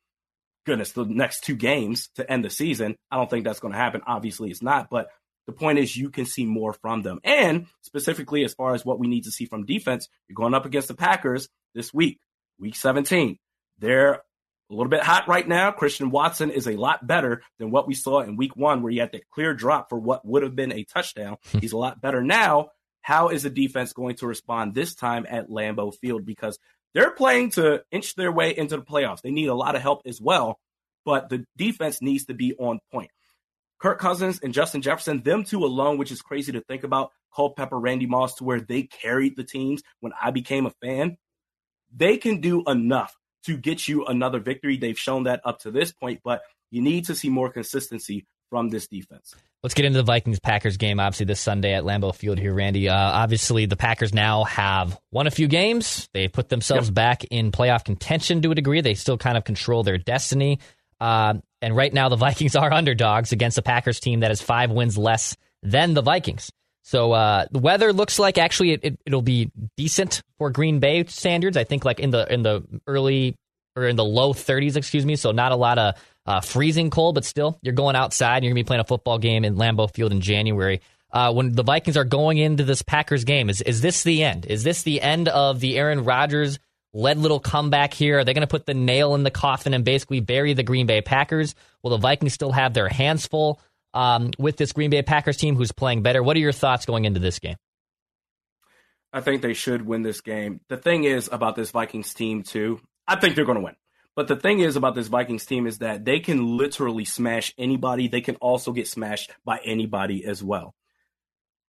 goodness, 0.66 0.92
the 0.92 1.06
next 1.06 1.44
two 1.46 1.56
games 1.56 2.10
to 2.16 2.30
end 2.30 2.44
the 2.44 2.50
season, 2.50 2.96
I 3.10 3.16
don't 3.16 3.30
think 3.30 3.46
that's 3.46 3.60
going 3.60 3.72
to 3.72 3.78
happen. 3.78 4.02
Obviously, 4.06 4.50
it's 4.50 4.62
not, 4.62 4.90
but 4.90 5.08
the 5.46 5.54
point 5.54 5.80
is 5.80 5.96
you 5.96 6.10
can 6.10 6.26
see 6.26 6.46
more 6.46 6.74
from 6.74 7.02
them. 7.02 7.20
And 7.24 7.68
specifically, 7.82 8.44
as 8.44 8.54
far 8.54 8.74
as 8.74 8.86
what 8.86 9.00
we 9.00 9.08
need 9.08 9.26
to 9.26 9.32
see 9.32 9.46
from 9.46 9.66
defense, 9.66 10.08
you're 10.28 10.36
going 10.36 10.54
up 10.54 10.66
against 10.66 10.88
the 10.88 10.96
Packers 10.96 11.50
this 11.74 11.94
week, 11.94 12.20
week 12.60 12.76
17. 12.76 13.38
They're 13.80 14.14
a 14.14 14.22
little 14.70 14.90
bit 14.90 15.04
hot 15.04 15.28
right 15.28 15.48
now. 15.48 15.72
Christian 15.72 16.10
Watson 16.10 16.50
is 16.50 16.68
a 16.68 16.78
lot 16.78 17.06
better 17.06 17.42
than 17.60 17.72
what 17.72 17.88
we 17.88 17.94
saw 17.94 18.22
in 18.22 18.38
week 18.38 18.56
one, 18.56 18.82
where 18.82 18.92
he 18.92 18.98
had 18.98 19.12
that 19.12 19.30
clear 19.30 19.54
drop 19.54 19.90
for 19.90 20.00
what 20.00 20.26
would 20.26 20.44
have 20.44 20.56
been 20.56 20.72
a 20.72 20.84
touchdown. 20.84 21.38
Hmm. 21.52 21.60
He's 21.60 21.74
a 21.74 21.78
lot 21.78 22.02
better 22.02 22.24
now. 22.24 22.70
How 23.02 23.30
is 23.30 23.44
the 23.44 23.50
defense 23.50 23.92
going 23.92 24.16
to 24.18 24.28
respond 24.28 24.74
this 24.74 24.96
time 24.96 25.26
at 25.30 25.50
Lambeau 25.50 25.94
Field? 25.94 26.26
Because 26.26 26.58
they're 26.94 27.12
playing 27.12 27.52
to 27.52 27.84
inch 27.92 28.16
their 28.16 28.32
way 28.32 28.56
into 28.56 28.78
the 28.78 28.84
playoffs. 28.84 29.22
They 29.22 29.32
need 29.32 29.48
a 29.48 29.56
lot 29.56 29.76
of 29.76 29.82
help 29.82 30.04
as 30.06 30.22
well, 30.22 30.60
but 31.04 31.28
the 31.30 31.46
defense 31.58 32.02
needs 32.02 32.26
to 32.26 32.34
be 32.34 32.56
on 32.58 32.80
point. 32.92 33.12
Kirk 33.84 34.00
Cousins 34.00 34.40
and 34.42 34.54
Justin 34.54 34.82
Jefferson, 34.82 35.24
them 35.24 35.44
two 35.44 35.66
alone, 35.66 35.98
which 35.98 36.10
is 36.10 36.22
crazy 36.22 36.54
to 36.54 36.62
think 36.62 36.86
about, 36.86 37.12
Culpepper, 37.36 37.78
Randy 37.78 38.06
Moss, 38.06 38.36
to 38.36 38.46
where 38.46 38.62
they 38.62 38.84
carried 38.84 39.36
the 39.36 39.44
teams 39.44 39.84
when 40.00 40.14
I 40.22 40.32
became 40.32 40.66
a 40.66 40.72
fan. 40.82 41.18
They 41.94 42.16
can 42.16 42.40
do 42.40 42.64
enough 42.66 43.14
to 43.44 43.58
get 43.58 43.86
you 43.86 44.06
another 44.06 44.40
victory. 44.40 44.78
They've 44.78 44.98
shown 44.98 45.24
that 45.24 45.42
up 45.44 45.60
to 45.60 45.72
this 45.72 45.92
point, 45.92 46.22
but 46.24 46.44
you 46.72 46.82
need 46.82 47.08
to 47.08 47.16
see 47.16 47.28
more 47.28 47.50
consistency 47.50 48.26
from 48.50 48.70
this 48.70 48.88
defense. 48.88 49.36
Let's 49.64 49.74
get 49.74 49.84
into 49.84 49.98
the 49.98 50.04
Vikings 50.04 50.40
Packers 50.40 50.78
game, 50.78 51.02
obviously, 51.02 51.26
this 51.26 51.42
Sunday 51.42 51.74
at 51.74 51.84
Lambeau 51.84 52.16
Field 52.16 52.40
here, 52.40 52.54
Randy. 52.54 52.88
Uh, 52.88 52.96
obviously, 52.96 53.66
the 53.66 53.76
Packers 53.76 54.14
now 54.14 54.46
have 54.46 54.98
won 55.12 55.28
a 55.28 55.32
few 55.32 55.50
games. 55.50 56.08
They 56.14 56.30
put 56.30 56.48
themselves 56.48 56.88
yep. 56.88 56.96
back 56.96 57.24
in 57.26 57.52
playoff 57.52 57.84
contention 57.84 58.42
to 58.44 58.52
a 58.52 58.56
degree. 58.56 58.80
They 58.80 58.94
still 58.94 59.18
kind 59.18 59.38
of 59.38 59.44
control 59.44 59.84
their 59.84 59.98
destiny. 59.98 60.60
Uh, 61.04 61.34
and 61.62 61.76
right 61.76 61.94
now, 61.94 62.08
the 62.08 62.16
Vikings 62.28 62.56
are 62.56 62.72
underdogs 62.72 63.34
against 63.34 63.58
a 63.58 63.62
Packers 63.62 64.00
team 64.00 64.22
that 64.22 64.32
has 64.32 64.42
five 64.42 64.72
wins 64.72 64.98
less 64.98 65.36
than 65.62 65.94
the 65.94 66.02
Vikings. 66.02 66.50
So 66.84 67.12
uh, 67.12 67.46
the 67.52 67.60
weather 67.60 67.94
looks 67.94 68.20
like 68.20 68.38
actually 68.38 68.72
it, 68.72 68.98
it, 69.06 69.14
will 69.14 69.22
be 69.22 69.52
decent 69.78 70.22
for 70.38 70.50
Green 70.50 70.80
Bay 70.80 71.06
standards. 71.06 71.56
I 71.56 71.64
think 71.64 71.86
like 71.86 72.00
in 72.00 72.12
the 72.12 72.32
in 72.32 72.44
the 72.44 72.64
early 72.88 73.36
or 73.76 73.88
in 73.88 73.96
the 73.96 74.04
low 74.04 74.34
30s, 74.34 74.76
excuse 74.76 75.06
me. 75.06 75.16
So 75.16 75.32
not 75.32 75.52
a 75.54 75.56
lot 75.56 75.78
of 75.78 75.96
uh, 76.26 76.42
freezing 76.42 76.90
cold, 76.90 77.16
but 77.16 77.26
still 77.26 77.58
you're 77.62 77.74
going 77.74 77.96
outside. 77.96 78.38
and 78.38 78.46
You're 78.46 78.52
gonna 78.52 78.64
be 78.64 78.68
playing 78.68 78.82
a 78.82 78.86
football 78.86 79.18
game 79.18 79.46
in 79.46 79.56
Lambeau 79.56 79.94
Field 79.94 80.12
in 80.12 80.22
January. 80.22 80.82
Uh, 81.12 81.32
when 81.32 81.54
the 81.54 81.64
Vikings 81.64 81.96
are 81.96 82.04
going 82.04 82.38
into 82.38 82.64
this 82.64 82.82
Packers 82.82 83.24
game, 83.24 83.50
is 83.50 83.62
is 83.62 83.82
this 83.82 84.04
the 84.04 84.24
end? 84.24 84.46
Is 84.46 84.64
this 84.64 84.84
the 84.84 85.02
end 85.02 85.30
of 85.30 85.60
the 85.62 85.78
Aaron 85.78 86.04
Rodgers 86.04 86.60
led 86.94 87.18
little 87.18 87.40
comeback 87.40 87.94
here? 87.94 88.20
Are 88.20 88.24
they 88.24 88.34
going 88.34 88.42
to 88.42 88.48
put 88.48 88.66
the 88.66 88.74
nail 88.74 89.16
in 89.16 89.24
the 89.24 89.32
coffin 89.32 89.74
and 89.74 89.84
basically 89.84 90.20
bury 90.20 90.54
the 90.54 90.64
Green 90.64 90.86
Bay 90.86 91.02
Packers? 91.02 91.56
Will 91.82 91.92
the 91.92 91.98
Vikings 91.98 92.34
still 92.34 92.52
have 92.52 92.74
their 92.74 92.90
hands 92.90 93.26
full? 93.26 93.60
um, 93.94 94.32
with 94.38 94.58
this 94.58 94.74
Green 94.74 94.90
Bay 94.90 95.02
Packers 95.02 95.38
team 95.38 95.56
who's 95.56 95.72
playing 95.72 96.02
better. 96.02 96.24
What 96.24 96.36
are 96.36 96.42
your 96.42 96.52
thoughts 96.52 96.86
going 96.86 97.06
into 97.06 97.20
this 97.20 97.40
game? 97.40 97.56
I 99.12 99.22
think 99.22 99.42
they 99.42 99.54
should 99.54 99.86
win 99.86 100.02
this 100.02 100.22
game. 100.22 100.62
The 100.70 100.78
thing 100.78 101.04
is 101.04 101.30
about 101.32 101.56
this 101.56 101.72
Vikings 101.72 102.14
team, 102.14 102.42
too, 102.42 102.80
I 103.08 103.16
think 103.16 103.36
they're 103.36 103.46
going 103.46 103.60
to 103.60 103.64
win. 103.64 103.76
But 104.16 104.28
the 104.28 104.36
thing 104.36 104.60
is 104.60 104.76
about 104.76 104.96
this 104.96 105.08
Vikings 105.08 105.46
team 105.46 105.68
is 105.68 105.80
that 105.80 106.06
they 106.06 106.20
can 106.20 106.58
literally 106.58 107.06
smash 107.06 107.54
anybody. 107.58 108.08
They 108.08 108.22
can 108.22 108.36
also 108.38 108.72
get 108.72 108.88
smashed 108.88 109.32
by 109.46 109.60
anybody 109.64 110.26
as 110.26 110.44
well. 110.44 110.74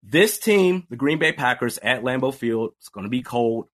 This 0.02 0.38
team, 0.38 0.86
the 0.90 0.96
Green 0.96 1.18
Bay 1.18 1.32
Packers 1.32 1.78
at 1.78 2.02
Lambeau 2.02 2.34
Field, 2.34 2.72
it's 2.78 2.90
going 2.90 3.04
to 3.04 3.10
be 3.10 3.22
cold. 3.22 3.66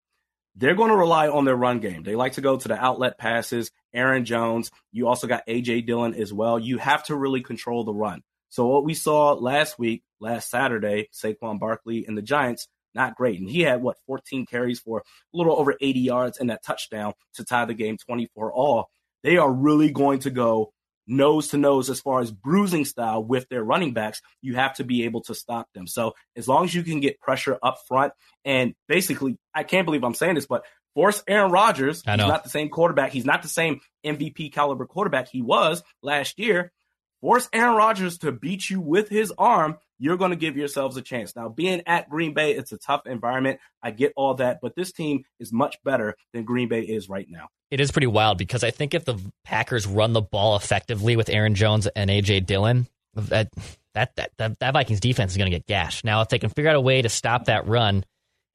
They're 0.57 0.75
going 0.75 0.91
to 0.91 0.97
rely 0.97 1.29
on 1.29 1.45
their 1.45 1.57
run 1.57 1.81
game. 1.81 2.03
They 2.03 2.17
like 2.17 2.35
to 2.35 2.41
go 2.41 2.57
to 2.57 2.69
the 2.69 2.77
outlet 2.77 3.19
passes. 3.19 3.71
Aaron 3.93 4.25
Jones. 4.25 4.71
You 4.93 5.09
also 5.09 5.27
got 5.27 5.45
A.J. 5.47 5.83
Dillon 5.83 6.15
as 6.15 6.33
well. 6.33 6.59
You 6.59 6.79
have 6.79 7.05
to 7.05 7.17
really 7.17 7.43
control 7.43 7.85
the 7.85 7.95
run. 7.95 8.23
So 8.51 8.67
what 8.67 8.85
we 8.85 8.95
saw 8.95 9.33
last 9.33 9.79
week, 9.79 10.03
last 10.21 10.51
Saturday, 10.51 11.09
Saquon 11.13 11.61
Barkley 11.61 12.05
and 12.07 12.19
the 12.19 12.23
Giants, 12.23 12.69
not 12.95 13.17
great. 13.17 13.39
And 13.39 13.49
he 13.49 13.61
had 13.61 13.83
what 13.83 13.99
14 14.07 14.47
carries 14.47 14.81
for 14.81 14.99
a 14.99 15.37
little 15.37 15.57
over 15.57 15.77
80 15.81 16.01
yards 16.01 16.39
and 16.39 16.51
that 16.51 16.65
touchdown 16.65 17.13
to 17.35 17.45
tie 17.45 17.65
the 17.65 17.75
game 17.75 17.97
24 17.97 18.53
all. 18.53 18.91
They 19.23 19.37
are 19.37 19.53
really 19.53 19.91
going 19.91 20.21
to 20.21 20.31
go 20.31 20.73
nose 21.11 21.49
to 21.49 21.59
nose 21.59 21.91
as 21.91 22.01
far 22.01 22.21
as 22.21 22.31
bruising 22.31 22.85
style 22.85 23.23
with 23.23 23.49
their 23.49 23.63
running 23.63 23.93
backs. 23.93 24.23
You 24.41 24.55
have 24.55 24.75
to 24.77 24.85
be 24.85 25.05
able 25.05 25.23
to 25.23 25.35
stop 25.35 25.69
them. 25.75 25.87
So 25.87 26.15
as 26.37 26.49
long 26.49 26.65
as 26.65 26.75
you 26.75 26.83
can 26.83 27.01
get 27.01 27.21
pressure 27.21 27.59
up 27.63 27.79
front 27.87 28.13
and 28.45 28.75
basically, 28.89 29.37
I 29.55 29.65
can't 29.65 29.85
believe 29.85 30.05
I'm 30.05 30.15
saying 30.15 30.37
this, 30.37 30.47
but 30.47 30.65
force 30.95 31.23
Aaron 31.29 31.51
Rodgers. 31.51 32.03
He's 32.25 32.29
not 32.29 32.45
the 32.45 32.51
same 32.51 32.69
quarterback. 32.69 33.13
He's 33.13 33.25
not 33.25 33.43
the 33.43 33.49
same 33.49 33.81
MVP 34.05 34.53
caliber 34.53 34.87
quarterback 34.87 35.29
he 35.29 35.43
was 35.43 35.83
last 36.03 36.39
year 36.39 36.73
force 37.21 37.49
Aaron 37.53 37.77
Rodgers 37.77 38.19
to 38.19 38.33
beat 38.33 38.69
you 38.69 38.81
with 38.81 39.09
his 39.09 39.33
arm, 39.37 39.77
you're 40.01 40.17
going 40.17 40.31
to 40.31 40.37
give 40.37 40.57
yourselves 40.57 40.97
a 40.97 41.03
chance. 41.03 41.37
Now, 41.37 41.49
being 41.49 41.83
at 41.87 42.09
Green 42.09 42.33
Bay, 42.33 42.53
it's 42.53 42.73
a 42.73 42.79
tough 42.79 43.07
environment. 43.07 43.61
I 43.83 43.91
get 43.91 44.13
all 44.17 44.35
that, 44.35 44.59
but 44.61 44.75
this 44.75 44.93
team 44.93 45.25
is 45.39 45.53
much 45.53 45.77
better 45.85 46.17
than 46.33 46.45
Green 46.45 46.69
Bay 46.69 46.81
is 46.81 47.09
right 47.09 47.27
now. 47.29 47.49
It 47.71 47.81
is 47.81 47.93
pretty 47.93 48.07
wild 48.07 48.39
because 48.39 48.65
I 48.65 48.71
think 48.71 48.95
if 48.95 49.05
the 49.05 49.21
Packers 49.45 49.87
run 49.87 50.15
the 50.15 50.23
ball 50.23 50.57
effectively 50.57 51.17
with 51.17 51.29
Aaron 51.29 51.55
Jones 51.55 51.87
and 51.87 52.11
AJ 52.11 52.47
Dillon, 52.47 52.89
that 53.15 53.51
that 53.95 54.17
that 54.17 54.33
that, 54.39 54.59
that 54.59 54.73
Vikings 54.73 55.01
defense 55.01 55.33
is 55.33 55.37
going 55.37 55.51
to 55.51 55.57
get 55.57 55.67
gashed. 55.67 56.05
Now, 56.05 56.23
if 56.23 56.31
they 56.31 56.39
can 56.39 56.51
figure 56.51 56.71
out 56.71 56.77
a 56.77 56.81
way 56.81 57.03
to 57.03 57.09
stop 57.09 57.45
that 57.45 57.69
run, 57.69 58.05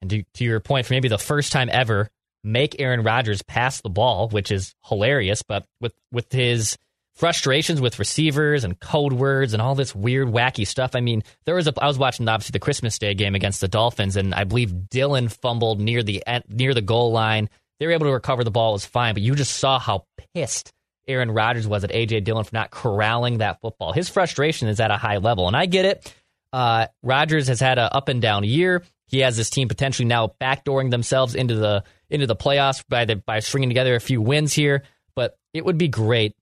and 0.02 0.10
to, 0.10 0.24
to 0.34 0.44
your 0.44 0.60
point, 0.60 0.86
for 0.86 0.94
maybe 0.94 1.08
the 1.08 1.16
first 1.16 1.52
time 1.52 1.68
ever, 1.70 2.08
make 2.44 2.80
Aaron 2.80 3.02
Rodgers 3.02 3.42
pass 3.42 3.80
the 3.80 3.88
ball, 3.88 4.28
which 4.28 4.50
is 4.50 4.74
hilarious, 4.84 5.42
but 5.42 5.64
with 5.80 5.94
with 6.10 6.30
his 6.32 6.76
frustrations 7.16 7.80
with 7.80 7.98
receivers 7.98 8.62
and 8.62 8.78
code 8.78 9.12
words 9.12 9.54
and 9.54 9.62
all 9.62 9.74
this 9.74 9.94
weird, 9.94 10.28
wacky 10.28 10.66
stuff. 10.66 10.94
I 10.94 11.00
mean, 11.00 11.24
there 11.44 11.54
was 11.54 11.66
a 11.66 11.72
I 11.82 11.88
was 11.88 11.98
watching 11.98 12.28
obviously 12.28 12.52
the 12.52 12.60
Christmas 12.60 12.98
Day 12.98 13.14
game 13.14 13.34
against 13.34 13.60
the 13.60 13.68
Dolphins, 13.68 14.16
and 14.16 14.34
I 14.34 14.44
believe 14.44 14.88
Dillon 14.88 15.28
fumbled 15.28 15.80
near 15.80 16.02
the 16.02 16.22
near 16.48 16.74
the 16.74 16.82
goal 16.82 17.10
line. 17.12 17.48
They 17.80 17.86
were 17.86 17.92
able 17.92 18.06
to 18.06 18.12
recover 18.12 18.44
the 18.44 18.50
ball, 18.50 18.70
it 18.70 18.74
was 18.74 18.86
fine, 18.86 19.14
but 19.14 19.22
you 19.22 19.34
just 19.34 19.56
saw 19.56 19.78
how 19.78 20.06
pissed 20.34 20.72
Aaron 21.08 21.30
Rodgers 21.30 21.66
was 21.66 21.84
at 21.84 21.90
AJ 21.90 22.24
Dillon 22.24 22.44
for 22.44 22.54
not 22.54 22.70
corralling 22.70 23.38
that 23.38 23.60
football. 23.60 23.92
His 23.92 24.08
frustration 24.08 24.68
is 24.68 24.80
at 24.80 24.90
a 24.90 24.96
high 24.96 25.18
level, 25.18 25.46
and 25.46 25.56
I 25.56 25.66
get 25.66 25.84
it. 25.84 26.14
Uh, 26.52 26.86
Rodgers 27.02 27.48
has 27.48 27.60
had 27.60 27.78
an 27.78 27.88
up 27.92 28.08
and 28.08 28.22
down 28.22 28.44
year. 28.44 28.82
He 29.08 29.20
has 29.20 29.36
this 29.36 29.50
team 29.50 29.68
potentially 29.68 30.06
now 30.06 30.32
backdooring 30.40 30.90
themselves 30.90 31.34
into 31.34 31.54
the 31.54 31.84
into 32.08 32.26
the 32.26 32.36
playoffs 32.36 32.84
by 32.88 33.04
the 33.04 33.16
by 33.16 33.40
stringing 33.40 33.68
together 33.68 33.94
a 33.94 34.00
few 34.00 34.20
wins 34.20 34.52
here. 34.52 34.82
But 35.14 35.38
it 35.54 35.64
would 35.64 35.78
be 35.78 35.88
great 35.88 36.34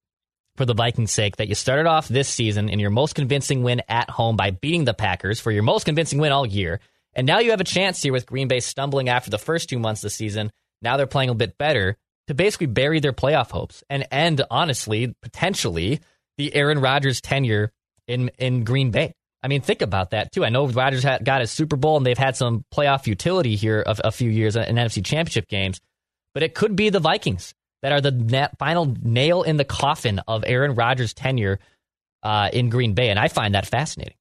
for 0.56 0.64
the 0.64 0.74
Vikings' 0.74 1.12
sake 1.12 1.36
that 1.36 1.48
you 1.48 1.54
started 1.54 1.86
off 1.86 2.08
this 2.08 2.28
season 2.28 2.68
in 2.68 2.78
your 2.78 2.90
most 2.90 3.14
convincing 3.14 3.62
win 3.62 3.82
at 3.88 4.10
home 4.10 4.36
by 4.36 4.50
beating 4.50 4.84
the 4.84 4.94
Packers 4.94 5.40
for 5.40 5.50
your 5.50 5.62
most 5.62 5.84
convincing 5.84 6.18
win 6.18 6.32
all 6.32 6.46
year. 6.46 6.80
And 7.14 7.26
now 7.26 7.38
you 7.38 7.50
have 7.50 7.60
a 7.60 7.64
chance 7.64 8.02
here 8.02 8.12
with 8.12 8.26
Green 8.26 8.48
Bay 8.48 8.60
stumbling 8.60 9.08
after 9.08 9.30
the 9.30 9.38
first 9.38 9.68
two 9.68 9.78
months 9.78 10.00
of 10.00 10.06
the 10.06 10.10
season. 10.10 10.50
Now 10.82 10.96
they're 10.96 11.06
playing 11.06 11.30
a 11.30 11.34
bit 11.34 11.58
better 11.58 11.96
to 12.26 12.34
basically 12.34 12.66
bury 12.68 13.00
their 13.00 13.12
playoff 13.12 13.50
hopes 13.50 13.82
and 13.90 14.06
end, 14.10 14.42
honestly, 14.50 15.14
potentially, 15.22 16.00
the 16.36 16.54
Aaron 16.54 16.80
Rodgers 16.80 17.20
tenure 17.20 17.72
in, 18.06 18.30
in 18.38 18.64
Green 18.64 18.90
Bay. 18.90 19.14
I 19.42 19.48
mean, 19.48 19.60
think 19.60 19.82
about 19.82 20.10
that 20.10 20.32
too. 20.32 20.44
I 20.44 20.48
know 20.48 20.66
Rodgers 20.66 21.02
had, 21.02 21.24
got 21.24 21.42
his 21.42 21.50
Super 21.50 21.76
Bowl 21.76 21.96
and 21.96 22.06
they've 22.06 22.16
had 22.16 22.36
some 22.36 22.64
playoff 22.74 23.06
utility 23.06 23.56
here 23.56 23.80
of 23.80 24.00
a 24.02 24.10
few 24.10 24.30
years 24.30 24.56
in 24.56 24.76
NFC 24.76 25.04
Championship 25.04 25.48
games, 25.48 25.80
but 26.32 26.42
it 26.42 26.54
could 26.54 26.74
be 26.74 26.88
the 26.88 27.00
Vikings 27.00 27.54
that 27.84 27.92
are 27.92 28.00
the 28.00 28.50
final 28.58 28.96
nail 29.02 29.42
in 29.42 29.58
the 29.58 29.64
coffin 29.64 30.18
of 30.26 30.42
Aaron 30.46 30.74
Rodgers' 30.74 31.12
tenure 31.12 31.58
uh, 32.22 32.48
in 32.50 32.70
Green 32.70 32.94
Bay, 32.94 33.10
and 33.10 33.18
I 33.18 33.28
find 33.28 33.54
that 33.54 33.66
fascinating. 33.66 34.14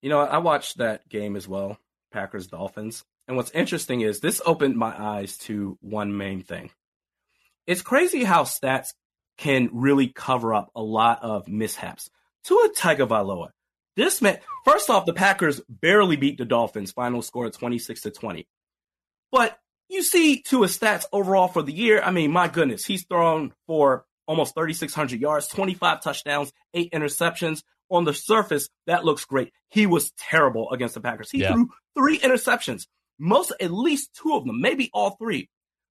You 0.00 0.08
know, 0.08 0.20
I 0.20 0.38
watched 0.38 0.78
that 0.78 1.06
game 1.10 1.36
as 1.36 1.46
well, 1.46 1.76
Packers 2.14 2.46
Dolphins, 2.46 3.04
and 3.28 3.36
what's 3.36 3.50
interesting 3.50 4.00
is 4.00 4.20
this 4.20 4.40
opened 4.46 4.78
my 4.78 4.98
eyes 4.98 5.36
to 5.40 5.76
one 5.82 6.16
main 6.16 6.40
thing. 6.40 6.70
It's 7.66 7.82
crazy 7.82 8.24
how 8.24 8.44
stats 8.44 8.94
can 9.36 9.68
really 9.74 10.08
cover 10.08 10.54
up 10.54 10.70
a 10.74 10.82
lot 10.82 11.22
of 11.22 11.46
mishaps. 11.48 12.08
To 12.44 12.54
Tua 12.54 12.96
Tagovailoa 12.96 13.50
this 13.94 14.22
man, 14.22 14.38
first 14.64 14.88
off, 14.88 15.04
the 15.04 15.12
Packers 15.12 15.60
barely 15.68 16.16
beat 16.16 16.38
the 16.38 16.46
Dolphins. 16.46 16.92
Final 16.92 17.20
score 17.20 17.50
26 17.50 18.00
to 18.02 18.10
20. 18.10 18.48
But 19.30 19.58
you 19.88 20.02
see 20.02 20.42
to 20.42 20.62
his 20.62 20.76
stats 20.76 21.04
overall 21.12 21.48
for 21.48 21.62
the 21.62 21.72
year. 21.72 22.02
I 22.02 22.10
mean, 22.10 22.30
my 22.30 22.48
goodness, 22.48 22.84
he's 22.84 23.04
thrown 23.04 23.52
for 23.66 24.04
almost 24.26 24.54
3,600 24.54 25.20
yards, 25.20 25.48
25 25.48 26.02
touchdowns, 26.02 26.52
eight 26.74 26.92
interceptions. 26.92 27.62
On 27.88 28.04
the 28.04 28.12
surface, 28.12 28.68
that 28.88 29.04
looks 29.04 29.24
great. 29.24 29.52
He 29.68 29.86
was 29.86 30.10
terrible 30.18 30.72
against 30.72 30.94
the 30.94 31.00
Packers. 31.00 31.30
He 31.30 31.38
yeah. 31.38 31.52
threw 31.52 31.70
three 31.96 32.18
interceptions, 32.18 32.88
most, 33.16 33.52
at 33.60 33.70
least 33.70 34.10
two 34.20 34.34
of 34.34 34.44
them, 34.44 34.60
maybe 34.60 34.90
all 34.92 35.10
three, 35.10 35.48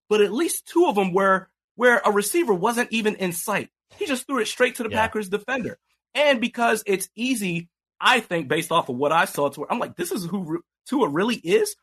but 0.09 0.19
at 0.19 0.33
least 0.33 0.67
two 0.67 0.87
of 0.87 0.95
them 0.95 1.13
were 1.13 1.47
where 1.75 2.01
a 2.03 2.11
receiver 2.11 2.53
wasn't 2.53 2.91
even 2.91 3.15
in 3.15 3.31
sight. 3.31 3.69
He 3.95 4.07
just 4.07 4.27
threw 4.27 4.39
it 4.39 4.47
straight 4.47 4.75
to 4.75 4.83
the 4.83 4.89
yeah. 4.89 5.03
Packers 5.03 5.29
defender. 5.29 5.77
And 6.13 6.41
because 6.41 6.83
it's 6.85 7.07
easy 7.15 7.69
I 7.99 8.19
think 8.19 8.47
based 8.47 8.71
off 8.71 8.89
of 8.89 8.95
what 8.95 9.11
I 9.11 9.25
saw, 9.25 9.49
to 9.49 9.65
I'm 9.69 9.79
like, 9.79 9.95
this 9.95 10.11
is 10.11 10.25
who 10.25 10.61
Tua 10.87 11.09
really 11.09 11.35
is. 11.35 11.75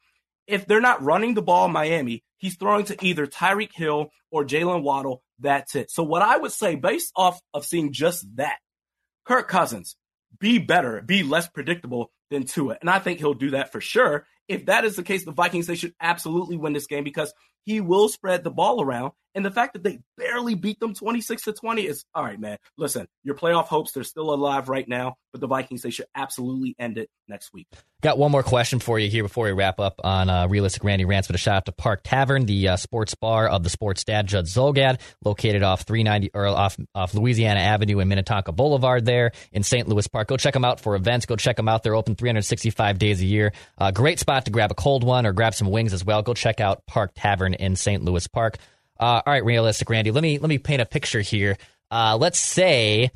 If 0.47 0.66
they're 0.66 0.80
not 0.80 1.03
running 1.03 1.34
the 1.34 1.43
ball 1.43 1.68
Miami, 1.68 2.24
he's 2.38 2.57
throwing 2.57 2.84
to 2.86 3.05
either 3.05 3.26
Tyreek 3.26 3.74
Hill 3.74 4.11
or 4.30 4.45
Jalen 4.45 4.82
Waddle. 4.82 5.22
That's 5.38 5.74
it. 5.74 5.90
So 5.90 6.03
what 6.03 6.22
I 6.22 6.36
would 6.36 6.53
say, 6.53 6.74
based 6.74 7.12
off 7.16 7.40
of 7.55 7.64
seeing 7.64 7.93
just 7.93 8.26
that, 8.36 8.59
Kirk 9.24 9.49
Cousins, 9.49 9.97
be 10.38 10.59
better, 10.59 11.01
be 11.01 11.22
less 11.22 11.49
predictable 11.49 12.11
than 12.30 12.45
Tua. 12.45 12.78
And 12.80 12.90
I 12.90 12.99
think 12.99 13.18
he'll 13.18 13.34
do 13.34 13.51
that 13.51 13.70
for 13.70 13.80
sure. 13.80 14.26
If 14.49 14.66
that 14.66 14.84
is 14.84 14.97
the 14.97 15.03
case, 15.03 15.24
the 15.24 15.32
Vikings, 15.32 15.66
they 15.66 15.76
should 15.76 15.95
absolutely 16.01 16.57
win 16.57 16.72
this 16.72 16.86
game 16.86 17.05
because 17.05 17.32
he 17.64 17.80
will 17.80 18.08
spread 18.08 18.44
the 18.44 18.50
ball 18.50 18.82
around. 18.82 19.12
And 19.34 19.44
the 19.44 19.50
fact 19.50 19.72
that 19.72 19.82
they 19.82 20.00
barely 20.18 20.54
beat 20.54 20.78
them 20.78 20.94
26 20.94 21.44
to 21.44 21.52
20 21.52 21.86
is 21.86 22.04
all 22.14 22.22
right, 22.22 22.38
man. 22.38 22.58
Listen, 22.76 23.06
your 23.24 23.34
playoff 23.34 23.66
hopes, 23.66 23.92
they're 23.92 24.04
still 24.04 24.32
alive 24.34 24.68
right 24.68 24.86
now, 24.86 25.16
but 25.32 25.40
the 25.40 25.46
Vikings, 25.46 25.82
they 25.82 25.90
should 25.90 26.06
absolutely 26.14 26.74
end 26.78 26.98
it 26.98 27.08
next 27.28 27.52
week. 27.54 27.66
Got 28.02 28.18
one 28.18 28.32
more 28.32 28.42
question 28.42 28.80
for 28.80 28.98
you 28.98 29.08
here 29.08 29.22
before 29.22 29.46
we 29.46 29.52
wrap 29.52 29.78
up 29.78 30.00
on 30.02 30.28
uh, 30.28 30.48
Realistic 30.48 30.82
Randy 30.82 31.04
Rants, 31.04 31.28
but 31.28 31.36
a 31.36 31.38
shout 31.38 31.54
out 31.54 31.66
to 31.66 31.72
Park 31.72 32.00
Tavern, 32.02 32.46
the 32.46 32.70
uh, 32.70 32.76
sports 32.76 33.14
bar 33.14 33.48
of 33.48 33.62
the 33.62 33.70
sports 33.70 34.02
dad, 34.02 34.26
Judd 34.26 34.46
Zulgad, 34.46 35.00
located 35.24 35.62
off 35.62 35.82
390 35.82 36.32
or 36.34 36.48
off, 36.48 36.76
off 36.96 37.14
Louisiana 37.14 37.60
Avenue 37.60 38.00
and 38.00 38.08
Minnetonka 38.08 38.50
Boulevard 38.50 39.04
there 39.04 39.30
in 39.52 39.62
St. 39.62 39.88
Louis 39.88 40.06
Park. 40.08 40.26
Go 40.26 40.36
check 40.36 40.52
them 40.52 40.64
out 40.64 40.80
for 40.80 40.96
events. 40.96 41.26
Go 41.26 41.36
check 41.36 41.56
them 41.56 41.68
out. 41.68 41.84
They're 41.84 41.94
open 41.94 42.16
365 42.16 42.98
days 42.98 43.22
a 43.22 43.24
year. 43.24 43.52
Uh, 43.78 43.92
great 43.92 44.18
spot 44.18 44.46
to 44.46 44.50
grab 44.50 44.72
a 44.72 44.74
cold 44.74 45.04
one 45.04 45.24
or 45.24 45.32
grab 45.32 45.54
some 45.54 45.70
wings 45.70 45.92
as 45.92 46.04
well. 46.04 46.22
Go 46.22 46.34
check 46.34 46.60
out 46.60 46.84
Park 46.86 47.12
Tavern 47.14 47.51
in 47.55 47.76
St. 47.76 48.05
Louis 48.05 48.26
Park. 48.28 48.59
Uh, 48.98 49.22
all 49.26 49.32
right, 49.32 49.44
realistic, 49.44 49.90
Randy. 49.90 50.11
Let 50.11 50.22
me 50.22 50.38
let 50.38 50.48
me 50.48 50.59
paint 50.59 50.80
a 50.80 50.86
picture 50.86 51.20
here. 51.20 51.57
Uh, 51.90 52.16
let's 52.18 52.38
say 52.38 53.11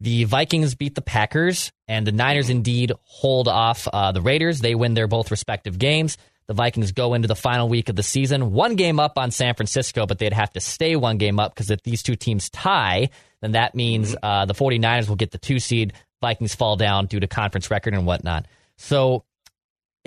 the 0.00 0.24
Vikings 0.24 0.74
beat 0.74 0.94
the 0.94 1.02
Packers 1.02 1.72
and 1.86 2.06
the 2.06 2.12
Niners 2.12 2.50
indeed 2.50 2.92
hold 3.02 3.48
off 3.48 3.88
uh, 3.92 4.12
the 4.12 4.20
Raiders. 4.20 4.60
They 4.60 4.74
win 4.74 4.94
their 4.94 5.06
both 5.08 5.30
respective 5.30 5.78
games. 5.78 6.18
The 6.46 6.54
Vikings 6.54 6.92
go 6.92 7.14
into 7.14 7.28
the 7.28 7.36
final 7.36 7.68
week 7.68 7.88
of 7.88 7.96
the 7.96 8.02
season, 8.02 8.52
one 8.52 8.74
game 8.76 8.98
up 8.98 9.18
on 9.18 9.30
San 9.30 9.54
Francisco, 9.54 10.06
but 10.06 10.18
they'd 10.18 10.32
have 10.32 10.52
to 10.54 10.60
stay 10.60 10.96
one 10.96 11.18
game 11.18 11.38
up 11.38 11.54
because 11.54 11.70
if 11.70 11.82
these 11.82 12.02
two 12.02 12.16
teams 12.16 12.48
tie, 12.48 13.10
then 13.42 13.52
that 13.52 13.74
means 13.74 14.16
uh, 14.22 14.46
the 14.46 14.54
49ers 14.54 15.08
will 15.08 15.16
get 15.16 15.30
the 15.30 15.38
two 15.38 15.58
seed. 15.58 15.92
Vikings 16.22 16.54
fall 16.54 16.76
down 16.76 17.06
due 17.06 17.20
to 17.20 17.26
conference 17.26 17.70
record 17.70 17.92
and 17.92 18.06
whatnot. 18.06 18.46
So 18.76 19.24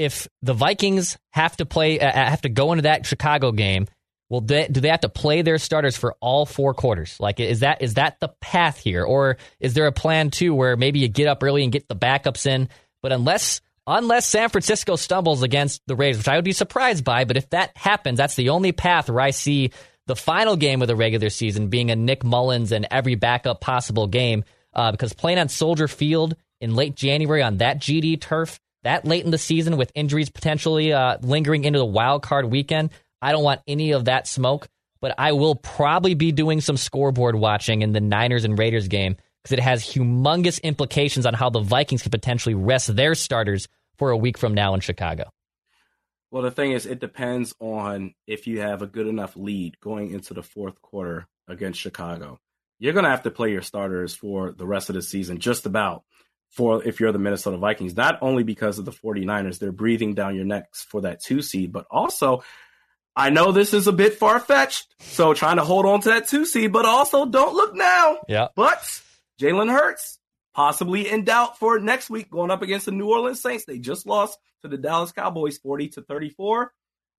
if 0.01 0.27
the 0.41 0.53
Vikings 0.53 1.17
have 1.31 1.55
to 1.57 1.65
play, 1.65 1.99
uh, 1.99 2.11
have 2.11 2.41
to 2.41 2.49
go 2.49 2.71
into 2.71 2.83
that 2.83 3.05
Chicago 3.05 3.51
game 3.51 3.87
well, 4.31 4.39
they, 4.39 4.65
do 4.69 4.79
they 4.79 4.87
have 4.87 5.01
to 5.01 5.09
play 5.09 5.41
their 5.41 5.57
starters 5.57 5.97
for 5.97 6.15
all 6.21 6.45
four 6.45 6.73
quarters? 6.73 7.17
Like, 7.19 7.41
is 7.41 7.59
that 7.59 7.81
is 7.81 7.95
that 7.95 8.17
the 8.21 8.29
path 8.39 8.77
here, 8.77 9.03
or 9.03 9.35
is 9.59 9.73
there 9.73 9.87
a 9.87 9.91
plan 9.91 10.29
too 10.29 10.55
where 10.55 10.77
maybe 10.77 10.99
you 10.99 11.09
get 11.09 11.27
up 11.27 11.43
early 11.43 11.63
and 11.63 11.71
get 11.71 11.89
the 11.89 11.97
backups 11.97 12.45
in? 12.45 12.69
But 13.03 13.11
unless 13.11 13.59
unless 13.85 14.25
San 14.25 14.47
Francisco 14.47 14.95
stumbles 14.95 15.43
against 15.43 15.81
the 15.85 15.97
Raiders, 15.97 16.19
which 16.19 16.29
I 16.29 16.37
would 16.37 16.45
be 16.45 16.53
surprised 16.53 17.03
by, 17.03 17.25
but 17.25 17.35
if 17.35 17.49
that 17.49 17.75
happens, 17.75 18.17
that's 18.17 18.35
the 18.35 18.51
only 18.51 18.71
path 18.71 19.09
where 19.09 19.19
I 19.19 19.31
see 19.31 19.71
the 20.07 20.15
final 20.15 20.55
game 20.55 20.81
of 20.81 20.87
the 20.87 20.95
regular 20.95 21.29
season 21.29 21.67
being 21.67 21.91
a 21.91 21.97
Nick 21.97 22.23
Mullens 22.23 22.71
and 22.71 22.87
every 22.89 23.15
backup 23.15 23.59
possible 23.59 24.07
game. 24.07 24.45
Uh, 24.73 24.93
because 24.93 25.11
playing 25.11 25.39
on 25.39 25.49
Soldier 25.49 25.89
Field 25.89 26.37
in 26.61 26.73
late 26.73 26.95
January 26.95 27.43
on 27.43 27.57
that 27.57 27.79
GD 27.79 28.21
turf, 28.21 28.60
that 28.83 29.05
late 29.05 29.25
in 29.25 29.31
the 29.31 29.37
season 29.37 29.77
with 29.77 29.91
injuries 29.95 30.29
potentially 30.29 30.93
uh, 30.93 31.17
lingering 31.21 31.65
into 31.65 31.79
the 31.79 31.85
wild 31.85 32.23
card 32.23 32.45
weekend, 32.45 32.91
I 33.21 33.31
don't 33.31 33.43
want 33.43 33.61
any 33.67 33.91
of 33.91 34.05
that 34.05 34.27
smoke, 34.27 34.67
but 34.99 35.15
I 35.17 35.33
will 35.33 35.55
probably 35.55 36.13
be 36.13 36.31
doing 36.31 36.61
some 36.61 36.77
scoreboard 36.77 37.35
watching 37.35 37.81
in 37.81 37.91
the 37.91 38.01
Niners 38.01 38.45
and 38.45 38.57
Raiders 38.57 38.87
game 38.87 39.15
because 39.43 39.53
it 39.53 39.61
has 39.61 39.83
humongous 39.83 40.61
implications 40.61 41.25
on 41.25 41.33
how 41.33 41.49
the 41.49 41.59
Vikings 41.59 42.03
could 42.03 42.11
potentially 42.11 42.55
rest 42.55 42.95
their 42.95 43.15
starters 43.15 43.67
for 43.97 44.11
a 44.11 44.17
week 44.17 44.37
from 44.37 44.53
now 44.53 44.73
in 44.73 44.79
Chicago. 44.79 45.31
Well, 46.31 46.43
the 46.43 46.51
thing 46.51 46.71
is, 46.71 46.85
it 46.85 46.99
depends 46.99 47.53
on 47.59 48.13
if 48.25 48.47
you 48.47 48.61
have 48.61 48.81
a 48.81 48.87
good 48.87 49.07
enough 49.07 49.35
lead 49.35 49.79
going 49.81 50.11
into 50.11 50.33
the 50.33 50.43
fourth 50.43 50.81
quarter 50.81 51.27
against 51.47 51.79
Chicago. 51.79 52.39
You're 52.79 52.93
going 52.93 53.03
to 53.03 53.11
have 53.11 53.23
to 53.23 53.31
play 53.31 53.51
your 53.51 53.61
starters 53.61 54.15
for 54.15 54.53
the 54.53 54.65
rest 54.65 54.89
of 54.89 54.95
the 54.95 55.01
season, 55.01 55.39
just 55.39 55.65
about 55.65 56.03
for 56.51 56.83
if 56.83 56.99
you're 56.99 57.11
the 57.11 57.19
Minnesota 57.19 57.57
Vikings, 57.57 57.95
not 57.95 58.19
only 58.21 58.43
because 58.43 58.77
of 58.77 58.85
the 58.85 58.91
49ers, 58.91 59.59
they're 59.59 59.71
breathing 59.71 60.13
down 60.13 60.35
your 60.35 60.45
necks 60.45 60.83
for 60.83 61.01
that 61.01 61.21
two 61.23 61.41
seed, 61.41 61.71
but 61.71 61.85
also 61.89 62.43
I 63.15 63.29
know 63.29 63.51
this 63.51 63.73
is 63.73 63.87
a 63.87 63.91
bit 63.91 64.13
far 64.13 64.39
fetched, 64.39 64.87
so 64.99 65.33
trying 65.33 65.57
to 65.57 65.63
hold 65.63 65.85
on 65.85 66.01
to 66.01 66.09
that 66.09 66.27
two 66.27 66.45
seed, 66.45 66.71
but 66.71 66.85
also 66.85 67.25
don't 67.25 67.53
look 67.53 67.75
now. 67.75 68.19
Yeah. 68.27 68.47
But 68.55 68.79
Jalen 69.39 69.71
Hurts 69.71 70.19
possibly 70.53 71.09
in 71.09 71.23
doubt 71.23 71.57
for 71.57 71.79
next 71.79 72.09
week 72.09 72.29
going 72.29 72.51
up 72.51 72.61
against 72.61 72.85
the 72.85 72.91
New 72.91 73.09
Orleans 73.09 73.41
Saints. 73.41 73.65
They 73.65 73.79
just 73.79 74.05
lost 74.05 74.37
to 74.61 74.67
the 74.67 74.77
Dallas 74.77 75.11
Cowboys 75.11 75.57
40 75.57 75.89
to 75.89 76.01
34 76.01 76.71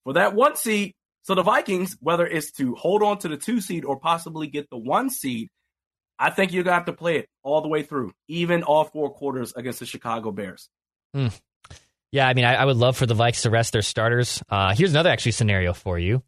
for 0.05 0.13
that 0.15 0.35
one 0.35 0.57
seed. 0.57 0.95
So 1.23 1.35
the 1.35 1.43
Vikings, 1.43 1.97
whether 2.01 2.27
it's 2.27 2.51
to 2.53 2.75
hold 2.75 3.03
on 3.03 3.19
to 3.19 3.29
the 3.29 3.37
two 3.37 3.61
seed 3.61 3.85
or 3.85 3.99
possibly 3.99 4.49
get 4.49 4.69
the 4.71 4.79
one 4.79 5.09
seed, 5.09 5.51
I 6.23 6.31
think 6.31 6.53
you're 6.53 6.63
gonna 6.63 6.77
have 6.77 6.85
to 6.85 6.93
play 6.93 7.17
it 7.17 7.29
all 7.43 7.63
the 7.63 7.69
way 7.69 7.83
through, 7.83 8.13
even 8.29 8.63
all 8.63 8.85
four 8.85 9.11
quarters 9.11 9.53
against 9.57 9.81
the 9.81 9.87
Chicago 9.87 10.31
Bears. 10.31 10.69
Mm. 11.17 11.37
Yeah, 12.13 12.29
I 12.29 12.35
mean, 12.35 12.45
I, 12.45 12.55
I, 12.55 12.65
would 12.65 12.77
love 12.77 12.97
for 12.97 13.07
the 13.07 13.15
Vikes 13.15 13.43
to 13.43 13.51
rest 13.51 13.73
their 13.73 13.83
starters. 13.83 14.41
Uh, 14.49 14.73
here's 14.73 14.93
another 14.93 15.11
actually 15.11 15.33
scenario 15.33 15.73
for 15.73 15.99
you. 15.99 16.23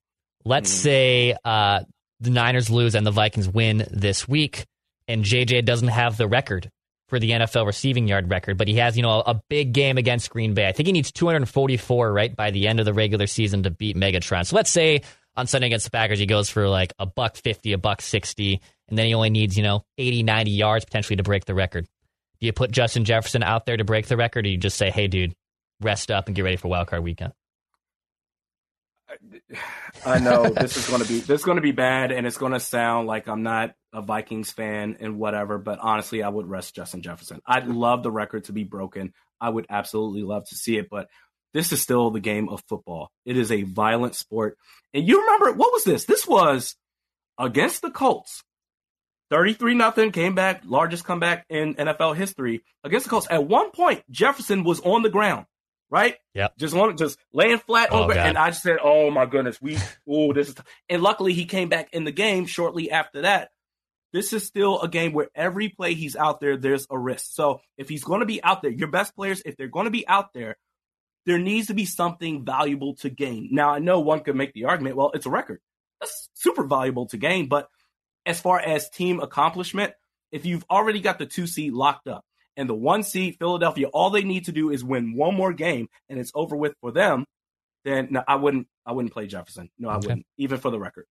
Let's 0.44 0.74
mm 0.74 0.82
say 0.82 1.36
uh, 1.44 1.84
the 2.18 2.30
Niners 2.30 2.70
lose 2.70 2.96
and 2.96 3.06
the 3.06 3.12
Vikings 3.12 3.48
win 3.48 3.86
this 3.88 4.26
week, 4.26 4.66
and 5.06 5.24
JJ 5.24 5.64
doesn't 5.64 5.88
have 5.88 6.16
the 6.16 6.26
record 6.26 6.70
for 7.08 7.20
the 7.20 7.30
NFL 7.30 7.64
receiving 7.66 8.08
yard 8.08 8.28
record, 8.30 8.58
but 8.58 8.66
he 8.66 8.76
has, 8.78 8.96
you 8.96 9.02
know, 9.02 9.20
a, 9.20 9.30
a, 9.32 9.42
big 9.48 9.72
game 9.72 9.96
against 9.96 10.30
Green 10.30 10.54
Bay. 10.54 10.66
I 10.66 10.72
think 10.72 10.86
he 10.86 10.92
needs 10.92 11.12
244 11.12 12.12
right 12.12 12.34
by 12.34 12.50
the 12.50 12.66
end 12.66 12.80
of 12.80 12.86
the 12.86 12.94
regular 12.94 13.28
season 13.28 13.62
to 13.62 13.70
beat 13.70 13.94
Megatron. 13.94 14.44
So 14.44 14.56
let's 14.56 14.70
say 14.70 15.02
on 15.36 15.46
Sunday 15.46 15.68
against 15.68 15.84
the 15.84 15.90
Packers, 15.90 16.18
he 16.18 16.26
goes 16.26 16.50
for 16.50 16.66
like 16.66 16.92
a 16.98 17.06
buck 17.06 17.36
50, 17.36 17.74
a 17.74 17.78
buck 17.78 18.00
60, 18.00 18.60
and 18.88 18.98
then 18.98 19.06
he 19.06 19.14
only 19.14 19.30
needs, 19.30 19.56
you 19.56 19.62
know, 19.62 19.84
80, 19.98 20.22
90 20.22 20.50
yards 20.50 20.84
potentially 20.84 21.16
to 21.16 21.22
break 21.22 21.44
the 21.44 21.54
record. 21.54 21.86
Do 22.40 22.46
you 22.46 22.52
put 22.52 22.70
Justin 22.70 23.04
Jefferson 23.04 23.42
out 23.42 23.66
there 23.66 23.76
to 23.76 23.84
break 23.84 24.06
the 24.06 24.16
record, 24.16 24.44
or 24.44 24.48
you 24.48 24.58
just 24.58 24.76
say, 24.76 24.90
hey, 24.90 25.06
dude, 25.06 25.34
rest 25.80 26.10
up 26.10 26.26
and 26.26 26.36
get 26.36 26.42
ready 26.42 26.56
for 26.56 26.68
wildcard 26.68 27.02
weekend? 27.02 27.32
I 30.06 30.18
know 30.18 30.50
this 30.50 30.76
is 30.76 30.88
going 30.88 31.02
to 31.02 31.08
be 31.08 31.20
this 31.20 31.40
is 31.40 31.44
going 31.44 31.56
to 31.56 31.62
be 31.62 31.72
bad, 31.72 32.12
and 32.12 32.26
it's 32.26 32.38
going 32.38 32.52
to 32.52 32.60
sound 32.60 33.06
like 33.06 33.28
I'm 33.28 33.42
not 33.42 33.74
a 33.92 34.02
Vikings 34.02 34.50
fan 34.50 34.96
and 35.00 35.18
whatever. 35.18 35.58
But 35.58 35.78
honestly, 35.80 36.22
I 36.22 36.28
would 36.28 36.48
rest 36.48 36.74
Justin 36.74 37.02
Jefferson. 37.02 37.40
I'd 37.46 37.68
love 37.68 38.02
the 38.02 38.10
record 38.10 38.44
to 38.44 38.52
be 38.52 38.64
broken. 38.64 39.12
I 39.40 39.48
would 39.48 39.66
absolutely 39.70 40.22
love 40.22 40.46
to 40.48 40.56
see 40.56 40.76
it, 40.76 40.88
but 40.90 41.08
this 41.52 41.72
is 41.72 41.80
still 41.80 42.10
the 42.10 42.20
game 42.20 42.48
of 42.48 42.62
football. 42.68 43.10
It 43.24 43.36
is 43.36 43.52
a 43.52 43.62
violent 43.62 44.14
sport, 44.14 44.58
and 44.92 45.06
you 45.06 45.20
remember 45.20 45.52
what 45.52 45.72
was 45.72 45.84
this? 45.84 46.04
This 46.04 46.26
was 46.26 46.76
against 47.38 47.82
the 47.82 47.90
Colts. 47.90 48.42
33 49.30 49.74
nothing 49.74 50.12
came 50.12 50.34
back, 50.34 50.62
largest 50.64 51.04
comeback 51.04 51.46
in 51.48 51.74
NFL 51.74 52.16
history 52.16 52.62
against 52.84 53.04
the 53.06 53.10
Colts. 53.10 53.26
At 53.30 53.46
one 53.46 53.70
point, 53.70 54.02
Jefferson 54.10 54.64
was 54.64 54.80
on 54.80 55.02
the 55.02 55.10
ground 55.10 55.46
right? 55.90 56.16
Yeah. 56.34 56.48
Just 56.58 56.74
on, 56.74 56.96
just 56.96 57.18
laying 57.32 57.58
flat 57.58 57.90
Oh, 57.92 58.08
God. 58.08 58.16
and 58.16 58.36
I 58.36 58.50
just 58.50 58.62
said, 58.64 58.78
"Oh 58.82 59.12
my 59.12 59.26
goodness, 59.26 59.60
we 59.62 59.78
oh 60.08 60.32
this 60.32 60.48
is." 60.48 60.56
And 60.88 61.02
luckily, 61.02 61.34
he 61.34 61.44
came 61.44 61.68
back 61.68 61.90
in 61.92 62.02
the 62.02 62.10
game 62.10 62.46
shortly 62.46 62.90
after 62.90 63.22
that. 63.22 63.50
This 64.12 64.32
is 64.32 64.44
still 64.44 64.80
a 64.80 64.88
game 64.88 65.12
where 65.12 65.28
every 65.36 65.68
play 65.68 65.94
he's 65.94 66.16
out 66.16 66.40
there, 66.40 66.56
there's 66.56 66.86
a 66.90 66.98
risk. 66.98 67.26
So 67.34 67.60
if 67.76 67.88
he's 67.88 68.02
going 68.02 68.20
to 68.20 68.26
be 68.26 68.42
out 68.42 68.62
there, 68.62 68.72
your 68.72 68.88
best 68.88 69.14
players, 69.14 69.42
if 69.44 69.56
they're 69.56 69.68
going 69.68 69.84
to 69.84 69.90
be 69.90 70.06
out 70.08 70.32
there, 70.32 70.56
there 71.26 71.38
needs 71.38 71.66
to 71.68 71.74
be 71.74 71.84
something 71.84 72.44
valuable 72.44 72.94
to 72.96 73.10
gain. 73.10 73.48
Now, 73.52 73.70
I 73.70 73.78
know 73.78 74.00
one 74.00 74.20
could 74.20 74.36
make 74.36 74.52
the 74.52 74.64
argument, 74.64 74.96
well, 74.96 75.10
it's 75.14 75.26
a 75.26 75.30
record. 75.30 75.60
That's 76.00 76.28
super 76.34 76.64
valuable 76.64 77.06
to 77.08 77.16
gain. 77.16 77.48
But 77.48 77.68
as 78.26 78.40
far 78.40 78.58
as 78.60 78.88
team 78.90 79.20
accomplishment, 79.20 79.92
if 80.32 80.44
you've 80.46 80.64
already 80.70 81.00
got 81.00 81.18
the 81.18 81.26
two 81.26 81.46
seed 81.46 81.72
locked 81.72 82.08
up 82.08 82.24
and 82.56 82.68
the 82.68 82.74
one 82.74 83.02
seed, 83.02 83.36
Philadelphia, 83.38 83.86
all 83.88 84.10
they 84.10 84.22
need 84.22 84.46
to 84.46 84.52
do 84.52 84.70
is 84.70 84.82
win 84.84 85.14
one 85.16 85.34
more 85.34 85.52
game 85.52 85.88
and 86.08 86.18
it's 86.18 86.32
over 86.34 86.56
with 86.56 86.74
for 86.80 86.90
them, 86.92 87.24
then 87.84 88.08
no, 88.10 88.22
I 88.26 88.36
wouldn't 88.36 88.66
I 88.86 88.92
wouldn't 88.92 89.12
play 89.12 89.26
Jefferson. 89.26 89.70
No, 89.78 89.88
I 89.88 89.96
Okay. 89.96 90.08
wouldn't, 90.08 90.26
even 90.38 90.58
for 90.58 90.70
the 90.70 90.78
record. 90.78 91.06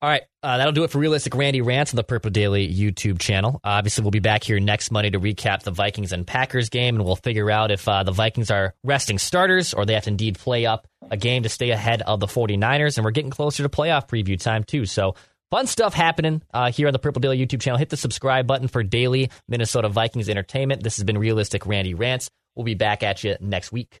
All 0.00 0.08
right, 0.08 0.22
uh, 0.44 0.58
that'll 0.58 0.72
do 0.72 0.84
it 0.84 0.92
for 0.92 0.98
Realistic 0.98 1.34
Randy 1.34 1.60
Rants 1.60 1.92
on 1.92 1.96
the 1.96 2.04
Purple 2.04 2.30
Daily 2.30 2.72
YouTube 2.72 3.18
channel. 3.18 3.58
obviously, 3.64 4.02
we'll 4.02 4.12
be 4.12 4.20
back 4.20 4.44
here 4.44 4.60
next 4.60 4.92
Monday 4.92 5.10
to 5.10 5.18
recap 5.18 5.64
the 5.64 5.72
Vikings 5.72 6.12
and 6.12 6.24
Packers 6.24 6.68
game, 6.68 6.94
and 6.94 7.04
we'll 7.04 7.16
figure 7.16 7.50
out 7.50 7.72
if 7.72 7.88
uh, 7.88 8.04
the 8.04 8.12
Vikings 8.12 8.48
are 8.52 8.74
resting 8.84 9.18
starters 9.18 9.74
or 9.74 9.84
they 9.86 9.94
have 9.94 10.04
to 10.04 10.10
indeed 10.10 10.38
play 10.38 10.66
up 10.66 10.86
a 11.10 11.16
game 11.16 11.42
to 11.42 11.48
stay 11.48 11.70
ahead 11.70 12.02
of 12.02 12.20
the 12.20 12.28
49ers. 12.28 12.96
And 12.96 13.04
we're 13.04 13.10
getting 13.10 13.32
closer 13.32 13.64
to 13.64 13.68
playoff 13.68 14.08
preview 14.08 14.40
time, 14.40 14.62
too. 14.62 14.86
So, 14.86 15.16
fun 15.50 15.66
stuff 15.66 15.94
happening 15.94 16.42
uh, 16.52 16.70
here 16.70 16.86
on 16.86 16.92
the 16.92 16.98
Purple 16.98 17.20
Daily 17.20 17.38
YouTube 17.38 17.60
channel. 17.60 17.78
Hit 17.78 17.90
the 17.90 17.96
subscribe 17.96 18.46
button 18.46 18.68
for 18.68 18.82
daily 18.82 19.30
Minnesota 19.48 19.88
Vikings 19.88 20.28
entertainment. 20.28 20.82
This 20.82 20.96
has 20.96 21.04
been 21.04 21.18
Realistic 21.18 21.66
Randy 21.66 21.94
Rants. 21.94 22.30
We'll 22.54 22.64
be 22.64 22.74
back 22.74 23.02
at 23.02 23.22
you 23.24 23.36
next 23.40 23.72
week. 23.72 24.00